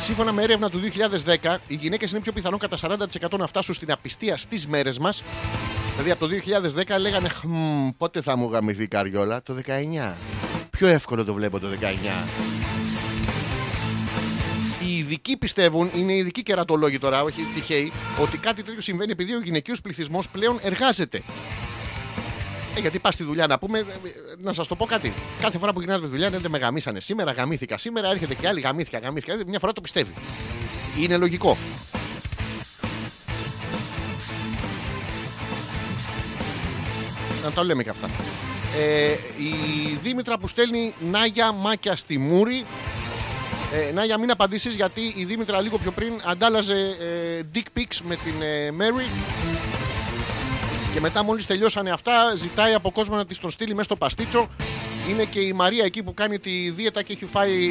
[0.00, 0.80] Σύμφωνα με έρευνα του
[1.24, 5.22] 2010, οι γυναίκες είναι πιο πιθανό κατά 40% να φτάσουν στην απιστία στις μέρες μας.
[5.90, 6.34] Δηλαδή από το
[6.96, 10.14] 2010 λέγανε «Χμ, πότε θα μου γαμηθεί η καριόλα, το 19.
[10.70, 12.26] Πιο εύκολο το βλέπω το 19.
[14.86, 19.40] Οι ειδικοί πιστεύουν, είναι ειδικοί κερατολόγοι τώρα, όχι τυχαίοι, ότι κάτι τέτοιο συμβαίνει επειδή ο
[19.40, 21.22] γυναικείος πληθυσμός πλέον εργάζεται.
[22.78, 23.86] Ε, γιατί πας στη δουλειά να πούμε, ε, ε,
[24.38, 25.12] να σας το πω κάτι.
[25.40, 27.00] Κάθε φορά που γυρνάτε από τη δουλειά δεν με γαμίσανε.
[27.00, 27.78] Σήμερα γαμήθηκα.
[27.78, 29.32] Σήμερα έρχεται και άλλη γαμήθηκα, γαμήθηκα.
[29.32, 30.12] Ε, Μια φορά το πιστεύει.
[30.98, 31.56] Είναι λογικό.
[37.44, 38.08] Να το λέμε και αυτά.
[38.78, 42.64] Ε, η Δήμητρα που στέλνει Νάγια Μάκια στη Μούρη.
[43.72, 48.16] Ε, Νάγια, μην απαντήσεις γιατί η Δήμητρα λίγο πιο πριν αντάλλαζε ε, dick pics με
[48.16, 49.87] την ε, Mary
[50.98, 54.48] και μετά, μόλις τελειώσανε αυτά, ζητάει από κόσμο να τη τον στείλει μέσα στο παστίτσο.
[55.10, 57.70] Είναι και η Μαρία εκεί που κάνει τη δίαιτα και έχει φάει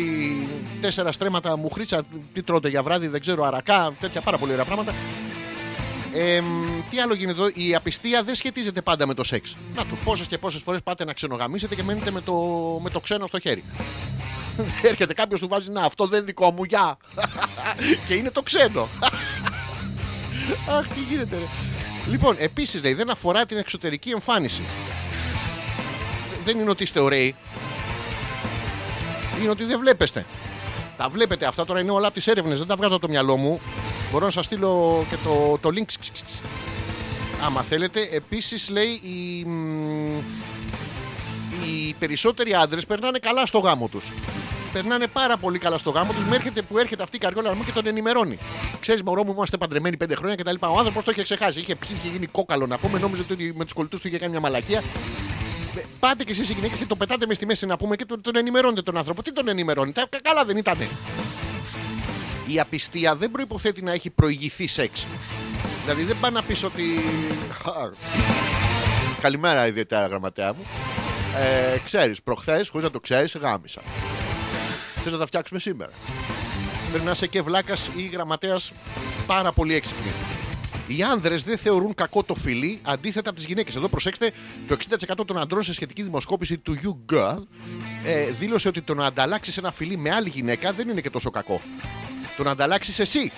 [0.81, 2.03] τέσσερα στρέμματα μουχρίτσα.
[2.33, 4.93] Τι τρώτε για βράδυ, δεν ξέρω, αρακά, τέτοια πάρα πολύ ωραία πράγματα.
[6.13, 6.41] Ε,
[6.89, 9.55] τι άλλο γίνεται εδώ, η απιστία δεν σχετίζεται πάντα με το σεξ.
[9.75, 12.33] Να το πόσες και πόσες φορές πάτε να ξενογαμίσετε και μένετε με το,
[12.83, 13.63] με το ξένο στο χέρι.
[14.89, 16.97] Έρχεται κάποιος του βάζει, Να, αυτό δεν είναι δικό μου, γεια.
[18.07, 18.87] και είναι το ξένο.
[20.77, 21.76] Αχ, τι γίνεται, ρε.
[22.09, 24.61] Λοιπόν, επίσης λέει, δεν αφορά την εξωτερική εμφάνιση.
[26.45, 27.35] Δεν είναι ότι είστε ωραίοι.
[29.41, 30.25] Είναι ότι δεν βλέπεστε.
[30.97, 32.57] Τα βλέπετε αυτά τώρα είναι όλα από τις έρευνες.
[32.57, 33.61] Δεν τα βγάζω από το μυαλό μου.
[34.11, 35.85] Μπορώ να σας στείλω και το, το link.
[35.85, 36.21] ξ, ξ, ξ.
[37.45, 38.09] Άμα θέλετε.
[38.11, 40.17] Επίσης λέει η, μ,
[41.63, 44.11] οι περισσότεροι άντρες περνάνε καλά στο γάμο τους.
[44.73, 46.25] Περνάνε πάρα πολύ καλά στο γάμο τους.
[46.25, 48.37] Με έρχεται που έρχεται αυτή η καριόλα μου και τον ενημερώνει.
[48.79, 50.55] Ξέρεις, μωρό μου, είμαστε παντρεμένοι πέντε χρόνια κτλ.
[50.59, 51.59] Ο άνθρωπος το είχε ξεχάσει.
[51.59, 52.99] Είχε πιει, είχε γίνει κόκαλο να πούμε.
[52.99, 54.83] Νόμιζε ότι με τους κολλητούς του είχε κάνει μια μαλακία.
[55.77, 58.05] Ε, Πάτε κι εσείς οι γυναίκες και το πετάτε μες στη μέση να πούμε και
[58.05, 59.23] τον, τον ενημερώνετε τον άνθρωπο.
[59.23, 60.87] Τι τον ενημερώνει, τα, καλά δεν ήτανε.
[62.47, 65.05] Η απιστία δεν προποθέτει να έχει προηγηθεί σεξ.
[65.83, 66.83] Δηλαδή δεν πάει να πεις ότι.
[69.21, 70.65] Καλημέρα, ιδιαίτερα γραμματέα μου.
[71.73, 73.81] Ε, ξέρεις, προχθές, χωρίς να το ξέρεις, γάμισα.
[75.03, 75.91] Θες να τα φτιάξουμε σήμερα.
[76.89, 78.71] Πρέπει να είσαι και βλάκας ή γραμματέας
[79.27, 80.11] πάρα πολύ έξυπνη.
[80.87, 83.75] Οι άνδρες δεν θεωρούν κακό το φιλί αντίθετα από τις γυναίκες.
[83.75, 84.31] Εδώ προσέξτε,
[84.67, 84.77] το
[85.19, 87.43] 60% των αντρών σε σχετική δημοσκόπηση του YouGov
[88.05, 91.29] ε, δήλωσε ότι το να ανταλλάξεις ένα φιλί με άλλη γυναίκα δεν είναι και τόσο
[91.29, 91.61] κακό.
[92.37, 93.31] Το να ανταλλάξεις εσύ.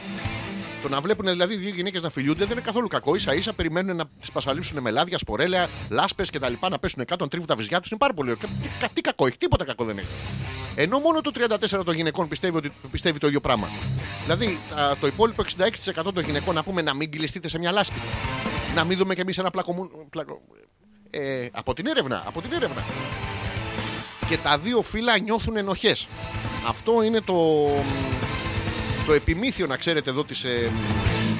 [0.81, 3.19] Το να βλέπουν δηλαδή δύο γυναίκες να φιλιούνται δεν είναι καθόλου κακό.
[3.19, 6.53] σα ίσα περιμένουν να τι πασαλείψουν με λάδια, σπορέλαια, λάσπες κτλ.
[6.69, 7.89] Να πέσουν κάτω, να τρίβουν τα βυζιά τους.
[7.89, 8.49] Είναι πάρα πολύ ωραίο.
[8.61, 10.07] Τι, κα- τι κακό έχει, τίποτα κακό δεν έχει.
[10.75, 11.31] Ενώ μόνο το
[11.79, 13.67] 34% των γυναικών πιστεύει, ότι, πιστεύει το ίδιο πράγμα.
[14.23, 15.43] Δηλαδή α, το υπόλοιπο
[16.07, 17.99] 66% των γυναικών να πούμε να μην κυλιστείτε σε μια λάσπη.
[18.75, 19.89] Να μην δούμε κι εμείς ένα πλακομού.
[20.09, 20.41] Πλακο...
[21.09, 22.23] Ε, από την έρευνα.
[22.27, 22.83] Από την έρευνα.
[24.29, 26.07] Και τα δύο φύλλα νιώθουν ενοχές.
[26.67, 27.35] Αυτό είναι το,
[29.09, 30.71] το επιμήθειο να ξέρετε εδώ της, ε,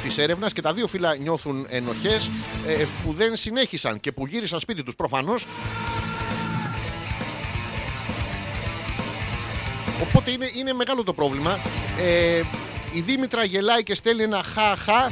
[0.04, 2.30] της έρευνας και τα δύο φύλλα νιώθουν ενοχές
[2.68, 5.46] ε, που δεν συνέχισαν και που γύρισαν σπίτι τους προφανώς
[10.02, 11.60] Οπότε είναι, είναι μεγάλο το πρόβλημα.
[12.00, 12.42] Ε,
[12.94, 15.10] η Δήμητρα γελάει και στέλνει ένα χα-χα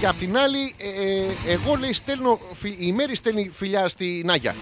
[0.00, 4.22] Και απ' την άλλη, ε, ε, εγώ λέει στέλνω, φι- η Μέρη στέλνει φιλιά στη
[4.24, 4.54] Νάγια.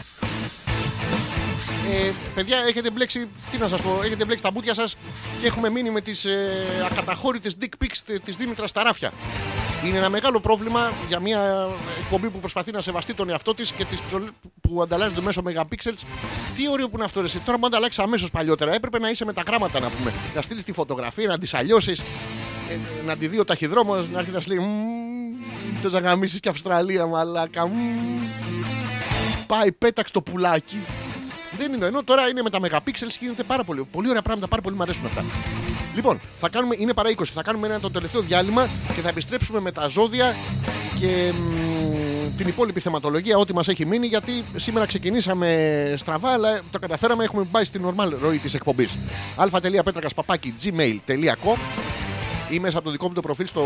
[1.91, 4.97] Ε, παιδιά, έχετε μπλέξει, τι να σας πω, έχετε μπλέξει τα μπούτια σας
[5.41, 6.51] και έχουμε μείνει με τις ε,
[6.91, 9.13] ακαταχώρητες dick pics τε- της Δήμητρας στα ράφια.
[9.85, 11.69] Είναι ένα μεγάλο πρόβλημα για μια
[12.01, 14.23] εκπομπή που προσπαθεί να σεβαστεί τον εαυτό της και τις ψολ...
[14.61, 15.99] που ανταλλάσσονται μέσω megapixels.
[16.57, 17.39] Τι ωραίο που είναι αυτό, ρε, εσύ.
[17.39, 18.75] Τώρα μου ανταλλάξεις αμέσως παλιότερα.
[18.75, 20.13] Έπρεπε να είσαι με τα γράμματα να πούμε.
[20.35, 24.31] Να στείλεις τη φωτογραφία, να τη αλλιώσεις, ε, να τη δει ο ταχυδρόμος, να έρθει
[24.31, 24.59] να σου λέει.
[25.83, 27.67] Θε να γαμίσει και Αυστραλία, μαλάκα.
[27.67, 28.23] μμμ».
[29.47, 30.79] Πάει, πέταξε το πουλάκι.
[31.59, 31.87] Δεν είναι.
[31.87, 33.85] Ενώ τώρα είναι με τα megapixels και γίνεται πάρα πολύ.
[33.93, 35.25] Πολύ ωραία πράγματα, πάρα πολύ μου αρέσουν αυτά.
[35.95, 37.25] Λοιπόν, θα κάνουμε, είναι παρά 20.
[37.25, 40.35] Θα κάνουμε ένα το τελευταίο διάλειμμα και θα επιστρέψουμε με τα ζώδια
[41.01, 44.07] και μ, την υπόλοιπη θεματολογία, ό,τι μας έχει μείνει.
[44.07, 47.25] Γιατί σήμερα ξεκινήσαμε στραβά, αλλά το καταφέραμε.
[47.25, 48.97] Έχουμε πάει στην normal ροή της εκπομπής.
[49.37, 51.57] αλφα.πέτρακα παπάκι gmail.com
[52.51, 53.63] ή μέσα από το δικό μου το προφίλ στο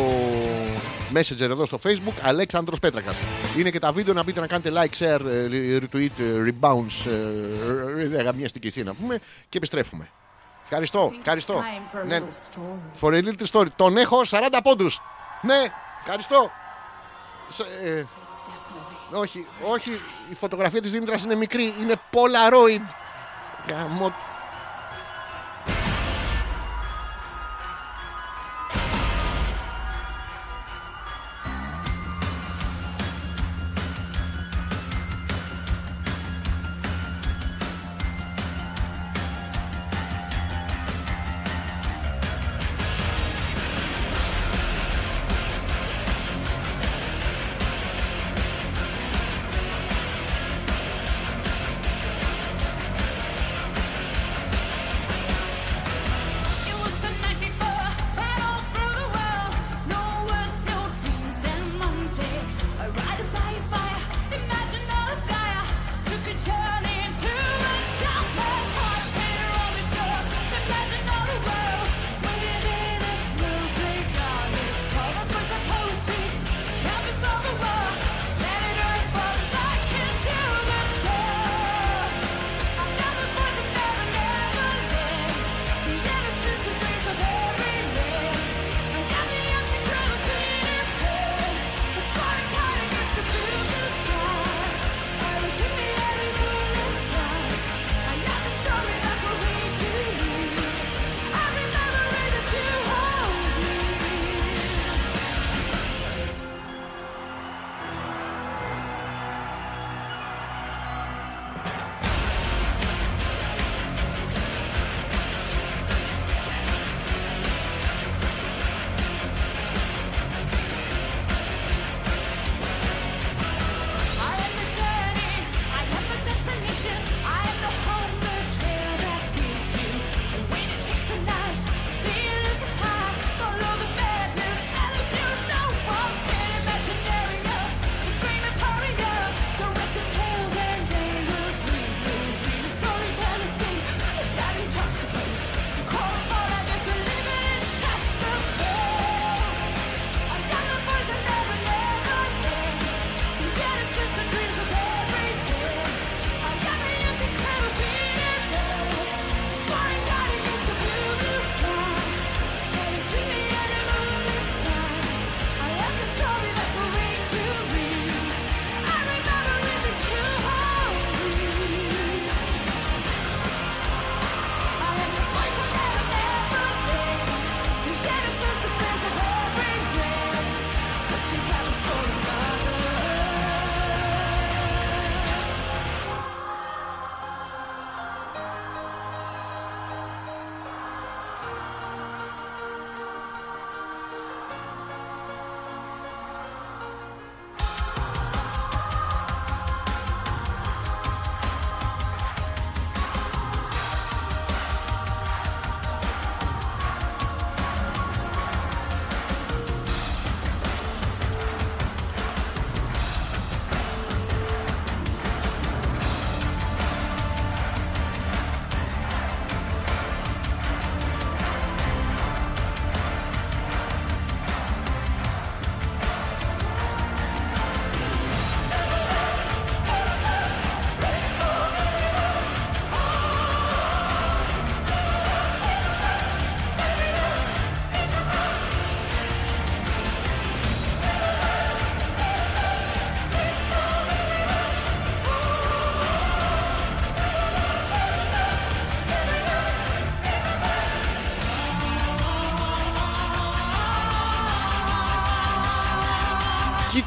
[1.15, 3.17] Messenger εδώ στο Facebook, Αλέξανδρος Πέτρακας.
[3.59, 7.11] Είναι και τα βίντεο να μπείτε να κάνετε like, share, ε, retweet, ε, rebounds,
[8.11, 9.19] ε, ε, γαμιαστική να πούμε
[9.49, 10.09] και επιστρέφουμε.
[10.65, 11.63] Ευχαριστώ, ευχαριστώ.
[12.07, 12.21] Ναι,
[13.01, 13.67] for a little story.
[13.77, 15.01] Τον έχω 40 πόντους.
[15.43, 15.63] Ναι,
[16.01, 16.51] ευχαριστώ.
[17.49, 18.05] Σ- ε,
[19.13, 19.91] όχι, όχι,
[20.31, 22.95] η φωτογραφία της Δήμητρας είναι μικρή, είναι Polaroid.
[23.71, 24.13] Γαμώ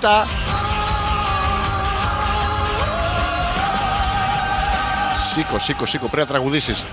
[0.06, 0.28] Κοίτα.
[5.34, 6.08] Σήκω, σήκω, σήκω.
[6.08, 6.84] Πρέπει να τραγουδήσεις.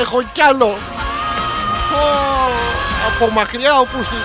[0.00, 0.66] Έχω κι άλλο.
[0.66, 0.76] Ω,
[3.08, 4.24] από μακριά ο Πούστης.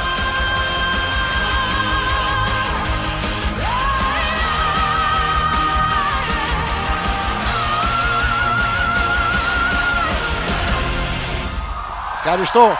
[12.23, 12.75] Ευχαριστώ.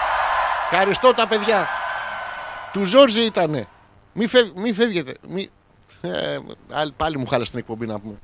[0.71, 1.67] Ευχαριστώ τα παιδιά.
[2.73, 3.67] Του Ζόρζη ήτανε.
[4.13, 5.13] Μη, φεύ, μη φεύγετε.
[5.27, 5.49] Μη...
[6.01, 6.37] Ε,
[6.71, 8.19] άλλη- πάλι μου χάλασε την εκπομπή να πούμε.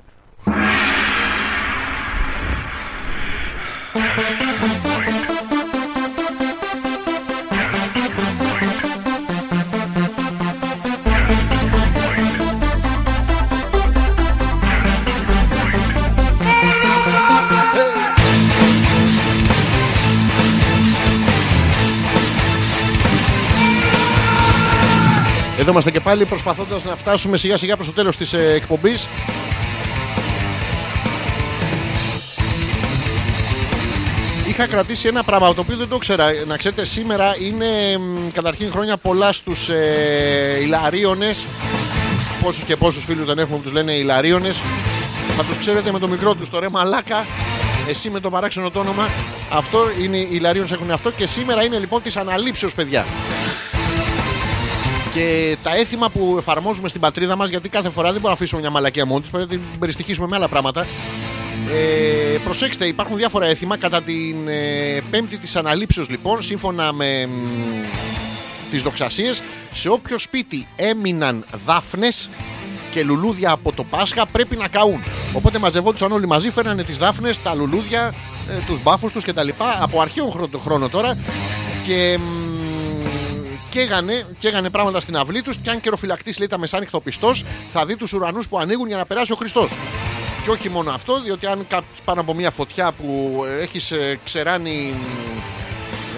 [25.67, 29.07] Εδώ είμαστε και πάλι προσπαθώντας να φτάσουμε σιγά σιγά προς το τέλος της ε, εκπομπής.
[34.47, 36.25] Είχα κρατήσει ένα πράγμα το οποίο δεν το ξέρα.
[36.47, 41.45] Να ξέρετε, σήμερα είναι μ, καταρχήν χρόνια πολλά στους ε, Ιλαρίωνες.
[42.43, 44.55] Πόσους και πόσους φίλους δεν έχουμε που τους λένε Ιλαρίωνες.
[45.37, 47.25] Θα τους ξέρετε με το μικρό τους το ρε μαλάκα.
[47.89, 49.07] Εσύ με το παράξενο το όνομα.
[49.51, 51.11] Αυτό είναι οι Ιλαρίωνες έχουν αυτό.
[51.11, 53.05] Και σήμερα είναι λοιπόν της αναλήψεως παιδιά.
[55.13, 58.61] Και τα έθιμα που εφαρμόζουμε στην πατρίδα μας, γιατί κάθε φορά δεν μπορούμε να αφήσουμε
[58.61, 60.85] μια μαλακία μόνη τη, πρέπει να την περιστοιχίσουμε με άλλα πράγματα.
[61.71, 63.77] Ε, προσέξτε, υπάρχουν διάφορα έθιμα.
[63.77, 67.29] Κατά την ε, πέμπτη της αναλήψεως, λοιπόν, σύμφωνα με
[68.71, 69.41] τις δοξασίες,
[69.73, 72.29] σε όποιο σπίτι έμειναν δάφνες
[72.91, 75.03] και λουλούδια από το Πάσχα πρέπει να καούν.
[75.33, 78.13] Οπότε μαζευόντουσαν όλοι μαζί, φέρνανε τις δάφνες, τα λουλούδια,
[78.49, 79.49] ε, τους μπάφους τους κτλ.
[79.79, 81.17] Από αρχαίο χρόνο, χρόνο τώρα.
[81.87, 82.46] Και μ,
[83.77, 85.57] καίγανε, καίγανε πράγματα στην αυλή τους.
[85.57, 89.05] Και αν καιροφυλακτής λέει τα μεσάνυχτο πιστός, θα δει τους ουρανούς που ανοίγουν για να
[89.05, 89.71] περάσει ο Χριστός.
[90.43, 93.93] Και όχι μόνο αυτό, διότι αν κάψει πάνω από μια φωτιά που έχεις
[94.23, 94.95] ξεράνει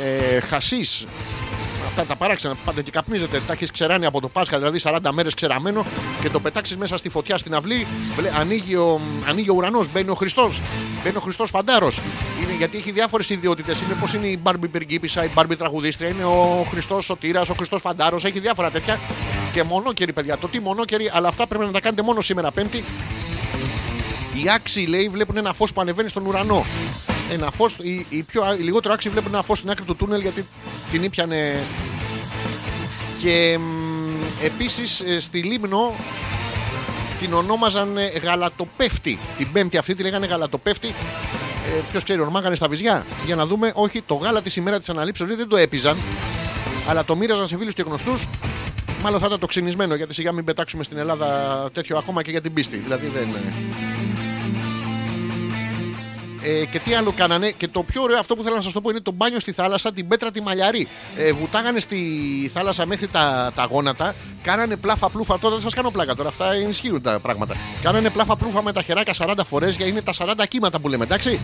[0.03, 1.05] ε, χασίς
[1.99, 4.99] αυτά τα παράξενα που πάτε και καπνίζετε, τα έχεις ξεράνει από το Πάσχα, δηλαδή 40
[5.11, 5.85] μέρες ξεραμένο
[6.21, 7.87] και το πετάξεις μέσα στη φωτιά στην αυλή.
[8.15, 8.99] βλέ- Ανοίγει ο,
[9.29, 10.61] ανοίγει ο ουρανός, μπαίνει ο Χριστός.
[11.03, 11.99] Μπαίνει ο Χριστός φαντάρος.
[12.43, 13.81] Είναι γιατί έχει διάφορες ιδιότητες.
[13.81, 17.81] Είναι πώς είναι η Μπάρμπι Περγίπισσα, η Μπάρμπι Τραγουδίστρια, είναι ο Χριστός Σωτήρας, ο Χριστός
[17.81, 18.23] Φαντάρος.
[18.25, 18.99] Έχει διάφορα τέτοια.
[19.53, 20.37] Και μονόκερη, παιδιά.
[20.37, 22.83] Το τι μονόκερη, αλλά αυτά πρέπει να τα κάνετε μόνο σήμερα Πέμπτη.
[24.43, 26.65] Οι άξιοι λέει βλέπουν ένα φως που ανεβαίνει στον ουρανό.
[27.31, 30.21] Ένα φως, οι, οι, πιο, οι λιγότερο άξιοι βλέπουν ένα φως στην άκρη του τούνελ
[30.21, 30.45] γιατί
[30.91, 31.63] την ήπιανε.
[33.21, 35.93] Και μ, επίσης ε, στη Λίμνο
[37.19, 39.19] την ονόμαζαν ε, γαλατοπέφτη.
[39.37, 40.87] Την πέμπτη αυτή τη λέγανε γαλατοπέφτη.
[41.67, 43.05] Ε, Ποιος ξέρει, ονομάγανε στα βυζιά.
[43.25, 45.97] Για να δούμε, όχι, το γάλα της ημέρα της αναλήψεω δεν το έπιζαν,
[46.87, 48.23] αλλά το μοίραζαν σε φίλους και γνωστούς.
[49.01, 52.41] Μάλλον θα ήταν το ξυνισμένο, γιατί σιγά μην πετάξουμε στην Ελλάδα τέτοιο ακόμα και για
[52.41, 52.77] την πίστη.
[52.77, 53.27] Δηλαδή δεν.
[56.41, 57.51] Ε, ε, και τι άλλο κάνανε.
[57.51, 59.51] Και το πιο ωραίο αυτό που θέλω να σας το πω είναι το μπάνιο στη
[59.51, 60.87] θάλασσα, την πέτρα τη μαλλιαρή.
[61.17, 61.97] Ε, βουτάγανε στη
[62.53, 65.39] θάλασσα μέχρι τα, τα γόνατα, κάνανε πλάφα πλούφα.
[65.39, 67.55] Τώρα δεν σας κάνω πλάκα, τώρα αυτά ισχύουν τα πράγματα.
[67.81, 71.03] Κάνανε πλάφα πλούφα με τα χεράκια 40 φορές για είναι τα 40 κύματα που λέμε,
[71.03, 71.39] εντάξει.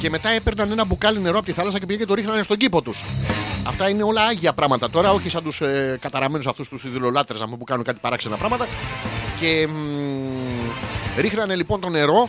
[0.00, 2.56] Και μετά έπαιρναν ένα μπουκάλι νερό από τη θάλασσα και πήγαινε και το ρίχνανε στον
[2.56, 3.04] κήπο τους.
[3.66, 7.64] Αυτά είναι όλα άγια πράγματα τώρα, όχι σαν τους ε, καταραμένους αυτούς τους ειδωλολάτρε που
[7.64, 8.66] κάνουν κάτι παράξενα πράγματα.
[9.40, 12.28] Και μ, ρίχνανε λοιπόν το νερό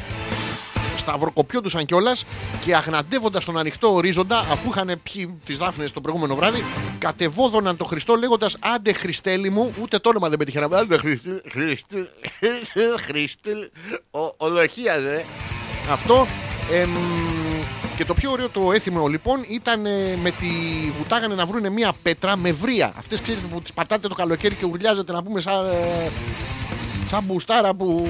[1.10, 2.26] σταυροκοπιόντουσαν κιόλας
[2.65, 6.64] και αγναντεύοντας τον ανοιχτό ορίζοντα, αφού είχαν πιει τις δάφνες το προηγούμενο βράδυ,
[6.98, 11.41] κατεβόδωναν τον Χριστό λέγοντας Άντε Χριστέλη μου, ούτε το όνομα δεν πέτυχε να Άντε Χριστέ,
[11.52, 12.10] Χριστέ,
[13.06, 13.69] Χριστέ,
[14.11, 15.26] ο, ολοχίας, ρε.
[15.91, 16.27] Αυτό.
[16.72, 16.90] εμ,
[17.98, 20.48] και το πιο ωραίο το έθιμο λοιπόν ήταν ε, με τη
[20.98, 22.94] βουτάγανε να βρούνε μία πέτρα με βρία.
[22.98, 25.65] Αυτές ξέρετε που τις πατάτε το καλοκαίρι και ουρλιάζετε να πούμε σαν.
[25.65, 26.10] ε,
[27.10, 28.07] Σαν μπουστάρα που.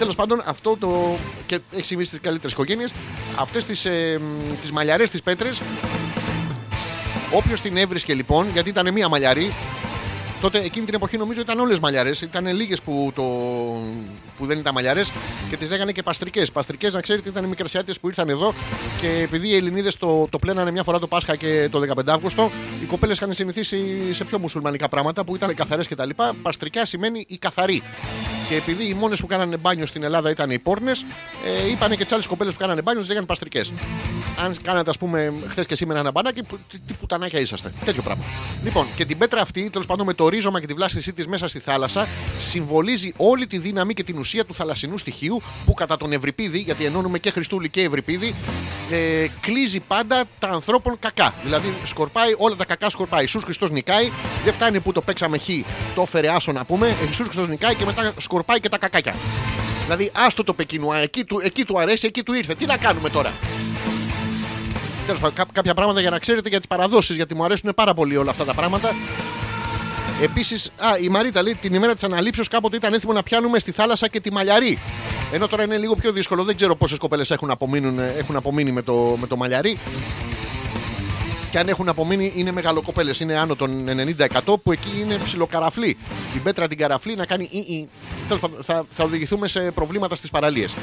[0.00, 1.16] Τέλος πάντων, αυτό το.
[1.46, 2.92] και έχει συμβεί στι καλύτερες οικογένειες.
[3.38, 4.20] Αυτές τις ε,
[4.60, 5.60] τις μαλλιαρές της πέτρες.
[7.32, 9.52] Όποιος την έβρισκε λοιπόν, γιατί ήταν μία μαλλιαρή,
[10.40, 12.20] τότε εκείνη την εποχή νομίζω ήταν όλες μαλλιαρές.
[12.20, 13.22] Ήταν λίγες που, το...
[14.40, 15.02] που δεν ήταν μαλλιαρέ
[15.48, 16.52] και τις λέγανε και παστρικές.
[16.52, 18.54] Παστρικές, να ξέρετε, ήταν οι μικρασιάτε που ήρθαν εδώ
[19.00, 22.50] και επειδή οι Ελληνίδες το, το πλένανε μια φορά το Πάσχα και το 15 Αύγουστο,
[22.82, 23.78] οι κοπέλες είχαν συνηθίσει
[24.12, 26.10] σε πιο μουσουλμανικά πράγματα που ήταν καθαρές κτλ.
[26.42, 27.82] Παστρικιά σημαίνει η καθαρή.
[28.48, 31.04] Και επειδή οι μόνες που κάνανε μπάνιο στην Ελλάδα ήταν οι πόρνες,
[31.64, 33.72] ε, είπανε και τις άλλες κοπέλες που κάνανε μπάνιο, τις λέγανε παστρικές.
[34.44, 37.72] Αν κάνατε, ας πούμε, χθες και σήμερα ένα μπανάκι, που- τι, τι πουτανάκια είσαστε.
[37.84, 38.24] Τέτοιο πράγμα.
[38.64, 41.48] Λοιπόν, και την πέτρα αυτή, τέλος πάντων με το ρίζωμα και τη βλάστησή της μέσα
[41.48, 42.08] στη θάλασσα,
[42.48, 46.84] συμβολίζει όλη τη δύναμη και την ουσία του θαλασσινού στοιχείου που κατά τον Ευρυπίδη, γιατί
[46.84, 48.34] ενώνουμε και Χριστούλη και Ευρυπίδη,
[48.90, 51.34] ε, κλείζει πάντα τα ανθρώπων κακά.
[51.44, 53.20] Δηλαδή σκορπάει όλα τα κακά σκορπάει.
[53.20, 54.10] Ιησούς Χριστός νικάει,
[54.44, 55.48] δεν φτάνει που το παίξαμε χ,
[55.94, 56.96] το έφερε άσο να πούμε.
[57.06, 59.14] Ιησούς Χριστός νικάει και μετά σκορπάει και τα κακάκια.
[59.84, 62.54] Δηλαδή, άστο το Πεκίνου, α, εκεί του, εκεί του αρέσει, εκεί του ήρθε.
[62.54, 63.32] Τι να κάνουμε τώρα;
[65.06, 67.94] Τέλος πάντων, κά- κάποια πράγματα για να ξέρετε για τις παραδόσεις, γιατί μου αρέσουν πάρα
[67.94, 68.94] πολύ όλα αυτά τα πράγματα.
[70.22, 70.70] Επίσης,
[71.02, 74.20] η Μαρίτα λέει την ημέρα της αναλήψεως κάποτε ήταν έτοιμο να πιάνουμε στη θάλασσα και
[74.20, 74.78] τη μαλλιαρή.
[75.32, 76.44] Ενώ τώρα είναι λίγο πιο δύσκολο.
[76.44, 79.76] Δεν ξέρω πόσες κοπέλες έχουν, απομείνουν- έχουν απομείνει με το, με το μαλλιαρί.
[81.50, 83.20] Και αν έχουν απομείνει είναι μεγαλοκοπέλες.
[83.20, 85.96] Είναι άνω των 90% που εκεί είναι ψιλοκαραφλή.
[86.32, 87.48] Την πέτρα την καραφλή να κάνει.
[87.50, 87.88] Ή, ή.
[88.26, 90.74] Τέλος πάντων, θα, θα οδηγηθούμε σε προβλήματα στις παραλίες.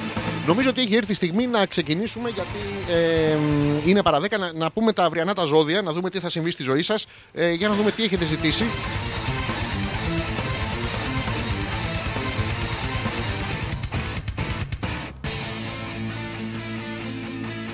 [0.48, 3.38] Νομίζω ότι έχει έρθει η στιγμή να ξεκινήσουμε γιατί ε,
[3.86, 6.52] είναι παρά 10 να, να πούμε τα αυριανά τα ζώδια, να δούμε τι θα συμβεί
[6.52, 8.64] στη ζωή σας, ε, για να δούμε τι έχετε ζητήσει.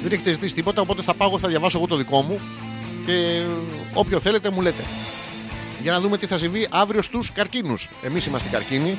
[0.03, 2.39] Δεν έχετε ζητήσει τίποτα, οπότε θα πάω, θα διαβάσω εγώ το δικό μου
[3.05, 3.41] και
[3.93, 4.84] όποιο θέλετε μου λέτε.
[5.81, 7.89] Για να δούμε τι θα συμβεί αύριο στους καρκίνους.
[8.03, 8.97] Εμείς είμαστε καρκίνοι.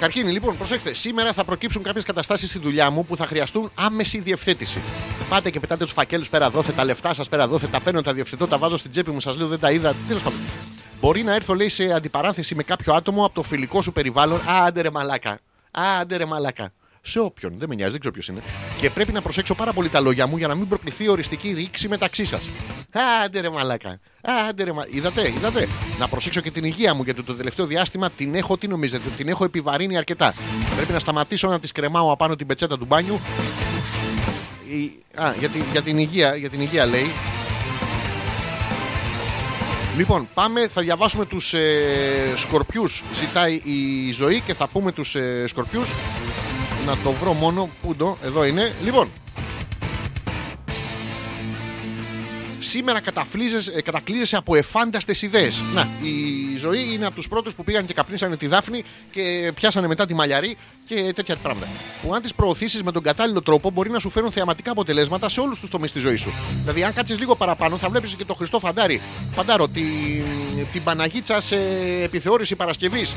[0.00, 0.94] Καρκίνη, λοιπόν, προσέξτε.
[0.94, 4.80] Σήμερα θα προκύψουν κάποιες καταστάσεις στη δουλειά μου που θα χρειαστούν άμεση διευθέτηση.
[5.28, 8.12] Πάτε και πετάτε τους φακέλους πέρα δόθε, τα λεφτά σας πέρα δόθε, τα παίρνω, τα
[8.12, 9.94] διευθετώ, τα βάζω στην τσέπη μου, σας λέω δεν τα είδα.
[10.08, 10.38] Τέλος πάντων.
[11.00, 14.38] Μπορεί να έρθω, λέει, σε αντιπαράθεση με κάποιο άτομο από το φιλικό σου περιβάλλον.
[14.38, 15.30] Α, άντε ρε μαλάκα.
[15.70, 16.72] Α, άντε ρε μαλάκα.
[17.10, 18.40] Σε όποιον, δεν με νοιάζει, δεν ξέρω ποιος είναι.
[18.80, 21.88] Και πρέπει να προσέξω πάρα πολύ τα λόγια μου για να μην προκληθεί οριστική ρήξη
[21.88, 22.40] μεταξύ σας.
[23.24, 23.98] Άντε ρε μαλάκα.
[24.48, 24.84] Άντε ρε μα...
[24.90, 25.68] Είδατε, είδατε.
[25.98, 29.28] Να προσέξω και την υγεία μου γιατί το τελευταίο διάστημα την έχω, τι νομίζετε, την
[29.28, 30.34] έχω επιβαρύνει αρκετά.
[30.76, 33.20] Πρέπει να σταματήσω να τη κρεμάω απάνω την πετσέτα του μπάνιου.
[34.68, 37.10] Η- Α, για, τη- για, την υγεία, για την υγεία λέει.
[39.96, 43.02] Λοιπόν, πάμε, θα διαβάσουμε τους ε, σκορπιούς.
[43.20, 45.88] Ζητάει η ζωή και θα πούμε τους ε, σκορπιούς.
[46.88, 47.68] Να το βρω μόνο.
[47.82, 48.72] Πού το, εδώ είναι.
[48.82, 49.08] Λοιπόν,
[52.68, 55.60] σήμερα καταφλίζεσαι- ε, κατακλείζεσαι από εφάνταστες ιδέες.
[55.74, 59.86] Να, η ζωή είναι από τους πρώτους που πήγαν και καπνίσανε τη Δάφνη και πιάσανε
[59.86, 61.66] μετά τη μαλλιαρή και τέτοια πράγματα.
[62.02, 65.40] Που αν τις προωθήσεις με τον κατάλληλο τρόπο μπορεί να σου φέρουν θεαματικά αποτελέσματα σε
[65.40, 66.32] όλους τους τομείς της ζωής σου.
[66.60, 69.00] Δηλαδή, αν κάτσεις λίγο παραπάνω, θα βλέπεις και το Χριστό Φαντάρι.
[69.34, 69.84] Φαντάρο, την,
[70.72, 71.56] την Παναγίτσα σε
[72.02, 73.12] επιθεώρηση Παρασκευής.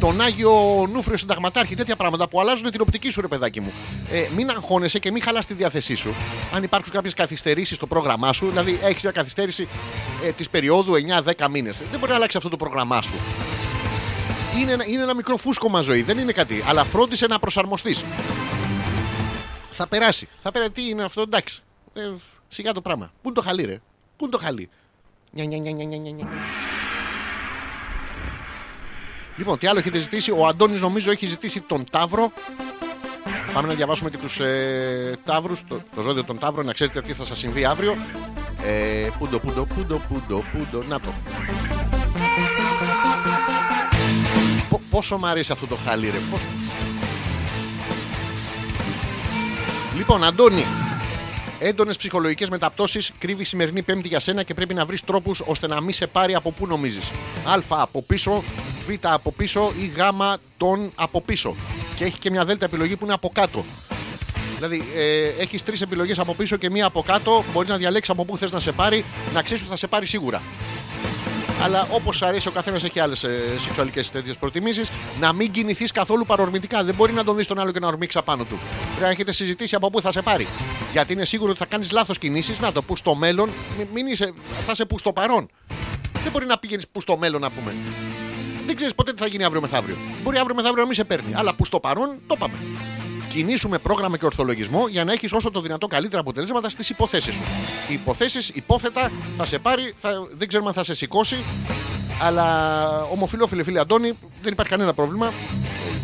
[0.00, 0.52] Τον Άγιο
[0.92, 3.72] Νούφριο Συνταγματάρχη, τέτοια πράγματα που αλλάζουν την οπτική σου, ρε παιδάκι μου.
[4.12, 6.14] Ε, μην αγχώνεσαι και μην χαλάς τη διάθεσή σου.
[6.54, 9.68] Αν υπάρξουν κάποιες καθυστερήσεις στο πρόγραμμά σου, δηλαδή έχεις μια καθυστέρηση
[10.24, 10.92] ε, της περίοδου
[11.38, 11.78] 9-10 μήνες.
[11.90, 13.14] Δεν μπορεί να αλλάξει αυτό το πρόγραμμά σου.
[14.60, 16.64] Είναι ένα, είναι ένα μικρό φούσκωμα ζωή, δεν είναι κάτι.
[16.66, 18.04] Αλλά φρόντισε να προσαρμοστείς.
[19.70, 20.28] Θα περάσει.
[20.42, 20.70] Θα περάσει.
[20.70, 21.62] Τι είναι αυτό, εντάξει.
[21.94, 22.10] Ε,
[22.48, 23.06] σιγά το πράγμα.
[23.06, 23.80] Πού είναι το χαλί, ρε;
[24.16, 24.68] Πού είναι το χαλί;
[25.30, 26.28] Νια, νια, νια, νια, νια, νια, νια.
[29.36, 32.32] Λοιπόν, τι άλλο έχετε ζητήσει; Ο Αντώνης νομίζω έχει ζητήσει τον Ταύρο.
[33.52, 37.12] Πάμε να διαβάσουμε και τους ε, Ταύρους, το, το ζώδιο των Ταύρων, να ξέρετε τι
[37.12, 37.96] θα σας συμβεί αύριο.
[38.64, 40.84] Ε, πούντο, πούντο, πούντο, πούντο, πούντο.
[40.88, 41.12] Να το.
[44.68, 46.18] Πο- πόσο μου αρέσει αυτό το χάλι, ρε.
[46.30, 46.42] Πόσο-
[49.96, 50.64] Λοιπόν, Αντώνη,
[51.58, 55.66] έντονες ψυχολογικές μεταπτώσεις κρύβει η σημερινή Πέμπτη για σένα και πρέπει να βρεις τρόπους ώστε
[55.66, 57.10] να μην σε πάρει από πού νομίζεις.
[57.44, 58.42] Α από πίσω,
[58.86, 59.98] Β από πίσω ή Γ
[60.56, 61.54] τον από πίσω.
[61.96, 63.64] Και έχει και μια Δ επιλογή που είναι από κάτω.
[64.54, 67.44] Δηλαδή, ε, έχεις τρεις επιλογές από πίσω και μία από κάτω.
[67.52, 69.04] Μπορείς να διαλέξεις από πού θες να σε πάρει,
[69.34, 70.42] να ξέρεις ότι θα σε πάρει σίγουρα.
[71.62, 74.90] Αλλά όπως αρέσει, ο καθένας έχει άλλες ε, σεξουαλικές τέτοιες προτιμήσεις.
[75.20, 76.84] Να μην κινηθείς καθόλου παρορμητικά.
[76.84, 78.58] Δεν μπορεί να τον δεις τον άλλο και να ορμήξει απάνω του.
[78.84, 80.46] Πρέπει να έχετε συζητήσει από πού θα σε πάρει.
[80.92, 82.58] Γιατί είναι σίγουρο ότι θα κάνεις λάθος κινήσεις.
[82.60, 84.32] Να το που στο μέλλον, μη- μην είσαι,
[84.66, 85.48] θα είσαι που στο παρόν.
[86.22, 87.74] Δεν μπορεί να πηγαίνεις που στο μέλλον να πούμε.
[88.66, 89.96] Δεν ξέρεις ποτέ τι θα γίνει αύριο μεθαύριο.
[90.22, 91.34] Μπορεί αύριο μεθαύριο να μην σε παίρνει.
[91.34, 92.54] Αλλά που στο παρόν το πάμε.
[93.28, 97.42] Κινήσουμε πρόγραμμα και ορθολογισμό για να έχεις όσο το δυνατό καλύτερα αποτελέσματα στις υποθέσεις σου.
[97.90, 101.36] Οι υποθέσεις, υπόθετα, θα σε πάρει, θα, δεν ξέρουμε αν θα σε σηκώσει.
[102.22, 104.12] Αλλά ομοφιλόφιλε φίλε Αντώνη,
[104.42, 105.32] δεν υπάρχει κανένα πρόβλημα.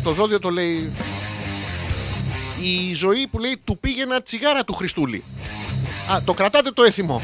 [0.03, 0.91] Το ζώδιο το λέει.
[2.61, 5.23] Η ζωή που λέει του πήγαινα τσιγάρα του Χριστούλη.
[6.11, 7.21] Α, το κρατάτε το έθιμο.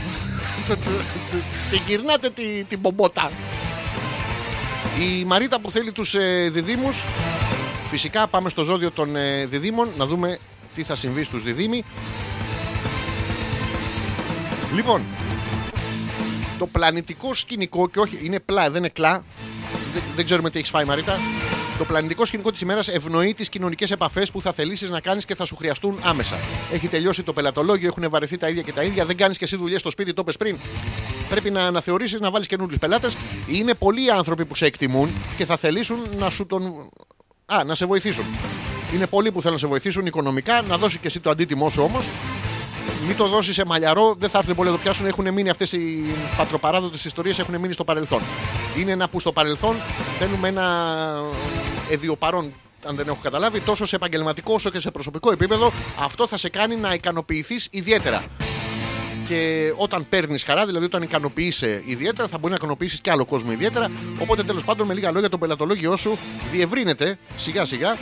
[1.71, 3.31] Την γυρνάτε τη- την μπομπότα.
[4.99, 7.01] Η Μαρίτα που θέλει τους ε, διδήμους
[7.89, 10.37] Φυσικά πάμε στο ζώδιο των ε, διδήμων Να δούμε
[10.75, 11.83] τι θα συμβεί στους διδήμοι
[14.73, 15.03] Λοιπόν
[16.57, 19.23] Το πλανητικό σκηνικό Και όχι είναι πλά δεν είναι κλά
[19.93, 21.17] δεν, δεν ξέρουμε τι έχεις φάει Μαρίτα
[21.79, 25.35] το πλανητικό σκηνικό της ημέρας ευνοεί τις κοινωνικές επαφές που θα θελήσεις να κάνεις και
[25.35, 26.35] θα σου χρειαστούν άμεσα.
[26.71, 29.05] Έχει τελειώσει το πελατολόγιο, έχουν βαρεθεί τα ίδια και τα ίδια.
[29.05, 30.57] Δεν κάνεις και εσύ δουλειές στο σπίτι, το πες πριν.
[31.29, 33.17] Πρέπει να αναθεωρήσεις να βάλεις καινούριους πελάτες.
[33.47, 36.89] Είναι πολλοί άνθρωποι που σε εκτιμούν και θα θελήσουν να σου τον.
[37.51, 38.25] Α, να σε βοηθήσουν.
[38.93, 41.81] Είναι πολλοί που θέλουν να σε βοηθήσουν οικονομικά, να δώσει και εσύ το αντίτιμό σου
[41.83, 42.05] όμως.
[43.07, 45.05] Μην το δώσεις σε μαλλιαρό, δεν θα έρθουν πολλοί να το πιάσουν.
[45.05, 46.03] Έχουν μείνει αυτές οι
[46.37, 48.21] πατροπαράδοτες ιστορίες, έχουν μείνει στο παρελθόν.
[48.77, 49.75] Είναι ένα που στο παρελθόν
[50.19, 50.95] θέλουμε ένα
[51.89, 52.53] εδιοπαρόν,
[52.85, 55.71] αν δεν έχω καταλάβει, τόσο σε επαγγελματικό όσο και σε προσωπικό επίπεδο.
[55.99, 58.23] Αυτό θα σε κάνει να ικανοποιηθείς ιδιαίτερα.
[59.29, 63.51] Και όταν παίρνεις χαρά, δηλαδή όταν ικανοποιείσαι ιδιαίτερα, θα μπορεί να ικανοποιήσεις και άλλο κόσμο
[63.51, 63.91] ιδιαίτερα.
[64.17, 66.17] Οπότε τέλος πάντων, με λίγα λόγια, το πελατολόγιο σου
[66.51, 67.97] διευρύνεται σιγά σιγά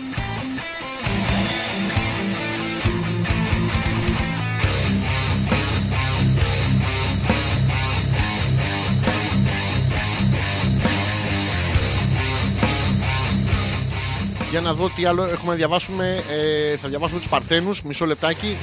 [14.50, 16.24] Για να δω τι άλλο έχουμε να διαβάσουμε.
[16.30, 17.82] Ε, θα διαβάσουμε τους Παρθένους.
[17.82, 18.58] Μισό λεπτάκι.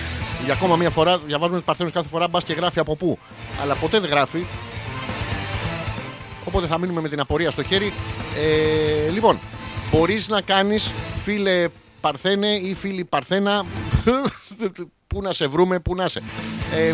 [0.45, 1.19] Για ακόμα μία φορά.
[1.19, 2.29] Διαβάζουμε τους Παρθένους κάθε φορά.
[2.29, 3.19] Μπας και γράφει από πού.
[3.63, 4.47] Αλλά ποτέ δεν γράφει.
[6.45, 7.93] Οπότε θα μείνουμε με την απορία στο χέρι.
[8.37, 9.39] Ε, λοιπόν,
[9.93, 10.91] μπορείς να κάνεις
[11.23, 11.69] φίλε
[12.01, 13.65] Παρθένε ή φίλη Παρθένα.
[15.07, 16.23] πού να σε βρούμε, πού να σε.
[16.75, 16.93] Ε,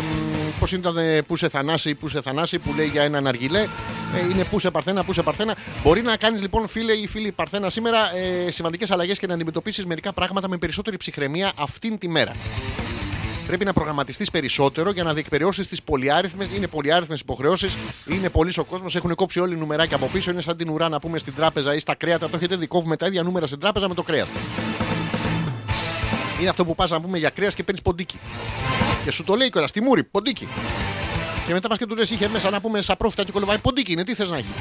[0.61, 3.59] Πώς ήταν ε, που σε θανάσει, που σε θανάσει, που λέει για έναν αργιλέ.
[3.59, 3.67] Ε,
[4.31, 5.55] είναι που σε Παρθένα, που σε Παρθένα.
[5.83, 9.85] Μπορεί να κάνεις λοιπόν φίλε ή φίλη Παρθένα σήμερα ε, σημαντικές αλλαγές και να αντιμετωπίσεις
[9.85, 12.31] μερικά πράγματα με περισσότερη ψυχραιμία αυτήν τη μέρα.
[13.47, 16.47] Πρέπει να προγραμματιστείς περισσότερο για να διεκπαιρεώσεις τις πολυάριθμες.
[16.55, 17.77] Είναι πολυάριθμες υποχρεώσεις.
[18.07, 18.95] Είναι πολύ ο κόσμος.
[18.95, 20.31] Έχουν κόψει όλοι οι νουμεράκια από πίσω.
[20.31, 22.29] Είναι σαν την ουρά να πούμε στην τράπεζα ή στα κρέατα.
[22.29, 22.67] Το έχετε δει.
[22.67, 24.27] Κόβουμε τα ίδια νούμερα στην τράπεζα με το κρέας.
[26.41, 28.19] Είναι αυτό που πας να πούμε για κρέας και παίρνεις ποντίκι.
[29.03, 30.47] Και σου το λέει κιόλας στη μούρη, ποντίκι.
[31.47, 33.91] Και μετά πας και του λες: Είχε μέσα να πούμε σαπρόφυτα και κολοβάει ποντίκι.
[33.91, 34.53] Είναι τι θες να έχει.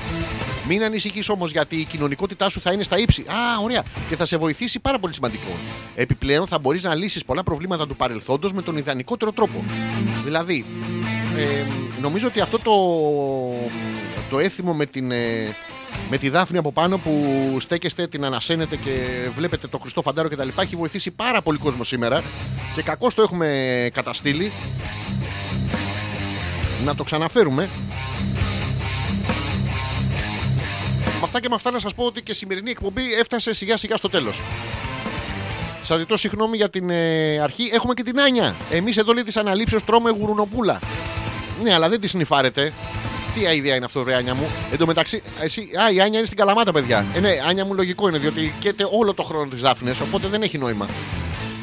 [0.69, 3.21] Μην ανησυχείς όμως γιατί η κοινωνικότητά σου θα είναι στα ύψη.
[3.23, 3.83] Α, ωραία.
[4.09, 5.51] Και θα σε βοηθήσει πάρα πολύ σημαντικό.
[5.95, 9.65] Επιπλέον θα μπορείς να λύσεις πολλά προβλήματα του παρελθόντος με τον ιδανικότερο τρόπο.
[10.25, 10.65] Δηλαδή,
[11.37, 11.65] ε,
[12.01, 12.73] νομίζω ότι αυτό το,
[14.31, 15.11] το έθιμο με την.
[15.11, 15.57] ε,
[16.11, 18.91] με τη Δάφνη από πάνω που στέκεστε, την ανασένετε και
[19.37, 20.49] βλέπετε το Χριστό Φαντάρο κτλ.
[20.61, 22.23] Έχει βοηθήσει πάρα πολύ κόσμο σήμερα
[22.75, 24.53] και κακώς το έχουμε καταστήλει.
[26.85, 27.69] Να το ξαναφέρουμε.
[31.05, 33.77] Με αυτά και με αυτά να σας πω ότι και η σημερινή εκπομπή έφτασε σιγά
[33.77, 34.41] σιγά στο τέλος.
[35.83, 37.71] Σας ζητώ συγγνώμη για την ε, αρχή.
[37.73, 38.55] Έχουμε και την Άνια.
[38.71, 40.79] Εμείς εδώ λέει της αναλήψεως τρώμε γουρουνοπούλα.
[41.63, 42.73] Ναι, αλλά δεν τη συνυφάρετε.
[43.41, 46.25] Τι αηδία είναι αυτό, ρε Άνια μου; Εν τω μεταξύ, εσύ, α, η Άνια είναι
[46.25, 47.07] στην Καλαμάτα, παιδιά.
[47.15, 50.43] Ε, ναι, Άνια μου λογικό είναι, διότι καίτε όλο το χρόνο της Δάφνε, οπότε δεν
[50.43, 50.87] έχει νόημα.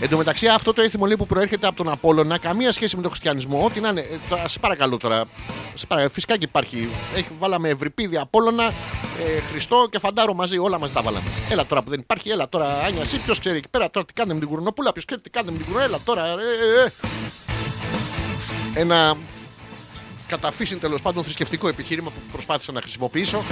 [0.01, 3.01] Εν τω μεταξύ, αυτό το έθιμο λέει που προέρχεται από τον Απόλλωνα, καμία σχέση με
[3.01, 3.65] τον χριστιανισμό.
[3.65, 3.99] Ό,τι να είναι.
[3.99, 5.25] Ε, τώρα, σε παρακαλώ τώρα.
[5.73, 6.89] Σε παρακαλώ, φυσικά και υπάρχει.
[7.15, 10.57] Έχει, βάλαμε Ευρυπίδη, Απόλλωνα, ε, Χριστό και Φαντάρο μαζί.
[10.57, 11.27] Όλα μαζί τα βάλαμε.
[11.49, 14.13] Έλα τώρα που δεν υπάρχει, έλα τώρα, Άνια, εσύ ποιος ξέρει εκεί πέρα τώρα τι
[14.13, 16.27] κάνετε με την Κουρνοπούλα, ποιος ξέρει τι κάνετε με την Κουρνοπούλα, έλα τώρα.
[16.27, 16.91] Ε, ε, ε.
[18.79, 19.17] Ένα
[20.27, 23.43] καταφύσιν τέλος πάντων θρησκευτικό επιχείρημα που προσπάθησα να χρησιμοποιήσω.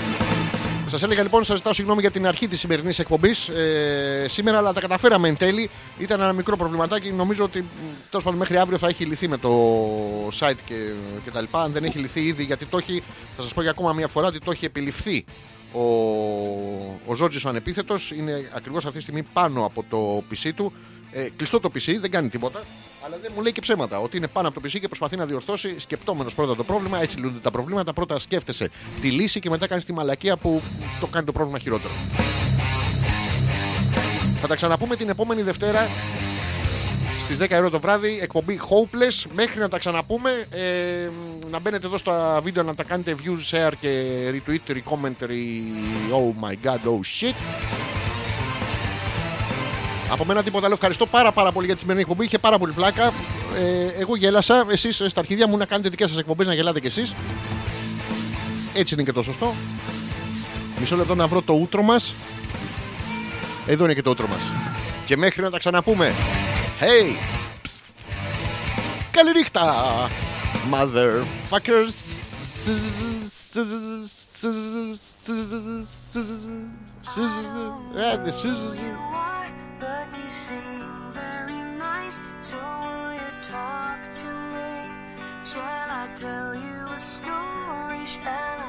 [0.88, 4.74] Σας έλεγα λοιπόν, σας ζητάω συγγνώμη για την αρχή της σημερινής εκπομπής ε, σήμερα, αλλά
[4.74, 5.70] τα καταφέραμε εν τέλει.
[5.98, 7.12] Ήταν ένα μικρό προβληματάκι.
[7.12, 7.66] Νομίζω ότι
[8.10, 9.52] τέλος πάντων μέχρι αύριο θα έχει λυθεί με το
[10.40, 10.92] site και,
[11.24, 11.62] και τα λοιπά.
[11.62, 13.04] Αν δεν έχει λυθεί ήδη, γιατί το έχει,
[13.36, 15.26] θα σας πω για ακόμα μια φορά ότι το έχει επιληφθεί
[15.74, 15.82] ο,
[17.06, 18.12] ο Ζόρτζης ο ανεπίθετος.
[18.12, 20.74] Είναι ακριβώς αυτή τη στιγμή πάνω από το PC του.
[21.18, 22.64] Ε, κλειστό το PC, δεν κάνει τίποτα.
[23.06, 24.00] Αλλά δεν μου λέει και ψέματα.
[24.00, 27.02] Ότι είναι πάνω από το PC και προσπαθεί να διορθώσει σκεπτόμενος πρώτα το πρόβλημα.
[27.02, 27.94] Έτσι λύνονται τα προβλήματα.
[27.94, 28.70] Πρώτα σκέφτεσαι
[29.02, 30.62] τη λύση και μετά κάνεις τη μαλακία που
[31.00, 31.94] το κάνει το πρόβλημα χειρότερο.
[34.42, 35.88] Θα τα ξαναπούμε την επόμενη Δευτέρα
[37.20, 38.20] στις 10 ώρα το βράδυ.
[38.22, 39.30] Εκπομπή Hopeless.
[39.34, 41.10] Μέχρι να τα ξαναπούμε, ε,
[41.52, 45.62] να μπαίνετε εδώ στα βίντεο να τα κάνετε views, share και retweet, recommentary.
[46.12, 47.95] Oh my god, oh shit.
[50.12, 50.74] Από μένα τίποτα άλλο.
[50.74, 52.26] Ευχαριστώ πάρα, πάρα πολύ για τη σημερινή εκπομπή.
[52.26, 53.06] Είχε πάρα πολύ πλάκα.
[53.58, 54.66] Ε, εγώ γέλασα.
[54.70, 57.16] Εσείς στα αρχίδια μου να κάνετε δικές σας εκπομπές να γελάτε κι εσείς.
[58.74, 59.54] Έτσι είναι και το σωστό.
[60.80, 62.14] Μισό λεπτό να βρω το ούτρο μας.
[63.66, 64.40] Εδώ είναι και το ούτρο μας.
[65.06, 66.14] Και μέχρι να τα ξαναπούμε.
[66.80, 67.16] Hey!
[67.64, 67.82] Psst.
[69.12, 69.74] Καληνύχτα!
[70.72, 71.94] Motherfuckers!
[78.12, 79.25] Άντε, are, but
[80.26, 82.18] you seem very nice.
[82.40, 84.90] So will you talk to me?
[85.44, 88.06] Shall I tell you a story?
[88.08, 88.65] Shall